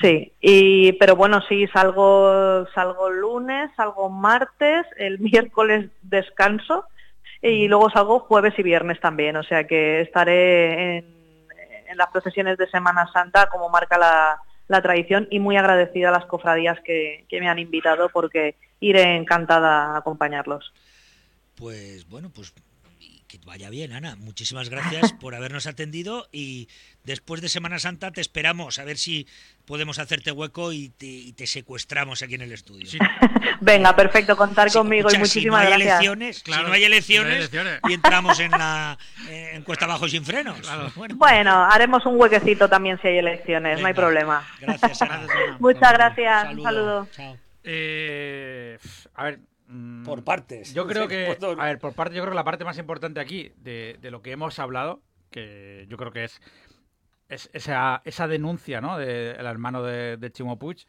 Sí, 0.00 0.32
y 0.40 0.92
pero 0.92 1.16
bueno, 1.16 1.42
sí, 1.48 1.66
salgo, 1.68 2.66
salgo 2.74 3.10
lunes, 3.10 3.70
salgo 3.76 4.08
martes, 4.08 4.86
el 4.96 5.18
miércoles 5.20 5.90
descanso 6.02 6.86
y 7.42 7.68
luego 7.68 7.90
salgo 7.90 8.20
jueves 8.20 8.54
y 8.58 8.62
viernes 8.62 9.00
también, 9.00 9.36
o 9.36 9.42
sea 9.42 9.66
que 9.66 10.00
estaré 10.00 10.98
en, 10.98 11.04
en 11.88 11.96
las 11.96 12.08
procesiones 12.10 12.56
de 12.56 12.70
Semana 12.70 13.06
Santa 13.12 13.48
como 13.48 13.68
marca 13.68 13.98
la, 13.98 14.40
la 14.68 14.80
tradición 14.80 15.28
y 15.30 15.38
muy 15.38 15.56
agradecida 15.56 16.08
a 16.08 16.12
las 16.12 16.24
cofradías 16.24 16.80
que, 16.80 17.26
que 17.28 17.40
me 17.40 17.48
han 17.48 17.58
invitado 17.58 18.08
porque 18.08 18.56
iré 18.80 19.16
encantada 19.16 19.94
a 19.94 19.98
acompañarlos. 19.98 20.72
Pues 21.56 22.08
bueno, 22.08 22.30
pues 22.34 22.54
y 23.02 23.22
que 23.26 23.38
vaya 23.44 23.68
bien, 23.70 23.92
Ana. 23.92 24.14
Muchísimas 24.16 24.68
gracias 24.68 25.12
por 25.20 25.34
habernos 25.34 25.66
atendido 25.66 26.28
y 26.32 26.68
después 27.04 27.40
de 27.40 27.48
Semana 27.48 27.78
Santa 27.78 28.10
te 28.12 28.20
esperamos 28.20 28.78
a 28.78 28.84
ver 28.84 28.96
si 28.98 29.26
podemos 29.64 29.98
hacerte 29.98 30.30
hueco 30.32 30.72
y 30.72 30.90
te, 30.90 31.06
y 31.06 31.32
te 31.32 31.46
secuestramos 31.46 32.22
aquí 32.22 32.34
en 32.34 32.42
el 32.42 32.52
estudio. 32.52 32.86
Sí, 32.86 32.98
Venga, 33.60 33.94
perfecto, 33.96 34.36
contar 34.36 34.70
Sí, 34.70 34.78
conmigo 34.78 35.08
escucha, 35.08 35.16
y 35.16 35.20
muchísimas 35.20 35.42
si 35.42 35.46
no 35.48 35.56
hay 35.56 35.66
gracias. 35.66 35.88
elecciones, 36.00 36.42
Claro, 36.42 36.62
si 36.64 36.68
no 36.68 36.74
hay 36.74 36.84
elecciones, 36.84 37.32
si 37.50 37.56
no 37.56 37.62
hay 37.62 37.68
elecciones. 37.68 37.80
y 37.88 37.92
entramos 37.94 38.40
en 38.40 38.50
la 38.52 38.98
eh, 39.28 39.50
en 39.54 39.62
cuesta 39.62 39.84
abajo 39.86 40.08
sin 40.08 40.24
frenos. 40.24 40.60
Claro. 40.60 40.92
Bueno, 40.96 41.16
Bueno, 41.16 41.64
haremos 41.64 42.04
un 42.06 42.20
huequecito 42.20 42.68
también 42.68 42.98
si 43.00 43.08
hay 43.08 43.18
elecciones, 43.18 43.80
no 43.80 43.86
hay 43.86 43.94
problema. 43.94 44.46
Gracias, 44.60 45.00
Ana. 45.02 45.26
Muchas 45.58 45.92
gracias, 45.92 46.44
un 46.54 46.62
Saludo. 46.62 46.62
saludo. 46.64 47.08
Chao. 47.16 47.36
Eh, 47.64 48.78
a 49.14 49.24
ver. 49.24 49.51
Mm, 49.72 50.04
Por 50.04 50.22
partes. 50.24 50.74
Yo 50.74 50.86
creo 50.86 51.08
que. 51.08 51.36
Por- 51.40 51.60
A 51.60 51.64
ver, 51.66 51.78
por 51.78 51.94
parte, 51.94 52.14
yo 52.14 52.22
creo 52.22 52.32
que 52.32 52.36
la 52.36 52.44
parte 52.44 52.64
más 52.64 52.78
importante 52.78 53.20
aquí 53.20 53.52
de, 53.56 53.98
de 54.00 54.10
lo 54.10 54.22
que 54.22 54.32
hemos 54.32 54.58
hablado, 54.58 55.02
que 55.30 55.86
yo 55.88 55.96
creo 55.96 56.12
que 56.12 56.24
es, 56.24 56.40
es 57.28 57.50
esa, 57.52 58.02
esa 58.04 58.28
denuncia, 58.28 58.80
¿no? 58.80 58.98
Del 58.98 59.46
hermano 59.46 59.82
de, 59.82 60.16
de 60.18 60.30
Chimo 60.30 60.58
Puig, 60.58 60.84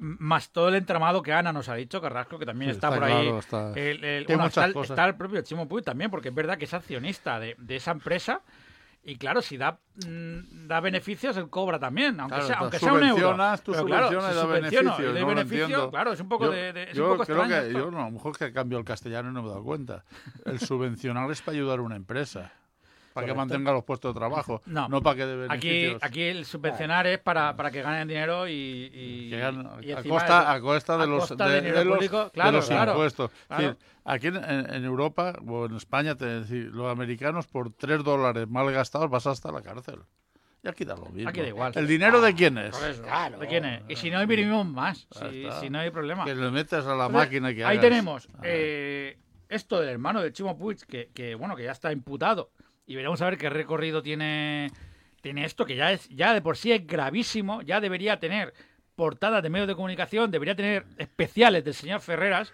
m- 0.00 0.16
más 0.18 0.50
todo 0.50 0.68
el 0.68 0.74
entramado 0.74 1.22
que 1.22 1.32
Ana 1.32 1.52
nos 1.52 1.68
ha 1.68 1.74
dicho, 1.76 2.00
Carrasco, 2.00 2.38
que 2.38 2.46
también 2.46 2.72
Sí, 2.72 2.76
está, 2.76 2.88
está 2.88 2.98
por 3.00 3.08
ahí. 3.08 3.28
está- 3.28 3.72
el- 3.74 4.04
el- 4.04 4.24
bueno, 4.26 4.46
está, 4.46 4.64
el- 4.64 4.72
cosas. 4.72 4.90
está 4.90 5.04
el 5.06 5.14
propio 5.14 5.40
Chimo 5.42 5.68
Puig 5.68 5.84
también, 5.84 6.10
porque 6.10 6.28
es 6.30 6.34
verdad 6.34 6.58
que 6.58 6.64
es 6.64 6.74
accionista 6.74 7.38
de, 7.38 7.54
de 7.58 7.76
esa 7.76 7.92
empresa. 7.92 8.42
Y 9.02 9.16
claro, 9.16 9.40
si 9.40 9.56
da, 9.56 9.78
mm, 9.96 10.66
da 10.66 10.80
beneficios, 10.80 11.36
él 11.38 11.48
cobra 11.48 11.78
también, 11.78 12.20
aunque 12.20 12.34
Claro, 12.34 12.46
sea, 12.46 12.56
aunque 12.58 12.78
sea 12.78 12.92
un 12.92 12.98
euro. 13.02 13.14
subvencionas, 13.14 13.62
tú 13.62 13.72
Pero 13.72 13.84
claro, 13.86 14.06
subvencionas 14.08 14.32
si 14.32 14.36
da 14.38 14.46
beneficios, 14.46 14.84
no 14.84 15.12
lo 15.20 15.26
beneficio, 15.26 15.90
claro, 15.90 16.12
es 16.12 16.20
un 16.20 16.28
poco 16.28 16.44
yo, 16.46 16.50
de, 16.50 16.72
de- 16.72 16.82
es 16.90 16.96
yo 16.96 17.04
un 17.04 17.10
poco 17.12 17.24
creo 17.24 17.42
extraño 17.42 17.62
que 17.62 17.68
esto. 17.68 17.78
yo 17.78 17.90
no, 17.90 18.00
a 18.02 18.04
lo 18.04 18.10
mejor 18.10 18.36
que 18.36 18.52
cambio 18.52 18.78
el 18.78 18.84
castellano 18.84 19.30
y 19.30 19.32
no 19.32 19.42
me 19.42 19.48
he 19.48 19.50
dado 19.52 19.64
cuenta. 19.64 20.04
El 20.44 20.58
subvencionar 20.60 21.30
es 21.30 21.40
para 21.40 21.56
ayudar 21.56 21.78
a 21.78 21.82
una 21.82 21.96
empresa, 21.96 22.52
para 23.20 23.26
que 23.32 23.34
mantenga 23.34 23.72
los 23.72 23.84
puestos 23.84 24.14
de 24.14 24.18
trabajo, 24.18 24.62
No. 24.66 24.88
no, 24.88 25.02
para 25.02 25.16
que 25.16 25.26
dé 25.26 25.46
Aquí, 25.48 25.68
beneficios. 25.68 26.02
aquí 26.02 26.22
el 26.22 26.44
subvencionar 26.44 27.06
es 27.06 27.18
para, 27.18 27.54
para 27.56 27.70
que 27.70 27.82
ganen 27.82 28.08
dinero 28.08 28.48
y, 28.48 28.90
y- 28.92 29.30
que 29.30 29.38
ganan 29.38 29.82
y 29.82 29.92
a, 29.92 30.02
costa, 30.02 30.40
eso- 30.42 30.48
a 30.48 30.60
costa 30.60 30.96
de 30.96 31.02
a 31.02 31.06
los, 31.06 31.28
costa 31.28 31.48
de, 31.48 31.60
de 31.60 31.84
los, 31.84 31.94
público, 31.96 32.30
de 32.34 32.52
los 32.52 32.66
claro, 32.66 32.92
impuestos. 32.92 33.30
Es 33.30 33.46
claro. 33.48 33.62
decir, 33.62 33.76
aquí 34.04 34.26
en, 34.28 34.84
Europa 34.84 35.34
o 35.46 35.66
en 35.66 35.76
España, 35.76 36.14
te 36.16 36.24
decir, 36.26 36.66
los 36.72 36.90
americanos 36.90 37.46
por 37.46 37.72
3 37.72 38.02
dólares 38.04 38.48
mal 38.48 38.70
gastados 38.72 39.08
vas 39.10 39.26
hasta 39.26 39.50
la 39.52 39.62
cárcel. 39.62 40.00
Y 40.60 40.68
aquí 40.68 40.84
da 40.84 40.96
lo 40.96 41.06
mismo. 41.06 41.30
Aquí 41.30 41.40
da 41.40 41.46
igual. 41.46 41.72
¿El 41.76 41.86
dinero 41.86 42.20
de 42.20 42.34
quién 42.34 42.58
es? 42.58 42.76
Claro. 43.02 43.38
¿De 43.38 43.46
quién 43.46 43.64
es? 43.64 43.82
Y 43.88 43.94
si 43.94 44.10
no, 44.10 44.20
imprimimos 44.20 44.66
más. 44.66 45.06
Si, 45.60 45.70
no 45.70 45.78
hay 45.78 45.90
problema. 45.90 46.24
Que 46.24 46.34
le 46.34 46.50
metes 46.50 46.84
a 46.84 46.96
la 46.96 47.06
Entonces, 47.06 47.12
máquina 47.12 47.54
que 47.54 47.64
Ahí 47.64 47.78
hagas. 47.78 47.80
tenemos 47.88 48.28
Ah. 48.34 48.40
eh, 48.42 49.18
esto 49.48 49.78
del 49.80 49.90
hermano 49.90 50.20
de 50.20 50.32
Chimo 50.32 50.58
Puig, 50.58 50.84
que, 50.84 51.10
que, 51.14 51.36
bueno, 51.36 51.54
que 51.54 51.62
ya 51.62 51.70
está 51.70 51.92
imputado. 51.92 52.50
Y 52.88 52.96
veremos 52.96 53.20
a 53.20 53.26
ver 53.26 53.36
qué 53.36 53.50
recorrido 53.50 54.02
tiene, 54.02 54.72
tiene 55.20 55.44
esto, 55.44 55.66
que 55.66 55.76
ya 55.76 55.92
es 55.92 56.08
ya 56.08 56.32
de 56.32 56.40
por 56.40 56.56
sí 56.56 56.72
es 56.72 56.86
gravísimo. 56.86 57.60
Ya 57.60 57.82
debería 57.82 58.18
tener 58.18 58.54
portadas 58.96 59.42
de 59.42 59.50
medios 59.50 59.68
de 59.68 59.74
comunicación, 59.74 60.30
debería 60.30 60.56
tener 60.56 60.86
especiales 60.96 61.62
del 61.64 61.74
señor 61.74 62.00
Ferreras, 62.00 62.52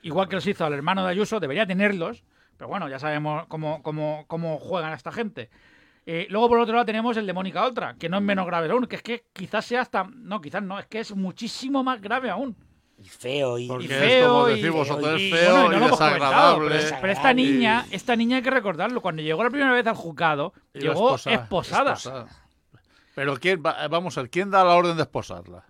igual 0.00 0.26
que 0.26 0.36
los 0.36 0.46
hizo 0.46 0.64
al 0.64 0.72
hermano 0.72 1.04
de 1.04 1.10
Ayuso, 1.10 1.38
debería 1.38 1.66
tenerlos. 1.66 2.24
Pero 2.56 2.68
bueno, 2.68 2.88
ya 2.88 2.98
sabemos 2.98 3.46
cómo, 3.48 3.82
cómo, 3.82 4.24
cómo 4.26 4.58
juegan 4.58 4.92
a 4.92 4.96
esta 4.96 5.12
gente. 5.12 5.50
Eh, 6.06 6.28
luego, 6.30 6.48
por 6.48 6.60
otro 6.60 6.72
lado, 6.72 6.86
tenemos 6.86 7.18
el 7.18 7.26
de 7.26 7.32
Mónica 7.34 7.62
Oltra, 7.62 7.94
que 7.98 8.08
no 8.08 8.16
es 8.16 8.22
menos 8.22 8.46
grave 8.46 8.70
aún, 8.70 8.86
que 8.86 8.96
es 8.96 9.02
que 9.02 9.24
quizás 9.34 9.66
sea 9.66 9.82
hasta. 9.82 10.04
No, 10.04 10.40
quizás 10.40 10.62
no, 10.62 10.78
es 10.78 10.86
que 10.86 11.00
es 11.00 11.14
muchísimo 11.14 11.84
más 11.84 12.00
grave 12.00 12.30
aún. 12.30 12.56
Y 13.04 13.08
feo 13.08 13.58
y, 13.58 13.68
Porque 13.68 13.84
y 13.84 13.92
es 13.92 13.98
feo 13.98 14.28
como 14.32 14.48
y- 14.48 14.54
decís 14.54 14.70
vosotros, 14.70 15.10
y- 15.10 15.14
es 15.14 15.20
y 15.20 15.30
feo 15.36 15.50
bueno, 15.52 15.64
y 15.64 15.66
y, 15.66 15.68
no 15.68 15.78
lo 15.80 15.86
hemos 15.86 15.98
comentado, 15.98 16.14
desagradable. 16.60 16.78
pero, 16.78 16.96
pero 17.02 17.12
esta 17.12 17.32
niña, 17.34 17.86
esta 17.90 18.16
niña 18.16 18.36
hay 18.38 18.42
que 18.42 18.50
recordarlo, 18.50 19.00
cuando 19.02 19.20
llegó 19.20 19.44
la 19.44 19.50
primera 19.50 19.72
vez 19.72 19.86
al 19.86 19.94
juzgado, 19.94 20.54
Y 20.72 20.78
llegó 20.80 20.92
esposa- 21.16 21.30
esposada. 21.32 21.92
esposada. 21.92 22.26
Pero 23.14 23.36
quién 23.36 23.62
va- 23.64 23.86
vamos 23.88 24.16
a 24.16 24.22
ver, 24.22 24.30
¿quién 24.30 24.50
da 24.50 24.64
la 24.64 24.74
orden 24.74 24.96
de 24.96 25.02
esposarla? 25.02 25.64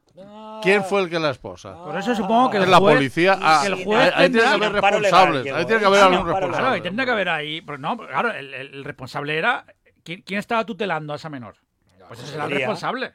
¿Quién 0.62 0.84
fue 0.84 1.02
el 1.02 1.10
que 1.10 1.18
la 1.18 1.30
esposa? 1.30 1.74
Por 1.84 1.98
eso 1.98 2.14
supongo 2.14 2.50
que 2.50 2.58
Es 2.58 2.62
el 2.64 2.70
la 2.70 2.78
juez, 2.78 2.96
policía. 2.96 3.36
Ah, 3.42 3.58
que 3.62 3.66
el 3.66 3.74
ahí- 3.74 3.84
juez 3.84 4.12
ahí, 4.14 4.30
tiene 4.30 4.46
que 4.48 4.54
haber 4.54 4.72
responsables. 4.72 5.52
Ahí 5.52 5.64
tiene 5.66 5.78
que 5.80 5.84
¿eh? 5.84 5.86
haber 5.88 6.00
algún 6.00 6.16
legal. 6.18 6.24
Claro, 6.24 6.38
y 6.38 6.48
responsable. 6.50 6.80
tendría 6.82 7.04
que 7.04 7.10
haber 7.10 7.28
ahí. 7.28 7.60
Pero 7.62 7.78
no, 7.78 7.96
claro, 7.98 8.30
el, 8.32 8.54
el- 8.54 8.84
responsable 8.84 9.36
era. 9.36 9.64
¿quién, 10.04 10.22
quién 10.22 10.38
estaba 10.38 10.64
tutelando 10.64 11.12
a 11.12 11.16
esa 11.16 11.28
menor? 11.28 11.56
Pues 12.06 12.20
ese 12.20 12.34
era 12.36 12.44
el 12.44 12.52
responsable. 12.52 13.12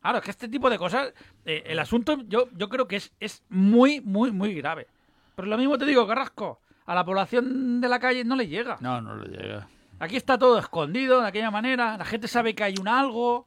Claro, 0.00 0.18
es 0.18 0.24
que 0.24 0.30
este 0.30 0.48
tipo 0.48 0.70
de 0.70 0.78
cosas. 0.78 1.12
eh, 1.44 1.62
el 1.66 1.78
asunto, 1.78 2.18
yo, 2.28 2.48
yo 2.52 2.68
creo 2.68 2.86
que 2.88 2.96
es, 2.96 3.12
es 3.20 3.42
muy, 3.48 4.00
muy, 4.00 4.30
muy 4.32 4.54
grave. 4.54 4.86
Pero 5.34 5.48
lo 5.48 5.58
mismo 5.58 5.76
te 5.78 5.84
digo, 5.86 6.06
Carrasco. 6.06 6.60
A 6.86 6.94
la 6.94 7.04
población 7.04 7.80
de 7.80 7.88
la 7.88 7.98
calle 8.00 8.24
no 8.24 8.34
le 8.34 8.48
llega. 8.48 8.78
No, 8.80 9.00
no 9.00 9.16
le 9.16 9.28
llega. 9.36 9.68
Aquí 10.00 10.16
está 10.16 10.38
todo 10.38 10.58
escondido 10.58 11.20
de 11.20 11.28
aquella 11.28 11.50
manera. 11.50 11.96
La 11.98 12.04
gente 12.04 12.28
sabe 12.28 12.54
que 12.54 12.64
hay 12.64 12.74
un 12.80 12.88
algo. 12.88 13.46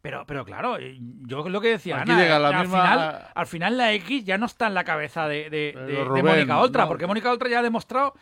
Pero, 0.00 0.24
pero 0.26 0.44
claro, 0.44 0.78
eh, 0.78 0.98
yo 1.22 1.48
lo 1.48 1.60
que 1.62 1.68
decía 1.68 2.00
Aquí 2.02 2.10
Ana, 2.12 2.22
llega 2.22 2.38
la 2.38 2.48
al, 2.48 2.66
misma- 2.66 2.82
final, 2.82 3.28
al 3.34 3.46
final 3.46 3.76
la 3.78 3.92
X 3.94 4.24
ya 4.24 4.36
no 4.38 4.44
está 4.46 4.66
en 4.66 4.74
la 4.74 4.84
cabeza 4.84 5.26
de, 5.28 5.74
Mónica 6.22 6.58
Oltra, 6.60 6.82
no. 6.82 6.88
porque 6.88 7.06
Mónica 7.06 7.30
Oltra 7.32 7.48
ya 7.48 7.60
ha 7.60 7.62
demostrado 7.62 8.14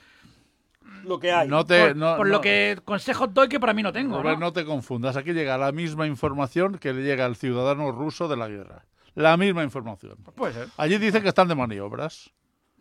lo 1.04 1.18
que 1.18 1.32
hay. 1.32 1.48
No 1.48 1.64
te, 1.64 1.88
por, 1.88 1.96
no, 1.96 2.16
por 2.16 2.26
no- 2.26 2.32
lo 2.32 2.40
que 2.40 2.78
consejos 2.84 3.32
doy 3.34 3.48
que 3.48 3.60
para 3.60 3.72
mí 3.74 3.82
no 3.82 3.92
tengo. 3.92 4.16
Robert, 4.22 4.38
¿no? 4.38 4.46
no 4.46 4.52
te 4.52 4.64
confundas. 4.64 5.16
Aquí 5.16 5.32
llega 5.32 5.56
la 5.58 5.72
misma 5.72 6.06
información 6.06 6.78
que 6.78 6.92
le 6.92 7.02
llega 7.02 7.24
al 7.24 7.36
ciudadano 7.36 7.90
ruso 7.92 8.28
de 8.28 8.36
la 8.36 8.48
guerra. 8.48 8.84
La 9.14 9.36
misma 9.36 9.62
información. 9.62 10.16
Puede 10.34 10.54
ser. 10.54 10.68
Allí 10.76 10.96
dicen 10.98 11.22
que 11.22 11.28
están 11.28 11.48
de 11.48 11.54
maniobras. 11.54 12.30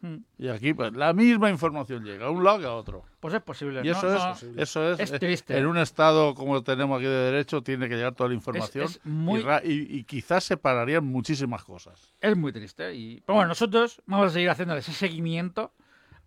Mm. 0.03 0.15
Y 0.39 0.47
aquí, 0.47 0.74
pues, 0.74 0.93
la 0.93 1.13
misma 1.13 1.51
información 1.51 2.03
llega, 2.03 2.26
a 2.26 2.30
un 2.32 2.43
lado 2.43 2.57
que 2.59 2.65
a 2.65 2.74
otro. 2.74 3.03
Pues 3.19 3.36
es 3.36 3.41
posible. 3.41 3.82
Y 3.82 3.86
¿no? 3.86 3.91
eso 3.91 4.09
No, 4.09 4.32
es, 4.32 4.43
eso 4.57 4.91
es, 4.93 4.99
Es 4.99 5.11
eh, 5.11 5.19
triste. 5.19 5.55
en 5.57 5.67
un 5.67 5.78
estado 5.78 6.34
como 6.34 6.63
tenemos 6.63 6.97
aquí 6.97 7.05
de 7.05 7.32
derecho, 7.32 7.61
tiene 7.61 7.88
que 7.88 7.95
llegar 7.97 8.15
toda 8.15 8.30
la 8.30 8.34
información 8.36 8.86
es 8.86 8.99
muy- 9.05 9.41
y, 9.41 9.43
ra- 9.43 9.61
y- 9.63 9.86
y 9.99 10.03
quizás 10.05 10.43
separarían 10.43 11.05
muchísimas 11.05 11.63
cosas. 11.63 12.15
Es 12.19 12.36
muy 12.36 12.51
triste. 12.51 12.95
Y, 12.95 13.22
pero 13.22 13.36
bueno, 13.36 13.49
nosotros 13.49 14.01
vamos 14.07 14.28
a 14.28 14.30
seguir 14.32 14.49
haciéndole 14.49 14.80
ese 14.80 14.93
seguimiento 14.93 15.72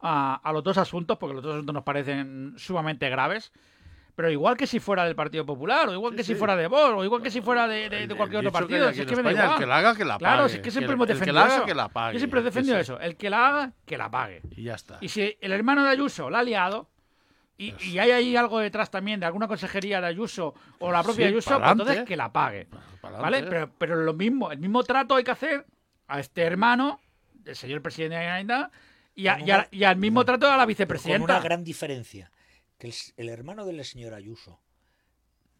a, 0.05 0.37
a 0.37 0.53
los 0.53 0.63
dos 0.63 0.77
asuntos, 0.79 1.17
porque 1.19 1.35
los 1.35 1.43
dos 1.43 1.55
asuntos 1.55 1.75
nos 1.75 1.83
parecen 1.83 2.55
sumamente 2.57 3.09
graves. 3.09 3.51
Pero 4.17 4.31
igual 4.31 4.57
que 4.57 4.69
si 4.69 4.79
fuera 4.79 5.05
del 5.05 5.17
Partido 5.17 5.45
Popular, 5.45 5.89
o 5.89 5.93
igual 5.93 6.13
Sí, 6.13 6.19
que 6.19 6.23
si 6.23 6.33
sí. 6.35 6.39
fuera 6.39 6.55
de 6.55 6.69
Vox, 6.69 6.93
o 6.95 7.03
igual 7.05 7.21
que 7.21 7.33
si 7.33 7.41
fuera 7.41 7.67
de, 7.67 7.89
de- 7.89 7.97
de 7.97 8.03
El- 8.05 8.17
cualquier 8.17 8.43
el 8.43 8.47
otro 8.47 8.53
que 8.61 8.63
partido. 8.67 8.89
hay 8.89 8.95
Si 8.95 9.01
es 9.01 9.07
que 9.09 9.17
me 9.17 9.23
da 9.25 9.31
igual. 9.33 9.51
El 9.55 9.59
que 9.59 9.67
la 9.67 9.77
haga, 9.79 9.97
que 9.97 10.05
la 10.05 10.19
pague. 10.19 10.19
Claro, 10.35 10.49
si 10.49 10.57
es 10.59 10.63
que 10.63 10.71
siempre 10.71 10.93
hemos 10.95 11.09
el, 11.09 11.17
el 11.17 11.19
que 11.19 11.21
defendido 11.25 11.35
la 11.41 11.45
haga, 11.47 11.57
eso. 11.57 11.65
que 11.67 11.75
la 11.75 11.89
pague. 11.89 12.13
Yo 12.13 12.19
siempre 12.21 12.39
he 12.39 12.43
que 12.43 12.45
defendido 12.51 12.77
se- 12.77 12.81
eso. 12.83 13.01
El 13.01 13.17
que 13.17 13.31
la 13.31 13.49
haga, 13.49 13.73
que 13.85 13.99
la 13.99 14.11
pague. 14.13 14.43
Y 14.55 14.63
ya 14.63 14.75
está. 14.75 14.99
Y 15.01 15.09
si 15.09 15.37
el 15.41 15.51
hermano 15.53 15.83
de 15.83 15.91
Ayuso 15.91 16.31
la 16.31 16.39
ha 16.39 16.43
liado, 16.45 16.89
y, 17.59 17.75
y 17.85 17.99
hay 17.99 18.13
ahí 18.13 18.37
algo 18.37 18.61
detrás 18.61 18.89
también 18.91 19.19
de 19.19 19.27
alguna 19.27 19.49
consejería 19.49 20.01
de 20.01 20.07
Ayuso 20.07 20.55
o 20.79 20.93
la 20.93 21.03
propia 21.03 21.27
Sí, 21.27 21.33
Ayuso, 21.33 21.59
pues 21.59 21.73
entonces 21.73 22.05
que 22.05 22.17
la 22.17 22.33
pague. 22.33 22.69
¿Vale? 23.03 23.43
Pero, 23.43 23.71
pero 23.79 23.97
lo 23.97 24.13
mismo, 24.13 24.53
el 24.53 24.59
mismo 24.59 24.85
trato 24.85 25.17
hay 25.17 25.25
que 25.25 25.31
hacer 25.33 25.67
a 26.07 26.21
este 26.21 26.43
hermano 26.43 27.01
del 27.33 27.57
señor 27.57 27.83
presidente 27.83 28.17
de 28.17 28.25
la 28.27 28.71
y, 29.15 29.27
a- 29.29 29.39
Con 29.39 29.47
y 29.47 29.51
a- 29.51 29.57
una- 29.57 29.69
y 29.71 29.85
al 29.85 29.97
mismo 29.97 30.25
trato 30.25 30.47
a 30.49 30.57
la 30.57 30.65
con 30.65 30.69
vicepresidenta. 30.69 31.25
una 31.25 31.41
gran 31.41 31.65
diferencia. 31.65 32.31
Que 32.79 32.89
el, 32.89 32.95
el 33.17 33.29
hermano 33.29 33.65
de 33.65 33.73
la 33.73 33.85
señora 33.85 34.17
Ayuso 34.17 34.61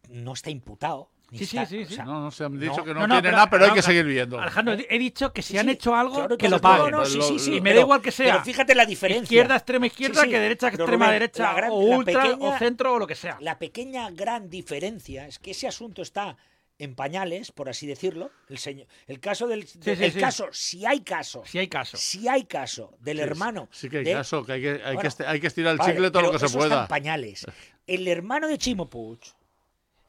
no 0.09 0.33
está 0.33 0.49
imputado. 0.49 1.09
Sí, 1.31 1.39
sí, 1.47 1.57
sí, 1.65 1.81
o 1.83 1.87
sí. 1.87 1.95
sea, 1.95 2.05
No, 2.05 2.21
no, 2.21 2.29
se 2.31 2.43
han 2.43 2.59
dicho 2.59 2.77
No, 2.77 2.83
que 2.83 2.93
no, 2.93 2.99
no, 2.99 3.07
no, 3.07 3.15
tiene 3.15 3.21
pero- 3.23 3.35
nada, 3.37 3.49
pero 3.49 3.65
hay 3.65 3.71
que 3.71 3.77
no, 3.77 3.81
seguir 3.81 4.05
viendo. 4.05 4.39
Alejandro, 4.39 4.75
he 4.87 4.99
dicho 4.99 5.33
que 5.33 5.41
si 5.41 5.53
Sí, 5.53 5.57
han 5.57 5.65
sí, 5.65 5.71
hecho 5.71 5.95
algo, 5.95 6.13
claro, 6.17 6.37
que 6.37 6.47
lo 6.49 6.61
paguen. 6.61 6.91
no, 6.91 6.97
no, 6.99 7.05
sí, 7.05 7.19
sí, 7.19 7.39
sí, 7.39 7.55
y 7.55 7.61
me 7.61 7.73
da 7.73 7.79
igual 7.81 7.99
que 8.01 8.11
sea. 8.11 8.33
Pero 8.33 8.45
fíjate 8.45 8.75
la 8.75 8.85
diferencia. 8.85 9.23
Izquierda, 9.23 9.55
extrema 9.55 9.87
izquierda, 9.87 10.21
Sí, 10.21 10.25
sí, 10.27 10.31
que 10.31 10.39
derecha, 10.39 10.67
extrema 10.67 11.11
derecha, 11.11 11.53
gran- 11.53 11.71
o 11.71 11.75
ultra, 11.77 12.21
pequeña- 12.21 12.47
o 12.47 12.57
centro, 12.59 12.93
o 12.93 12.99
lo 12.99 13.07
que 13.07 13.15
sea. 13.15 13.37
La 13.41 13.57
pequeña 13.57 14.11
gran 14.11 14.49
diferencia 14.51 15.25
es 15.25 15.39
que 15.39 15.51
ese 15.51 15.67
asunto 15.67 16.03
está 16.03 16.37
en 16.77 16.93
pañales, 16.95 17.51
por 17.51 17.69
así 17.69 17.87
decirlo. 17.87 18.31
El 18.49 18.57
señor, 18.57 18.87
el 19.07 19.19
caso 19.19 19.47
del, 19.47 19.67
sí, 19.67 19.79
el 19.85 20.11
sí. 20.11 20.19
caso, 20.19 20.47
si 20.51 20.85
hay 20.85 21.01
caso, 21.01 21.43
Si 21.45 21.57
hay 21.57 21.67
caso. 21.67 21.97
si 21.97 22.27
hay 22.27 22.43
caso 22.43 22.93
del 22.99 23.19
hermano, 23.19 23.69
Sí 23.71 23.89
que 23.89 23.99
hay 23.99 24.03
de- 24.03 24.13
caso, 24.13 24.45
que 24.45 24.51
hay 24.53 24.61
que, 24.61 24.69
hay 24.71 24.81
Bueno, 24.95 25.01
que, 25.01 25.07
esti- 25.07 25.25
hay 25.25 25.39
que 25.39 25.47
estirar 25.47 25.71
el 25.73 25.77
Vale, 25.77 25.93
chicle 25.93 26.11
todo 26.11 26.21
lo 26.23 26.31
que 26.31 26.39
se 26.39 26.45
está 26.47 26.57
pueda. 26.57 26.81
en 26.83 26.87
pañales. 26.87 27.45
El 27.87 28.07
hermano 28.07 28.47
de 28.47 28.57
Chimo 28.57 28.89
Puig, 28.89 29.19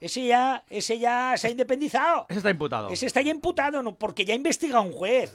ese 0.01 0.27
ya, 0.27 0.64
ese 0.69 0.99
ya 0.99 1.35
se 1.37 1.47
ha 1.47 1.51
independizado. 1.51 2.27
Ese 2.29 2.39
está 2.39 2.51
imputado. 2.51 2.91
Ese 2.91 3.07
está 3.07 3.21
ya 3.23 3.31
imputado, 3.31 3.83
no, 3.83 3.97
porque 3.97 4.25
ya 4.25 4.33
ha 4.35 4.37
investigado 4.37 4.83
un 4.83 4.93
juez. 4.93 5.33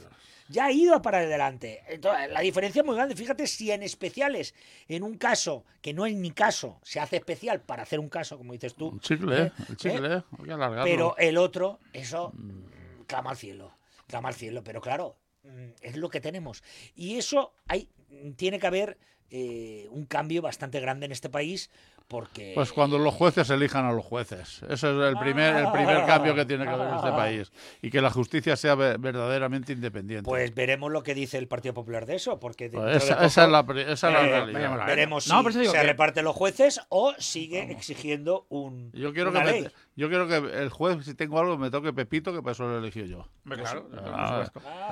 Ya 0.51 0.65
ha 0.65 0.71
ido 0.71 1.01
para 1.01 1.19
adelante. 1.19 1.81
Entonces, 1.87 2.29
la 2.29 2.41
diferencia 2.41 2.81
es 2.81 2.85
muy 2.85 2.95
grande. 2.95 3.15
Fíjate 3.15 3.47
si 3.47 3.71
en 3.71 3.83
especiales, 3.83 4.53
en 4.87 5.03
un 5.03 5.17
caso 5.17 5.65
que 5.81 5.93
no 5.93 6.05
es 6.05 6.13
mi 6.15 6.31
caso, 6.31 6.79
se 6.83 6.99
hace 6.99 7.15
especial 7.15 7.61
para 7.61 7.83
hacer 7.83 7.99
un 7.99 8.09
caso, 8.09 8.37
como 8.37 8.53
dices 8.53 8.75
tú. 8.75 8.89
Un 8.89 8.99
chicle, 8.99 9.43
¿eh? 9.43 9.51
el 9.69 9.77
chicle, 9.77 10.15
¿eh? 10.17 10.23
que 10.43 10.51
alargarlo. 10.51 10.83
Pero 10.83 11.17
el 11.17 11.37
otro, 11.37 11.79
eso 11.93 12.31
mm, 12.33 13.03
clama 13.07 13.31
al 13.31 13.37
cielo. 13.37 13.77
Clama 14.07 14.29
al 14.29 14.35
cielo. 14.35 14.63
Pero 14.63 14.81
claro, 14.81 15.15
mm, 15.43 15.69
es 15.81 15.95
lo 15.95 16.09
que 16.09 16.19
tenemos. 16.19 16.63
Y 16.95 17.17
eso 17.17 17.53
hay, 17.67 17.87
tiene 18.35 18.59
que 18.59 18.67
haber 18.67 18.97
eh, 19.33 19.87
un 19.91 20.05
cambio 20.05 20.41
bastante 20.41 20.81
grande 20.81 21.05
en 21.05 21.13
este 21.13 21.29
país 21.29 21.69
porque... 22.11 22.51
Pues 22.53 22.73
cuando 22.73 22.99
los 22.99 23.13
jueces 23.13 23.49
elijan 23.49 23.85
a 23.85 23.93
los 23.93 24.03
jueces. 24.05 24.61
Ese 24.63 24.73
es 24.73 24.83
el 24.83 25.17
primer, 25.17 25.55
el 25.55 25.71
primer 25.71 26.05
cambio 26.05 26.35
que 26.35 26.45
tiene 26.45 26.65
que 26.65 26.69
haber 26.71 26.89
en 26.89 26.95
este 26.95 27.11
país. 27.11 27.51
Y 27.81 27.89
que 27.89 28.01
la 28.01 28.09
justicia 28.11 28.57
sea 28.57 28.75
ve- 28.75 28.97
verdaderamente 28.99 29.71
independiente. 29.71 30.25
Pues 30.29 30.53
veremos 30.53 30.91
lo 30.91 31.03
que 31.03 31.15
dice 31.15 31.37
el 31.37 31.47
Partido 31.47 31.73
Popular 31.73 32.05
de 32.05 32.15
eso, 32.15 32.37
porque 32.39 32.69
Pues 32.69 32.83
dentro 32.83 32.91
de 32.91 32.97
esa, 32.97 33.13
poco, 33.15 33.25
esa 33.25 33.43
es 33.45 33.49
la, 33.49 33.65
esa 33.91 34.07
es 34.09 34.13
la 34.13 34.21
eh, 34.21 34.29
realidad. 34.29 34.53
veremos 34.59 34.77
la- 34.77 34.85
veremos 34.85 35.27
No, 35.29 35.51
si 35.51 35.65
se 35.65 35.71
que- 35.71 35.83
reparten 35.83 36.25
los 36.25 36.35
jueces 36.35 36.81
o 36.89 37.13
sigue 37.17 37.71
exigiendo 37.71 38.45
un, 38.49 38.91
Yo 38.91 39.13
quiero, 39.13 39.31
que 39.31 39.39
me- 39.39 39.71
yo 39.95 40.09
quiero 40.09 40.27
que 40.27 40.35
el 40.35 40.69
juez, 40.69 41.05
si 41.05 41.13
tengo 41.15 41.39
algo, 41.39 41.57
me 41.57 41.71
toque 41.71 41.93
Pepito, 41.93 42.33
que 42.33 42.41
para 42.41 42.51
eso 42.51 42.63
lo 42.67 42.77
elegí 42.79 43.07
yo. 43.07 43.25
Claro, 43.45 43.87
Ah. 44.05 44.49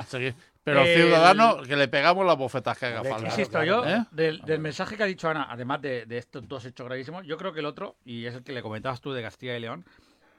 Seguir. 0.07 0.35
Pero 0.69 0.81
El- 0.85 0.95
ciudadano, 0.95 1.61
que 1.63 1.75
le 1.75 1.87
pegamos 1.87 2.25
las 2.25 2.37
bofetas 2.37 2.77
que 2.77 2.85
haga 2.87 2.97
Hombre, 2.97 3.11
falta. 3.13 3.27
Insisto, 3.27 3.63
yo, 3.63 3.85
¿Eh? 3.87 4.05
del, 4.11 4.41
del 4.41 4.59
mensaje 4.59 4.95
que 4.97 5.03
ha 5.03 5.05
dicho 5.07 5.29
Ana, 5.29 5.47
además 5.49 5.81
de, 5.81 6.05
de 6.05 6.17
estos 6.17 6.47
dos 6.47 6.65
hechos 6.65 6.85
gravísimos, 6.87 7.25
yo 7.25 7.37
creo 7.37 7.53
que 7.53 7.59
el 7.59 7.65
otro, 7.65 7.95
y 8.05 8.25
es 8.25 8.35
el 8.35 8.43
que 8.43 8.51
le 8.53 8.61
comentabas 8.61 9.01
tú 9.01 9.11
de 9.13 9.21
Castilla 9.21 9.55
y 9.57 9.59
León, 9.59 9.85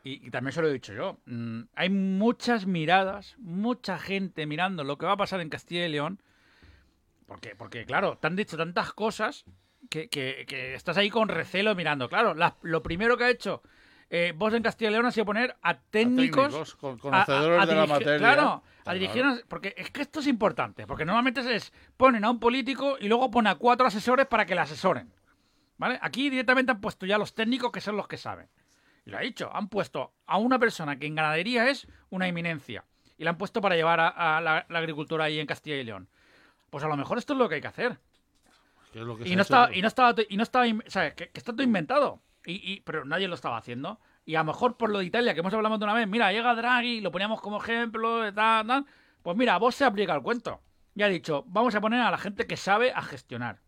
y, 0.05 0.27
y 0.27 0.31
también 0.31 0.53
se 0.53 0.63
lo 0.63 0.69
he 0.69 0.73
dicho 0.73 0.93
yo, 0.95 1.19
mm, 1.27 1.63
hay 1.75 1.91
muchas 1.91 2.67
miradas, 2.67 3.35
mucha 3.39 3.99
gente 3.99 4.47
mirando 4.47 4.83
lo 4.85 4.97
que 4.99 5.07
va 5.07 5.13
a 5.13 5.17
pasar 5.17 5.41
en 5.41 5.49
Castilla 5.51 5.85
y 5.87 5.91
León, 5.91 6.21
porque, 7.27 7.55
porque 7.57 7.85
claro, 7.85 8.19
te 8.21 8.27
han 8.27 8.37
dicho 8.37 8.57
tantas 8.57 8.93
cosas 8.93 9.45
que, 9.89 10.09
que- 10.09 10.45
que 10.49 10.75
estás 10.75 10.97
ahí 10.97 11.11
con 11.11 11.29
recelo 11.29 11.75
mirando. 11.75 12.09
Claro, 12.09 12.35
la- 12.35 12.57
lo 12.63 12.83
primero 12.83 13.17
que 13.17 13.25
ha 13.25 13.31
hecho 13.31 13.63
eh, 14.13 14.33
vos 14.37 14.53
en 14.55 14.63
Castilla 14.65 14.91
y 14.91 14.93
León 14.95 15.07
ha 15.07 15.13
sido 15.13 15.25
poner 15.27 15.55
a 15.63 15.71
A 15.71 15.79
técnicos 15.81 16.51
técnicos, 16.51 16.77
a- 16.83 16.87
a- 16.89 16.99
conocedores 16.99 17.63
a 17.63 17.67
de 17.67 17.75
la 17.77 17.87
materia. 17.87 18.19
Claro, 18.19 18.63
a 18.81 18.83
Claro. 18.85 18.99
dirigir, 18.99 19.25
porque 19.49 19.75
es 19.77 19.91
que 19.91 20.03
esto 20.03 20.21
es 20.21 20.27
importante, 20.27 20.87
porque 20.87 21.05
normalmente 21.05 21.41
es 21.55 21.73
ponen 21.97 22.25
a 22.25 22.31
un 22.31 22.41
político 22.41 22.97
y 23.01 23.09
luego 23.09 23.31
ponen 23.31 23.53
a 23.53 23.55
cuatro 23.57 23.87
asesores 23.87 24.27
para 24.27 24.47
que 24.47 24.55
le 24.55 24.61
asesoren. 24.63 25.13
¿Vale? 25.79 25.99
Aquí 26.03 26.29
directamente 26.31 26.73
han 26.73 26.81
puesto 26.81 27.07
ya 27.07 27.17
los 27.19 27.35
técnicos 27.35 27.73
que 27.73 27.81
son 27.81 27.97
los 27.97 28.07
que 28.07 28.17
saben. 28.19 28.49
Y 29.07 29.11
lo 29.11 29.17
ha 29.17 29.21
dicho, 29.21 29.51
han 29.55 29.69
puesto 29.69 30.13
a 30.27 30.37
una 30.37 30.59
persona 30.59 30.99
que 30.99 31.07
en 31.07 31.15
ganadería 31.15 31.69
es 31.71 31.87
una 32.11 32.29
eminencia. 32.29 32.85
Y 33.17 33.25
la 33.25 33.31
han 33.31 33.39
puesto 33.39 33.61
para 33.63 33.77
llevar 33.77 33.99
a, 34.01 34.37
a 34.37 34.41
la, 34.43 34.67
la 34.69 34.79
agricultura 34.79 35.25
ahí 35.25 35.39
en 35.41 35.47
Castilla 35.47 35.77
y 35.77 35.85
León. 35.85 36.09
Pues 36.69 36.85
a 36.85 36.89
lo 36.89 36.97
mejor 36.97 37.17
esto 37.19 37.33
es 37.33 37.39
lo 37.39 37.49
que 37.49 37.55
hay 37.57 37.61
que 37.63 37.67
hacer. 37.69 37.99
que 38.93 39.01
es 39.01 39.05
lo 39.07 39.17
que 39.17 39.25
se 39.25 39.31
Y 39.31 39.37
no, 39.37 39.43
estaba, 39.43 39.75
y 39.75 39.81
no 39.83 39.89
estaba, 39.89 40.15
y 40.29 40.37
no 40.37 40.43
estaba, 40.43 40.67
in- 40.67 40.83
¿sabes? 40.87 41.15
Que, 41.15 41.31
que 41.31 41.39
está 41.39 41.53
todo 41.53 41.63
inventado. 41.63 42.21
Y, 42.45 42.73
y- 42.73 42.81
pero 42.81 43.05
nadie 43.05 43.29
lo 43.29 43.35
estaba 43.35 43.57
haciendo. 43.57 43.99
Y 44.25 44.35
a 44.37 44.41
lo 44.41 44.45
mejor 44.45 44.77
por 44.77 44.91
lo 44.91 44.99
de 44.99 45.07
Italia, 45.07 45.35
que 45.35 45.41
hemos 45.41 45.53
hablado 45.55 45.77
de 45.79 45.85
una 45.85 45.95
vez, 45.95 46.07
mira, 46.07 46.31
llega 46.33 46.55
Draghi, 46.55 47.01
lo 47.01 47.11
poníamos 47.11 47.41
como 47.41 47.59
ejemplo, 47.63 48.21
de 48.21 48.33
tal, 48.33 48.67
tal. 48.67 48.87
Pues 49.23 49.37
mira, 49.37 49.59
vos 49.59 49.75
se 49.75 49.85
aplica 49.85 50.15
el 50.15 50.23
cuento. 50.23 50.61
Ya 50.95 51.07
ha 51.07 51.09
dicho, 51.09 51.45
vamos 51.49 51.75
a 51.75 51.81
poner 51.81 52.01
a 52.01 52.11
la 52.11 52.19
gente 52.19 52.47
que 52.47 52.57
sabe 52.57 52.93
a 52.93 53.03
gestionar. 53.03 53.59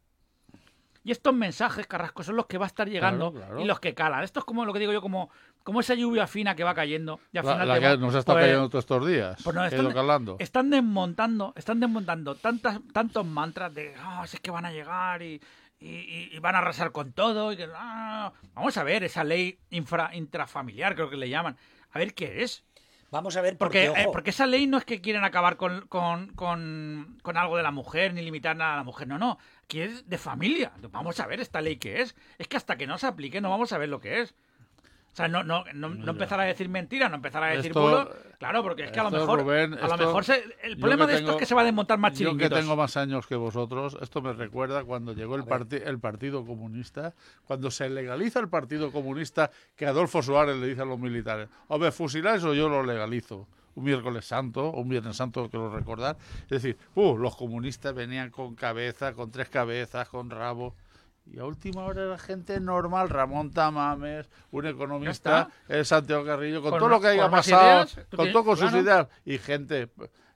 Y 1.04 1.10
estos 1.10 1.34
mensajes, 1.34 1.88
Carrasco, 1.88 2.22
son 2.22 2.36
los 2.36 2.46
que 2.46 2.58
va 2.58 2.66
a 2.66 2.68
estar 2.68 2.88
llegando 2.88 3.32
Claro, 3.32 3.46
claro. 3.48 3.60
y 3.60 3.64
los 3.64 3.80
que 3.80 3.92
calan. 3.92 4.22
Esto 4.22 4.38
es 4.38 4.44
como 4.46 4.64
lo 4.64 4.72
que 4.72 4.78
digo 4.78 4.92
yo, 4.92 5.00
como, 5.02 5.30
como 5.64 5.80
esa 5.80 5.94
lluvia 5.94 6.28
fina 6.28 6.54
que 6.54 6.62
va 6.62 6.74
cayendo. 6.74 7.18
Y 7.32 7.38
al 7.38 7.44
La, 7.44 7.52
final 7.54 7.68
la 7.68 7.80
que 7.80 7.86
va- 7.88 7.96
nos 7.96 8.14
ha 8.14 8.18
estado 8.20 8.38
pues- 8.38 8.46
cayendo 8.46 8.68
todos 8.68 8.84
estos 8.84 9.06
días. 9.08 9.40
pues 9.42 9.56
no, 9.56 9.64
están, 9.64 9.92
calando. 9.92 10.36
están 10.38 10.70
desmontando, 10.70 11.54
están 11.56 11.80
desmontando 11.80 12.36
tantas, 12.36 12.78
tantos 12.92 13.26
mantras 13.26 13.74
de 13.74 13.94
"Ah, 13.98 14.24
si 14.28 14.36
es 14.36 14.40
que 14.40 14.52
van 14.52 14.64
a 14.64 14.70
llegar 14.70 15.22
y, 15.22 15.40
y- 15.88 16.30
y- 16.34 16.38
van 16.38 16.54
a 16.54 16.58
arrasar 16.58 16.92
con 16.92 17.12
todo. 17.12 17.52
Y 17.52 17.56
que, 17.56 17.68
ah". 17.74 18.32
Vamos 18.54 18.76
a 18.76 18.84
ver 18.84 19.04
esa 19.04 19.24
ley 19.24 19.58
infra, 19.70 20.10
intrafamiliar, 20.14 20.94
creo 20.94 21.10
que 21.10 21.16
le 21.16 21.28
llaman. 21.28 21.56
A 21.92 21.98
ver 21.98 22.14
qué 22.14 22.42
es. 22.42 22.64
Vamos 23.10 23.36
a 23.36 23.42
ver, 23.42 23.58
Porque, 23.58 23.88
porque, 23.88 24.02
eh, 24.02 24.08
porque 24.10 24.30
esa 24.30 24.46
ley 24.46 24.66
no 24.66 24.78
es 24.78 24.86
que 24.86 25.02
quieren 25.02 25.22
acabar 25.22 25.58
con, 25.58 25.86
con, 25.88 26.28
con, 26.34 27.18
con 27.22 27.36
algo 27.36 27.58
de 27.58 27.62
la 27.62 27.70
mujer 27.70 28.14
ni 28.14 28.22
limitar 28.22 28.56
nada 28.56 28.72
a 28.72 28.76
la 28.78 28.84
mujer. 28.84 29.06
No, 29.06 29.18
no. 29.18 29.38
Aquí 29.64 29.82
es 29.82 30.08
de 30.08 30.16
familia. 30.16 30.72
Vamos 30.90 31.20
a 31.20 31.26
ver 31.26 31.38
esta 31.40 31.60
ley 31.60 31.76
qué 31.76 32.00
es. 32.00 32.16
Es 32.38 32.48
que 32.48 32.56
hasta 32.56 32.76
que 32.76 32.86
no 32.86 32.96
se 32.96 33.06
aplique 33.06 33.42
no 33.42 33.50
vamos 33.50 33.70
a 33.74 33.78
ver 33.78 33.90
lo 33.90 34.00
que 34.00 34.22
es. 34.22 34.34
O 35.12 35.14
sea, 35.14 35.28
no, 35.28 35.44
no, 35.44 35.62
no, 35.74 35.90
no 35.90 36.10
empezar 36.12 36.40
a 36.40 36.44
decir 36.44 36.70
mentiras, 36.70 37.10
no 37.10 37.16
empezar 37.16 37.42
a 37.42 37.48
decir 37.48 37.66
Esto-. 37.72 38.10
Claro, 38.38 38.62
porque 38.62 38.84
es 38.84 38.90
que 38.92 38.98
a 38.98 39.02
lo 39.04 39.10
mejor, 39.10 39.40
Rubén, 39.42 39.74
a 39.74 39.86
lo 39.86 39.98
mejor 39.98 40.24
se- 40.24 40.42
el 40.62 40.78
problema 40.78 41.06
de 41.06 41.16
esto 41.16 41.32
es 41.32 41.36
que 41.36 41.44
se 41.44 41.54
va 41.54 41.60
a 41.60 41.64
desmontar 41.64 41.98
más 41.98 42.12
Yo 42.12 42.16
que 42.16 42.24
chiringuitos. 42.24 42.58
tengo 42.58 42.76
más 42.76 42.96
años 42.96 43.26
que 43.26 43.36
vosotros, 43.36 43.98
esto 44.00 44.22
me 44.22 44.32
recuerda 44.32 44.84
cuando 44.84 45.12
llegó 45.12 45.36
el, 45.36 45.44
parti- 45.44 45.82
el 45.84 45.98
Partido 45.98 46.46
Comunista, 46.46 47.12
cuando 47.44 47.70
se 47.70 47.90
legaliza 47.90 48.40
el 48.40 48.48
Partido 48.48 48.90
Comunista, 48.90 49.50
que 49.76 49.84
Adolfo 49.86 50.22
Suárez 50.22 50.56
le 50.56 50.66
dice 50.68 50.80
a 50.80 50.86
los 50.86 50.98
militares, 50.98 51.48
o 51.68 51.78
me 51.78 51.92
fusiláis 51.92 52.42
o 52.44 52.54
yo 52.54 52.70
lo 52.70 52.82
legalizo. 52.82 53.46
Un 53.74 53.84
miércoles 53.84 54.24
santo, 54.26 54.70
un 54.70 54.88
viernes 54.88 55.16
santo, 55.16 55.48
quiero 55.48 55.74
recordar. 55.74 56.16
Es 56.44 56.62
decir, 56.62 56.76
uh, 56.94 57.16
los 57.16 57.36
comunistas 57.36 57.94
venían 57.94 58.30
con 58.30 58.54
cabeza, 58.54 59.12
con 59.14 59.30
tres 59.30 59.48
cabezas, 59.50 60.08
con 60.08 60.28
rabo. 60.30 60.74
Y 61.24 61.38
a 61.38 61.44
última 61.44 61.84
hora 61.84 62.02
era 62.02 62.18
gente 62.18 62.58
normal, 62.60 63.08
Ramón 63.08 63.50
Tamames, 63.52 64.28
un 64.50 64.66
economista, 64.66 65.48
el 65.68 65.86
Santiago 65.86 66.24
Carrillo, 66.24 66.60
con, 66.60 66.72
Con 66.72 66.80
todo 66.80 66.88
lo 66.88 67.00
que 67.00 67.08
haya 67.08 67.30
pasado, 67.30 67.62
ideas, 67.84 67.94
con 67.94 68.04
tienes- 68.18 68.32
todo 68.32 68.44
con 68.44 68.56
sus 68.56 68.72
ideas, 68.72 69.06
y 69.24 69.38
gente. 69.38 69.90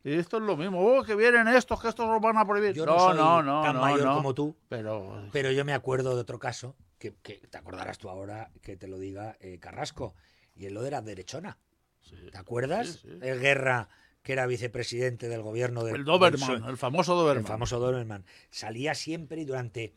Y 0.05 0.13
esto 0.15 0.37
es 0.37 0.45
lo 0.45 0.57
mismo, 0.57 0.81
oh, 0.81 1.03
que 1.03 1.17
vienen 1.17 1.49
estos, 1.49 1.83
que 1.83 1.89
estos 1.89 2.09
los 2.09 2.21
van 2.21 2.39
a 2.39 2.47
prohibir. 2.47 2.73
Yo 2.73 2.87
no, 2.87 2.95
no, 2.95 3.01
soy 3.01 3.17
no, 3.17 3.43
no, 3.43 3.63
tan 3.63 3.75
no, 3.75 3.81
mayor 3.81 4.05
no. 4.05 4.15
como 4.15 4.35
tú, 4.35 4.57
Pero 4.69 5.21
pero 5.33 5.51
yo 5.51 5.65
me 5.65 5.75
acuerdo 5.75 6.15
de 6.15 6.21
otro 6.21 6.39
caso, 6.39 6.77
que, 6.99 7.15
que 7.23 7.35
te 7.51 7.59
acordarás 7.59 7.99
tú 7.99 8.09
ahora 8.09 8.51
que 8.63 8.77
te 8.77 8.87
lo 8.87 8.99
diga 8.99 9.37
eh, 9.41 9.59
Carrasco, 9.59 10.15
y 10.55 10.67
es 10.67 10.73
lo 10.73 10.83
de 10.83 10.93
la 10.93 11.03
derechona. 11.03 11.59
¿Te 12.31 12.39
acuerdas? 12.39 12.87
sí, 12.87 12.99
sí. 13.03 13.19
El 13.21 13.41
Guerra, 13.41 13.89
que 14.23 14.33
era 14.33 14.47
vicepresidente 14.47 15.29
del 15.29 15.43
gobierno 15.43 15.83
del 15.83 15.97
el 15.97 16.05
Doberman, 16.05 16.65
el 16.65 16.77
famoso 16.77 17.15
el 17.15 17.19
Doberman. 17.19 17.47
famoso 17.47 17.81
Doberman, 17.81 18.25
salía 18.51 18.95
siempre 18.95 19.41
y 19.41 19.45
durante 19.45 19.93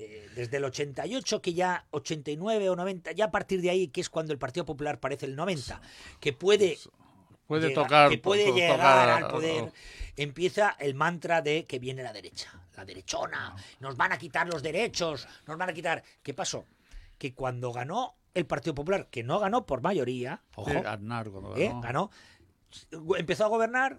eh, 0.00 0.30
desde 0.34 0.56
el 0.56 0.64
88 0.64 1.42
que 1.42 1.52
ya 1.54 1.86
89 1.90 2.70
o 2.70 2.76
90, 2.76 3.12
ya 3.12 3.26
a 3.26 3.30
partir 3.30 3.60
de 3.60 3.70
ahí 3.70 3.88
que 3.88 4.00
es 4.00 4.08
cuando 4.08 4.32
el 4.32 4.38
Partido 4.38 4.64
Popular 4.64 4.98
parece 4.98 5.26
el 5.26 5.36
90, 5.36 5.80
que 6.20 6.32
puede 6.32 6.78
puede 7.46 7.68
llega- 7.68 7.82
tocar. 7.82 8.10
que 8.10 8.18
puede 8.18 8.46
to- 8.46 8.54
llegar 8.54 8.76
tocar- 8.76 9.08
al 9.24 9.28
poder, 9.30 9.72
empieza 10.16 10.76
el 10.78 10.94
mantra 10.94 11.42
de 11.42 11.66
que 11.66 11.78
viene 11.78 12.02
la 12.02 12.12
derecha, 12.12 12.52
la 12.76 12.84
derechona, 12.84 13.54
nos 13.80 13.96
van 13.96 14.12
a 14.12 14.18
quitar 14.18 14.46
los 14.48 14.62
derechos, 14.62 15.26
nos 15.46 15.58
van 15.58 15.68
a 15.70 15.72
quitar. 15.72 16.02
¿Qué 16.22 16.32
pasó? 16.32 16.64
Que 17.18 17.34
cuando 17.34 17.72
ganó 17.72 18.14
el 18.32 18.46
Partido 18.46 18.74
Popular, 18.74 19.08
que 19.10 19.22
no 19.24 19.38
ganó 19.40 19.66
por 19.66 19.82
mayoría, 19.82 20.42
ojo, 20.54 20.70
Sí, 20.70 21.62
¿eh? 21.64 21.72
ganó, 21.82 22.10
empezó 23.18 23.44
a 23.44 23.48
gobernar. 23.48 23.98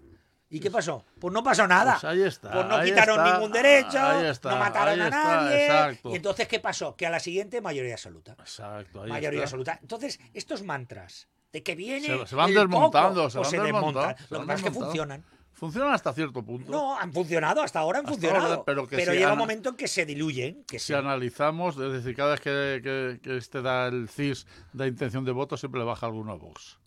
¿Y 0.54 0.60
qué 0.60 0.70
pasó? 0.70 1.04
Pues 1.18 1.32
no 1.32 1.42
pasó 1.42 1.66
nada. 1.66 1.92
Pues 2.00 2.04
ahí 2.04 2.22
está, 2.22 2.50
Pues 2.52 2.66
no 2.66 2.76
ahí 2.76 2.90
quitaron 2.90 3.18
está, 3.18 3.32
ningún 3.34 3.52
derecho, 3.52 3.98
ahí 3.98 4.26
está, 4.26 4.50
no 4.52 4.58
mataron 4.58 4.94
ahí 4.94 5.00
a 5.00 5.10
nadie. 5.10 6.00
Y 6.04 6.16
entonces, 6.16 6.46
¿qué 6.46 6.60
pasó? 6.60 6.94
Que 6.94 7.06
a 7.06 7.10
la 7.10 7.18
siguiente 7.20 7.60
mayoría 7.60 7.94
absoluta. 7.94 8.32
Exacto, 8.38 9.02
ahí 9.02 9.08
mayoría 9.10 9.38
está. 9.40 9.44
absoluta. 9.46 9.78
Entonces, 9.80 10.20
estos 10.34 10.62
mantras 10.62 11.28
de 11.52 11.62
que 11.62 11.74
viene. 11.74 12.06
Se- 12.06 12.26
se 12.26 12.36
van 12.36 12.50
el 12.50 12.54
desmontando, 12.54 13.22
coco, 13.22 13.30
se 13.30 13.38
pues 13.38 13.52
van 13.52 13.64
desmontando, 13.64 14.00
desmontan. 14.00 14.26
se 14.28 14.34
Lo 14.34 14.40
que 14.40 14.46
pasa 14.46 14.58
es 14.58 14.62
que 14.62 14.70
funcionan. 14.70 15.24
Funciona 15.54 15.94
hasta 15.94 16.12
cierto 16.12 16.42
punto. 16.44 16.72
No, 16.72 16.98
han 16.98 17.12
funcionado, 17.12 17.62
hasta 17.62 17.78
ahora 17.78 18.00
han 18.00 18.06
Hasta 18.06 18.14
funcionado. 18.14 18.46
ahora, 18.46 18.62
pero 18.64 18.86
pero 18.88 18.88
que 18.88 19.12
si 19.12 19.18
llega 19.18 19.32
un 19.32 19.38
momento 19.38 19.68
en 19.68 19.76
que 19.76 19.86
se 19.86 20.04
diluyen. 20.04 20.64
Que 20.64 20.78
Si 20.78 20.86
se... 20.88 20.96
analizamos, 20.96 21.76
es 21.78 21.92
decir, 21.92 22.16
cada 22.16 22.32
vez 22.32 22.40
que, 22.40 22.80
que, 22.82 23.20
que 23.22 23.36
este 23.36 23.62
da 23.62 23.86
el 23.86 24.08
CIS 24.08 24.46
da 24.72 24.86
intención 24.88 25.24
de 25.24 25.30
voto, 25.32 25.56
siempre 25.56 25.78
le 25.78 25.84
baja 25.86 26.06
alguno 26.06 26.32
a 26.32 26.34
Vox. 26.36 26.78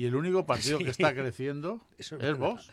Y 0.00 0.06
el 0.06 0.14
único 0.14 0.46
partido 0.46 0.78
Sí. 0.78 0.84
que 0.84 0.90
está 0.90 1.12
creciendo 1.14 1.80
es, 1.98 2.10
es 2.12 2.18
verdad. 2.18 2.38
Vox. 2.38 2.70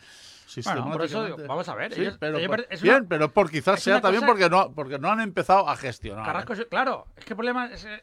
Bueno, 0.63 0.91
por 0.91 1.03
eso 1.03 1.25
digo, 1.25 1.38
Sistemáticamente. 1.38 1.47
vamos 1.47 1.67
a 1.69 1.75
ver. 1.75 1.93
Sí, 1.93 2.01
ellos- 2.01 2.17
pero 2.19 2.38
ellos- 2.38 2.47
por- 2.49 2.82
bien, 2.82 2.95
una- 2.95 3.07
pero 3.09 3.32
por 3.34 3.51
quizás 3.51 3.82
sea 3.84 3.99
también 4.01 4.21
cosa- 4.21 4.32
porque 4.32 4.49
no, 4.49 4.71
porque 4.73 4.97
no 4.97 5.09
han 5.11 5.19
empezado 5.19 5.67
a 5.67 5.75
gestionar. 5.75 6.25
Carrasco, 6.25 6.55
sí, 6.55 6.63
claro, 6.69 7.07
es 7.17 7.25
que 7.25 7.34
el 7.34 7.38
problema 7.38 7.65
es. 7.67 7.84
eh, 7.86 8.01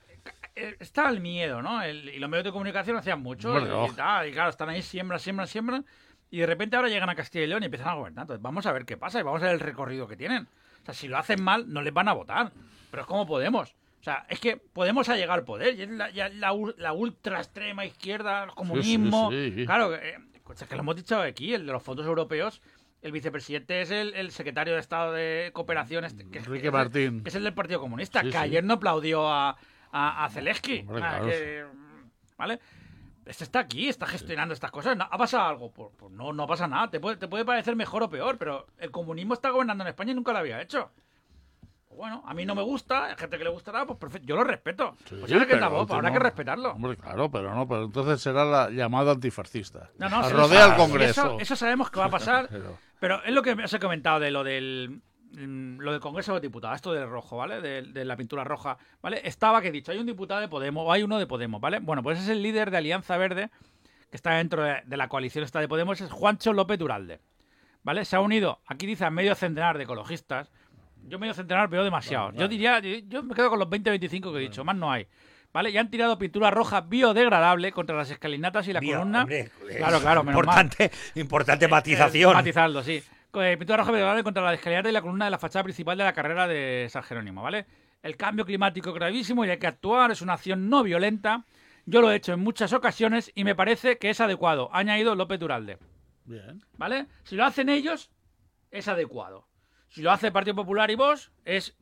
eh, 0.57 0.77
Está 0.79 1.09
el 1.09 1.21
miedo, 1.21 1.63
¿no? 1.63 1.83
El- 1.83 2.09
y 2.11 2.19
los 2.19 2.29
medios 2.29 2.45
de 2.45 2.53
comunicación 2.53 2.97
hacían 2.99 3.21
mucho. 3.23 3.49
Hombre, 3.49 3.65
y, 3.65 3.69
no. 3.69 3.87
y 3.87 3.91
tal, 3.93 4.29
y 4.29 4.33
claro, 4.33 4.51
están 4.51 4.69
ahí, 4.69 4.83
siembran, 4.83 5.19
siembran, 5.21 5.49
siembran. 5.49 5.87
Y 6.31 6.39
de 6.41 6.47
repente 6.47 6.77
ahora 6.77 6.89
llegan 6.89 7.09
a 7.09 7.15
Castilla 7.15 7.45
y 7.45 7.49
León 7.49 7.63
y 7.63 7.67
empiezan 7.67 7.89
a 7.89 7.95
gobernar. 7.95 8.25
Entonces, 8.25 8.43
vamos 8.43 8.67
a 8.67 8.73
ver 8.73 8.85
qué 8.85 8.97
pasa 8.99 9.19
y 9.21 9.23
vamos 9.23 9.41
a 9.43 9.47
ver 9.47 9.55
el 9.55 9.61
recorrido 9.61 10.07
que 10.07 10.17
tienen. 10.17 10.47
O 10.83 10.85
sea, 10.85 10.93
si 10.95 11.09
lo 11.09 11.17
hacen 11.17 11.43
mal, 11.43 11.73
no 11.73 11.81
les 11.81 11.95
van 11.95 12.09
a 12.09 12.13
votar. 12.13 12.53
Pero 12.91 13.01
es 13.03 13.07
como 13.07 13.27
Podemos. 13.27 13.75
O 14.05 14.11
sea, 14.13 14.27
es 14.29 14.39
que 14.39 14.59
Podemos 14.59 15.09
ha 15.09 15.17
llegado 15.17 15.33
al 15.39 15.45
poder. 15.47 15.77
Y 15.79 15.83
es 15.83 15.89
la, 15.89 16.11
ya 16.11 16.29
la, 16.29 16.53
ul- 16.53 16.75
la 16.77 16.93
ultra 16.93 17.39
extrema 17.39 17.87
izquierda, 17.87 18.45
el 18.45 18.51
comunismo. 18.51 19.31
sí, 19.31 19.51
sí. 19.57 19.65
Claro, 19.65 19.95
eh, 19.95 20.19
es 20.53 20.63
que 20.69 20.75
lo 20.75 20.83
hemos 20.83 20.97
dicho 20.97 21.19
aquí, 21.19 21.55
el 21.55 21.65
de 21.65 21.73
los 21.73 21.83
fondos 21.83 22.05
europeos. 22.05 22.61
El 23.01 23.13
vicepresidente 23.13 23.81
es 23.81 23.91
el, 23.91 24.13
el 24.13 24.31
secretario 24.31 24.75
de 24.75 24.81
Estado 24.81 25.13
de 25.13 25.51
Cooperación, 25.55 26.05
este, 26.05 26.29
que, 26.29 26.39
Enrique 26.41 26.59
es 26.59 26.65
el- 26.67 26.73
Martín. 26.73 27.23
que 27.23 27.31
es 27.31 27.35
el 27.35 27.45
del 27.45 27.55
Partido 27.55 27.81
Comunista, 27.81 28.21
Sí, 28.21 28.27
que 28.27 28.33
sí. 28.33 28.39
ayer 28.39 28.63
no 28.63 28.75
aplaudió 28.75 29.27
a, 29.27 29.57
a, 29.91 30.25
a 30.27 30.29
Zelensky. 30.29 30.81
Hombre, 30.81 31.03
Ah, 31.03 31.09
claro. 31.21 31.27
que- 31.27 31.65
¿Vale? 32.37 32.61
Este 33.25 33.45
está 33.45 33.61
aquí, 33.61 33.89
está 33.89 34.05
gestionando 34.07 34.53
estas 34.53 34.71
cosas. 34.71 34.99
¿No- 34.99 35.09
¿Ha 35.11 35.17
pasado 35.17 35.45
algo? 35.49 35.71
Pues, 35.73 35.89
pues 35.97 36.13
no, 36.13 36.35
no 36.35 36.47
pasa 36.47 36.69
nada. 36.69 36.91
Te 36.91 37.01
puede, 37.01 37.17
te 37.17 37.27
puede 37.27 37.47
parecer 37.47 37.75
mejor 37.75 38.03
o 38.03 38.11
peor, 38.11 38.37
pero 38.37 38.67
el 38.77 38.91
comunismo 38.91 39.33
está 39.33 39.49
gobernando 39.49 39.83
en 39.85 39.89
España 39.89 40.13
y 40.13 40.15
nunca 40.15 40.33
lo 40.33 40.41
había 40.41 40.61
hecho. 40.61 40.91
Bueno, 41.97 42.23
a 42.27 42.35
mí 42.35 42.45
no 42.45 42.55
me 42.55 42.63
gusta, 42.63 43.07
hay 43.07 43.17
gente 43.17 43.39
que 43.39 43.45
le 43.45 43.51
gustará, 43.51 43.87
pues 43.87 43.99
perfecto, 43.99 44.27
yo 44.27 44.37
lo 44.37 44.45
respeto. 44.45 44.97
Sí, 45.09 45.17
pues 45.21 45.33
ahora 45.33 45.47
que 45.47 45.55
es 45.55 45.61
la 45.61 45.69
pero 45.69 45.81
voz, 45.81 45.91
habrá 45.91 46.09
no. 46.09 46.13
que 46.15 46.19
respetarlo. 46.23 46.73
Hombre, 46.73 46.97
claro, 46.97 47.31
pero 47.31 47.55
no, 47.55 47.67
pero 47.69 47.85
entonces 47.85 48.21
será 48.21 48.45
la 48.45 48.71
llamada 48.71 49.13
antifascista. 49.13 49.91
No, 49.99 50.09
no, 50.09 50.25
sí, 50.25 50.33
Rodea 50.33 50.65
sí, 50.67 50.71
al 50.73 50.77
Congreso. 50.77 51.21
Eso, 51.27 51.41
eso 51.41 51.57
sabemos 51.57 51.91
que 51.91 52.01
va 52.01 52.07
a 52.07 52.11
pasar. 52.11 52.49
Pero- 52.51 52.79
Pero 53.01 53.23
es 53.25 53.33
lo 53.33 53.43
que 53.43 53.53
os 53.53 53.73
he 53.73 53.79
comentado 53.79 54.19
de 54.21 54.31
lo 54.31 54.43
del 54.45 55.01
mm, 55.33 55.79
lo 55.81 55.93
del 55.93 56.01
Congreso 56.01 56.35
de 56.35 56.41
Diputados, 56.41 56.77
esto 56.77 56.93
del 56.93 57.09
rojo, 57.09 57.37
¿vale? 57.37 57.61
De, 57.61 57.83
de 57.83 58.05
la 58.05 58.17
pintura 58.17 58.45
roja, 58.45 58.79
¿vale? 59.03 59.21
Estaba 59.25 59.61
que 59.61 59.69
he 59.69 59.73
dicho, 59.73 59.93
hay 59.93 59.99
un 59.99 60.07
diputado 60.07 60.41
de 60.41 60.49
Podemos, 60.49 60.85
o 60.87 60.93
hay 60.93 61.03
uno 61.03 61.19
de 61.19 61.27
Podemos, 61.27 61.61
¿vale? 61.61 61.81
Bueno, 61.81 62.03
pues 62.03 62.19
es 62.21 62.29
el 62.29 62.43
líder 62.43 62.71
de 62.71 62.79
Alianza 62.79 63.17
Verde, 63.19 63.51
que 64.11 64.17
está 64.17 64.33
dentro 64.37 64.63
de, 64.63 64.83
de 64.87 64.97
la 64.97 65.09
coalición 65.09 65.45
esta 65.45 65.61
de 65.61 65.69
Podemos, 65.69 66.01
es 66.01 66.11
Juancho 66.11 66.53
López 66.53 66.79
Duralde, 66.79 67.21
¿vale? 67.83 68.05
Se 68.05 68.17
ha 68.17 68.21
unido, 68.21 68.61
aquí 68.67 68.87
dice 68.87 69.05
a 69.05 69.11
medio 69.11 69.35
centenar 69.35 69.77
de 69.77 69.85
ecologistas. 69.85 70.51
Yo 71.07 71.19
medio 71.19 71.35
centenar 71.35 71.69
veo 71.69 71.85
demasiado. 71.85 72.33
Yo 72.33 72.49
diría, 72.49 72.81
yo, 72.81 73.23
me 73.23 73.35
quedo 73.35 73.51
con 73.51 73.59
los 73.59 73.69
20-25 73.69 74.33
que 74.33 74.39
he 74.39 74.41
dicho, 74.41 74.65
más 74.65 74.77
no 74.77 74.91
hay. 74.91 75.07
¿Vale? 75.53 75.71
Y 75.71 75.77
han 75.79 75.89
tirado 75.89 76.19
pintura 76.19 76.51
roja 76.51 76.81
biodegradable 76.81 77.71
contra 77.71 77.97
las 77.97 78.11
escalinatas 78.11 78.67
y 78.67 78.73
la 78.73 78.81
Bio, 78.81 78.97
columna. 78.99 79.23
hombre, 79.23 79.51
claro, 79.77 80.01
claro, 80.01 80.25
menos 80.25 80.45
mal. 80.45 80.65
importante, 80.65 80.91
importante 81.15 81.69
matización. 81.69 82.33
Eh, 82.33 82.35
matizarlo, 82.35 82.83
sí. 82.83 83.01
Eh, 83.35 83.57
Pintura 83.57 83.79
roja 83.79 83.91
biodegradable 83.93 84.25
contra 84.25 84.43
la 84.43 84.55
escalinata 84.55 84.89
y 84.89 84.93
la 84.93 85.01
columna 85.03 85.27
de 85.27 85.31
la 85.31 85.39
fachada 85.39 85.63
principal 85.63 85.97
de 85.97 86.05
la 86.05 86.13
carrera 86.13 86.49
de 86.49 86.89
San 86.91 87.03
Jerónimo, 87.05 87.43
¿vale? 87.43 87.67
El 88.03 88.17
cambio 88.17 88.45
climático 88.45 88.89
es 88.91 88.95
gravísimo 88.97 89.45
y 89.45 89.51
hay 89.51 89.59
que 89.59 89.67
actuar, 89.69 90.11
es 90.11 90.23
una 90.23 90.33
acción 90.35 90.69
no 90.69 90.83
violenta. 90.83 91.45
Yo 91.87 92.01
lo 92.01 92.11
he 92.11 92.17
hecho 92.17 92.33
en 92.33 92.41
muchas 92.41 92.73
ocasiones 92.73 93.31
y 93.35 93.45
me 93.45 93.55
parece 93.55 93.99
que 93.99 94.11
es 94.11 94.21
adecuado. 94.21 94.71
Ha 94.73 94.79
añadido 94.79 95.15
López 95.15 95.39
Duralde, 95.39 95.79
Bien. 96.25 96.65
¿vale? 96.79 97.07
Si 97.23 97.37
lo 97.37 97.45
hacen 97.45 97.69
ellos, 97.69 98.11
es 98.71 98.89
adecuado. 98.89 99.47
Si 99.95 100.03
lo 100.03 100.11
hace 100.11 100.27
el 100.27 100.33
Partido 100.33 100.57
Popular 100.57 100.91
y 100.91 100.97
vos, 100.97 101.31
es 101.45 101.75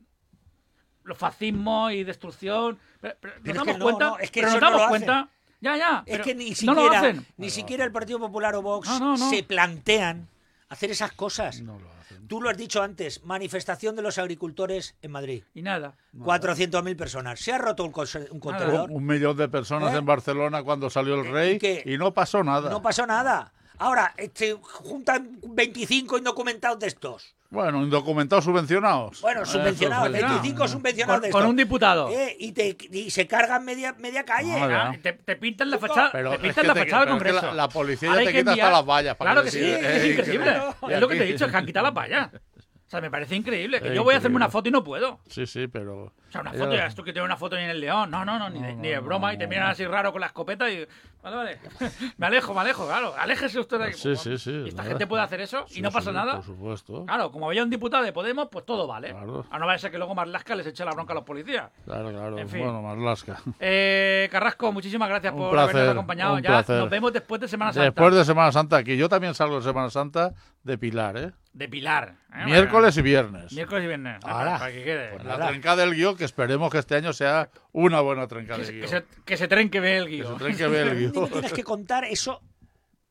lo 1.03 1.15
fascismo 1.15 1.89
y 1.89 2.03
destrucción. 2.03 2.77
Pero, 3.01 3.15
pero 3.19 3.33
Pero 3.43 3.53
nos 3.55 3.67
es 3.67 3.73
que 3.73 3.73
damos 3.73 3.79
no, 3.79 3.83
cuenta, 3.85 4.05
no, 4.09 4.19
es 4.19 4.31
que 4.31 4.39
pero 4.41 4.47
eso 4.49 4.59
nos 4.59 4.71
no 4.71 4.77
damos 4.77 4.89
cuenta. 4.89 5.29
Ya, 5.61 5.77
ya. 5.77 6.03
Es 6.05 6.19
que 6.21 6.35
ni 6.35 6.51
no 6.63 6.73
lo 6.73 6.81
siquiera, 6.83 6.99
hacen. 6.99 7.25
ni 7.37 7.49
siquiera 7.49 7.83
el 7.85 7.91
Partido 7.91 8.19
Popular 8.19 8.53
o 8.55 8.61
Vox 8.61 8.87
No, 8.87 8.99
no, 8.99 9.17
no. 9.17 9.29
se 9.29 9.43
plantean 9.43 10.27
hacer 10.69 10.91
esas 10.91 11.11
cosas. 11.13 11.61
No 11.61 11.79
lo 11.79 11.89
hacen. 11.99 12.27
Tú 12.27 12.39
lo 12.41 12.49
has 12.49 12.57
dicho 12.57 12.83
antes, 12.83 13.23
manifestación 13.23 13.95
de 13.95 14.01
los 14.01 14.17
agricultores 14.17 14.95
en 15.01 15.11
Madrid. 15.11 15.43
Y 15.55 15.61
nada. 15.61 15.95
400.000 16.17 16.95
personas. 16.95 17.39
Se 17.39 17.51
ha 17.51 17.57
roto 17.57 17.83
un, 17.83 17.93
un 18.31 18.39
contenedor. 18.39 18.89
Un, 18.91 18.97
un 18.97 19.05
millón 19.05 19.35
de 19.37 19.47
personas 19.49 19.93
¿Eh? 19.93 19.97
en 19.97 20.05
Barcelona 20.05 20.61
cuando 20.63 20.89
salió 20.89 21.15
el 21.19 21.27
¿Y 21.27 21.31
rey 21.31 21.59
qué? 21.59 21.81
y 21.85 21.97
no 21.97 22.13
pasó 22.13 22.43
nada. 22.43 22.69
No 22.69 22.81
pasó 22.81 23.07
nada. 23.07 23.51
Ahora, 23.79 24.13
este, 24.17 24.53
juntan 24.61 25.39
25 25.43 26.17
indocumentados 26.17 26.79
de 26.79 26.87
estos. 26.87 27.35
Bueno, 27.49 27.83
indocumentados 27.83 28.45
subvencionados. 28.45 29.21
Bueno, 29.21 29.45
subvencionados, 29.45 30.07
Eso 30.07 30.15
es 30.25 30.31
25 30.31 30.67
subvencionados 30.67 31.19
Con, 31.21 31.27
de 31.27 31.31
con 31.31 31.41
estos. 31.41 31.49
un 31.51 31.55
diputado. 31.55 32.09
Eh, 32.09 32.35
y, 32.39 32.51
te, 32.51 32.75
y 32.91 33.11
se 33.11 33.27
cargan 33.27 33.63
media, 33.63 33.93
media 33.99 34.25
calle. 34.25 34.53
Ah, 34.59 34.91
te, 35.01 35.13
te 35.13 35.35
pintan 35.35 35.69
la 35.69 35.77
fachada, 35.77 36.11
Pero 36.11 36.31
te 36.31 36.39
pintan 36.39 36.65
la 36.65 36.73
fachada 36.75 37.05
del 37.05 37.17
pero 37.17 37.17
es 37.17 37.23
que 37.23 37.29
Congreso. 37.39 37.45
la- 37.55 37.63
la 37.63 37.69
policía 37.69 38.09
ya 38.09 38.17
te 38.17 38.25
que 38.31 38.39
quita 38.39 38.51
hasta 38.53 38.71
las 38.71 38.85
vallas 38.85 39.15
para 39.15 39.31
Claro 39.33 39.45
que 39.45 39.51
que 39.51 39.57
sí, 39.57 39.59
decir, 39.69 39.85
es 39.85 40.05
increíble. 40.19 40.61
Es 40.89 40.99
lo 40.99 41.07
que 41.07 41.15
te 41.15 41.23
he 41.23 41.31
dicho, 41.31 41.45
es 41.45 41.51
que 41.51 41.57
han 41.57 41.65
quitado 41.67 41.85
las 41.85 41.93
vallas. 41.93 42.29
O 42.33 42.89
sea, 42.93 43.01
me 43.01 43.11
parece 43.11 43.35
increíble. 43.35 43.81
Que 43.81 43.89
Es 43.89 43.93
yo 43.95 44.03
voy 44.03 44.15
a 44.15 44.17
hacerme 44.17 44.35
una 44.37 44.49
foto 44.49 44.69
y 44.69 44.71
no 44.71 44.83
puedo. 44.83 45.19
Sí, 45.27 45.45
sí, 45.45 45.67
pero... 45.67 46.05
O 46.05 46.13
sea, 46.31 46.41
una 46.41 46.53
foto, 46.53 46.73
ya 46.73 46.87
esto 46.87 47.03
que 47.03 47.11
tiene 47.13 47.25
una 47.25 47.37
foto 47.37 47.55
ni 47.55 47.63
en 47.63 47.69
el 47.69 47.79
león. 47.79 48.09
No, 48.09 48.25
no, 48.25 48.37
no, 48.39 48.49
ni 48.49 48.59
de, 48.61 48.73
No, 48.75 48.81
ni 48.81 48.89
de 48.89 48.95
no, 48.95 49.01
broma. 49.03 49.31
y 49.33 49.37
te 49.37 49.45
miran 49.47 49.65
no. 49.65 49.69
así 49.71 49.85
raro 49.85 50.11
con 50.11 50.21
la 50.21 50.27
escopeta 50.27 50.69
y. 50.71 50.87
Vale, 51.23 51.35
vale. 51.37 51.59
me 52.17 52.27
alejo, 52.27 52.53
me 52.53 52.61
alejo, 52.61 52.85
claro. 52.85 53.13
Aléjese 53.17 53.59
usted 53.59 53.77
de 53.79 53.83
aquí. 53.85 53.93
Sí, 53.97 54.15
sí, 54.17 54.37
sí, 54.37 54.51
¿Y 54.51 54.67
esta 54.69 54.81
nada. 54.81 54.89
gente 54.89 55.07
puede 55.07 55.23
hacer 55.23 55.39
eso 55.39 55.65
y 55.73 55.81
no 55.81 55.89
pasa 55.89 56.09
sí, 56.09 56.15
nada? 56.15 56.35
Por 56.35 56.43
supuesto. 56.43 57.05
Claro, 57.05 57.31
como 57.31 57.47
había 57.47 57.63
un 57.63 57.69
diputado 57.69 58.03
de 58.03 58.11
Podemos, 58.11 58.49
pues 58.51 58.65
todo 58.65 58.87
vale. 58.87 59.11
Claro. 59.11 59.45
A 59.49 59.57
no 59.59 59.65
vaya 59.65 59.75
a 59.75 59.79
ser 59.79 59.91
que 59.91 59.97
luego 59.97 60.13
Marlasca 60.15 60.55
les 60.55 60.67
eche 60.67 60.83
la 60.83 60.91
bronca 60.91 61.13
a 61.13 61.15
los 61.15 61.23
policías. 61.23 61.69
Claro, 61.85 62.09
claro. 62.11 62.37
En 62.37 62.49
fin. 62.49 62.59
Bueno, 62.63 62.81
Marlasca. 62.81 63.37
Eh, 63.59 64.27
Carrasco, 64.31 64.71
muchísimas 64.71 65.07
gracias 65.07 65.31
Un 65.33 65.39
por 65.39 65.51
placer, 65.51 65.75
habernos 65.75 65.93
acompañado. 65.93 66.33
un 66.35 66.41
Ya 66.41 66.49
placer. 66.49 66.79
nos 66.79 66.89
vemos 66.89 67.13
después 67.13 67.39
de 67.39 67.47
Semana 67.47 67.71
Santa. 67.71 67.85
Después 67.85 68.15
de 68.15 68.25
Semana 68.25 68.51
Santa, 68.51 68.77
aquí 68.77 68.97
yo 68.97 69.07
también 69.07 69.33
salgo 69.33 69.57
de 69.57 69.63
Semana 69.63 69.89
Santa 69.89 70.33
de 70.63 70.77
Pilar, 70.77 71.17
¿eh? 71.17 71.31
De 71.53 71.69
Pilar. 71.69 72.15
¿eh? 72.35 72.45
Miércoles 72.45 72.97
y 72.97 73.01
viernes. 73.01 73.53
Miércoles 73.53 73.83
y 73.83 73.87
viernes. 73.87 74.19
Ahora. 74.25 74.57
Para 74.57 74.71
que 74.71 74.83
quede. 74.83 75.09
Pues 75.11 75.23
La 75.23 75.37
nada. 75.37 75.49
trencada 75.49 75.75
del 75.85 75.93
guion 75.93 76.15
que 76.15 76.23
que 76.23 76.25
esperemos 76.27 76.71
que 76.71 76.77
este 76.77 76.95
año 76.95 77.11
sea 77.11 77.49
una 77.73 77.99
buena 78.01 78.27
trenca 78.27 78.57
de 78.57 78.65
Que 78.65 78.71
guion. 78.71 78.87
se, 78.87 79.03
que 79.25 79.35
se 79.37 79.47
trenque 79.47 79.79
bien 79.81 79.93
el 79.95 80.07
Que 80.07 80.23
se 80.23 80.33
trenque 80.35 80.63
el 80.63 81.11
guion. 81.11 81.23
me 81.23 81.29
tienes 81.29 81.53
que 81.53 81.63
contar 81.63 82.05
eso. 82.05 82.41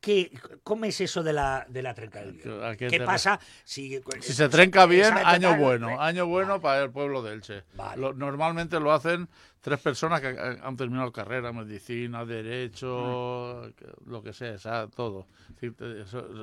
¿Qué, 0.00 0.36
¿Cómo 0.64 0.84
es 0.84 1.00
eso 1.00 1.22
de 1.22 1.32
la, 1.32 1.64
de 1.68 1.80
la 1.80 1.94
trenca 1.94 2.18
del 2.20 2.32
guion? 2.32 2.64
¿A 2.64 2.74
qué 2.76 2.88
¿Qué 2.88 2.98
te 2.98 3.04
pasa 3.04 3.38
si, 3.62 4.00
Si 4.20 4.32
se 4.32 4.48
trenca 4.48 4.84
bien, 4.86 5.12
año 5.12 5.56
bueno. 5.56 5.90
eh, 5.90 5.96
Año 5.96 6.26
bueno 6.26 6.48
vale. 6.54 6.60
para 6.60 6.82
el 6.82 6.90
pueblo 6.90 7.22
de 7.22 7.34
Elche. 7.34 7.62
Vale. 7.74 8.00
Lo- 8.02 8.12
normalmente 8.12 8.80
lo 8.80 8.92
hacen 8.92 9.28
tres 9.60 9.78
personas 9.78 10.20
que 10.20 10.26
han 10.60 10.76
terminado 10.76 11.12
carrera, 11.12 11.52
medicina, 11.52 12.24
derecho, 12.24 13.62
Mm. 13.68 13.72
que- 13.74 13.86
lo 14.06 14.22
que 14.24 14.32
sea, 14.32 14.58
sea, 14.58 14.88
todo. 14.88 15.28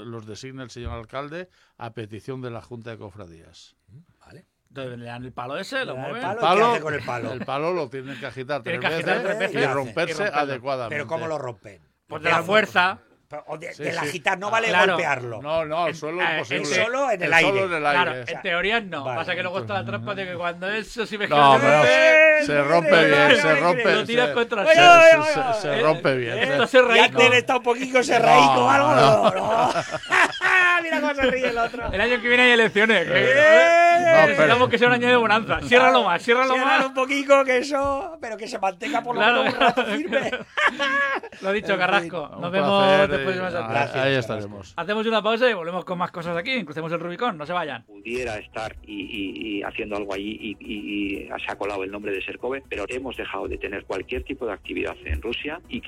Los 0.05 0.25
designa 0.25 0.63
el 0.63 0.69
señor 0.69 0.93
alcalde 0.93 1.49
a 1.77 1.91
petición 1.93 2.41
de 2.41 2.51
la 2.51 2.61
Junta 2.61 2.91
de 2.91 2.97
Cofradías. 2.97 3.75
Entonces 4.69 4.99
le 4.99 5.05
dan 5.05 5.23
el 5.25 5.31
palo 5.33 5.57
ese, 5.57 5.83
lo 5.83 5.95
dan 5.95 6.05
el 6.05 6.11
mueven. 6.11 6.21
palo. 6.39 6.39
¿qué 6.57 6.71
hace 6.71 6.81
con 6.81 6.93
el 6.93 7.03
palo? 7.03 7.31
el 7.33 7.45
palo 7.45 7.73
lo 7.73 7.89
tienen 7.89 8.19
que 8.19 8.25
agitar 8.27 8.61
Tienen 8.61 8.81
tres 8.81 8.89
que 8.91 8.95
agitar 8.97 9.15
veces, 9.23 9.27
tres 9.37 9.39
veces 9.53 9.69
y 9.69 9.73
romperse 9.73 10.11
y 10.11 10.15
romperlo. 10.25 10.39
adecuadamente. 10.41 10.95
Pero 10.95 11.07
¿cómo 11.07 11.27
lo 11.27 11.37
rompen? 11.39 11.81
Pues 12.07 12.21
de 12.23 12.29
la 12.29 12.43
fuerza. 12.43 12.99
O 13.45 13.59
de, 13.59 13.71
Sí, 13.75 13.83
de 13.83 13.93
la 13.93 14.01
sí. 14.05 14.23
no 14.39 14.49
vale 14.49 14.69
Claro. 14.69 14.93
golpearlo. 14.93 15.39
No, 15.39 15.63
no, 15.63 15.85
el 15.85 15.93
suelo 15.93 16.19
eh, 16.19 16.25
es 16.41 16.51
imposible. 16.51 16.61
el 16.79 16.83
solo 16.85 17.11
en 17.11 17.21
el 17.21 17.27
El 17.27 17.33
aire. 17.35 17.49
solo 17.51 17.65
en 17.65 17.73
el 17.73 17.79
Claro, 17.79 18.11
aire. 18.11 18.31
en 18.33 18.41
teoría 18.41 18.81
no. 18.81 19.03
Vale. 19.03 19.17
Pasa 19.19 19.35
que 19.35 19.43
luego 19.43 19.59
está 19.59 19.73
la 19.75 19.85
trampa 19.85 20.15
de 20.15 20.25
que 20.25 20.33
cuando 20.33 20.67
eso 20.67 21.05
si 21.05 21.15
me 21.15 21.27
No, 21.27 21.57
pero 21.61 21.83
de- 21.83 22.43
se 22.43 22.63
rompe 22.63 23.05
bien, 23.05 23.35
se 23.39 23.55
rompe. 23.59 23.95
Lo 23.95 24.03
tiras 24.05 24.27
se- 24.29 24.33
contra 24.33 24.61
el 24.63 24.67
se- 24.67 24.73
suelo. 24.73 25.25
se- 25.25 25.53
se- 25.53 25.61
se 25.61 25.79
Eh, 25.79 25.81
rompe 25.83 26.15
bien. 26.15 26.37
Esto 26.39 26.65
se- 26.65 26.77
se 26.79 26.81
raíco. 26.81 27.03
antes 27.21 27.33
está 27.37 27.57
un 27.57 27.63
poquito 27.63 28.01
serraíco 28.01 28.53
No, 28.55 28.65
o 28.65 28.69
algo. 28.71 28.95
no. 28.95 29.31
No, 29.31 29.73
no. 31.01 31.15
Se 31.15 31.31
ríe 31.31 31.49
el 31.49 31.57
otro. 31.57 31.91
El 31.91 32.01
año 32.01 32.21
que 32.21 32.27
viene 32.27 32.43
hay 32.43 32.51
elecciones. 32.51 33.07
que- 33.07 33.31
Eh, 33.31 34.25
Necesitamos 34.27 34.53
pero- 34.57 34.69
que 34.69 34.77
sea 34.77 34.87
un 34.87 34.93
año 34.95 35.07
de 35.07 35.15
bonanza. 35.15 35.59
Ciérralo 35.61 36.03
más, 36.03 36.21
ciérralo 36.23 36.57
más. 36.57 36.85
un 36.85 36.93
poquito 36.93 37.43
que 37.45 37.57
eso, 37.57 38.17
pero 38.21 38.37
que 38.37 38.47
se 38.47 38.57
mantenga 38.59 39.01
por 39.03 39.15
lo 39.15 39.21
Claro. 39.21 39.39
menos 39.43 39.53
un 39.55 39.59
rato 39.59 39.85
firme. 39.85 40.31
Lo 41.41 41.49
ha 41.49 41.53
dicho 41.53 41.77
Carrasco. 41.77 42.29
Nos 42.39 42.51
vemos 42.51 43.09
después 43.09 43.35
de 43.35 43.41
ah, 43.41 43.49
Gracias, 43.49 43.95
Ahí 43.95 44.01
Carrasco. 44.13 44.19
estaremos. 44.19 44.73
Hacemos 44.75 45.05
una 45.05 45.21
pausa 45.21 45.49
y 45.49 45.53
volvemos 45.53 45.85
con 45.85 45.97
más 45.97 46.11
cosas 46.11 46.35
aquí. 46.35 46.63
Crucemos 46.65 46.91
el 46.91 46.99
Rubicón, 46.99 47.37
no 47.37 47.45
se 47.45 47.53
vayan. 47.53 47.83
pudiera 47.85 48.37
estar 48.37 48.75
y, 48.85 48.93
y- 49.01 49.57
y 49.59 49.63
haciendo 49.63 49.95
algo 49.97 50.13
allí 50.13 50.37
y, 50.41 50.57
y- 50.59 51.23
y 51.23 51.27
se 51.27 51.51
ha 51.51 51.55
colado 51.55 51.83
el 51.83 51.91
nombre 51.91 52.11
de 52.11 52.21
Serkove, 52.23 52.63
pero 52.69 52.85
hemos 52.89 53.15
dejado 53.15 53.47
de 53.47 53.57
tener 53.57 53.85
cualquier 53.85 54.23
tipo 54.23 54.45
de 54.45 54.53
actividad 54.53 54.95
en 55.05 55.21
Rusia 55.21 55.59
y 55.69 55.79
que 55.81 55.87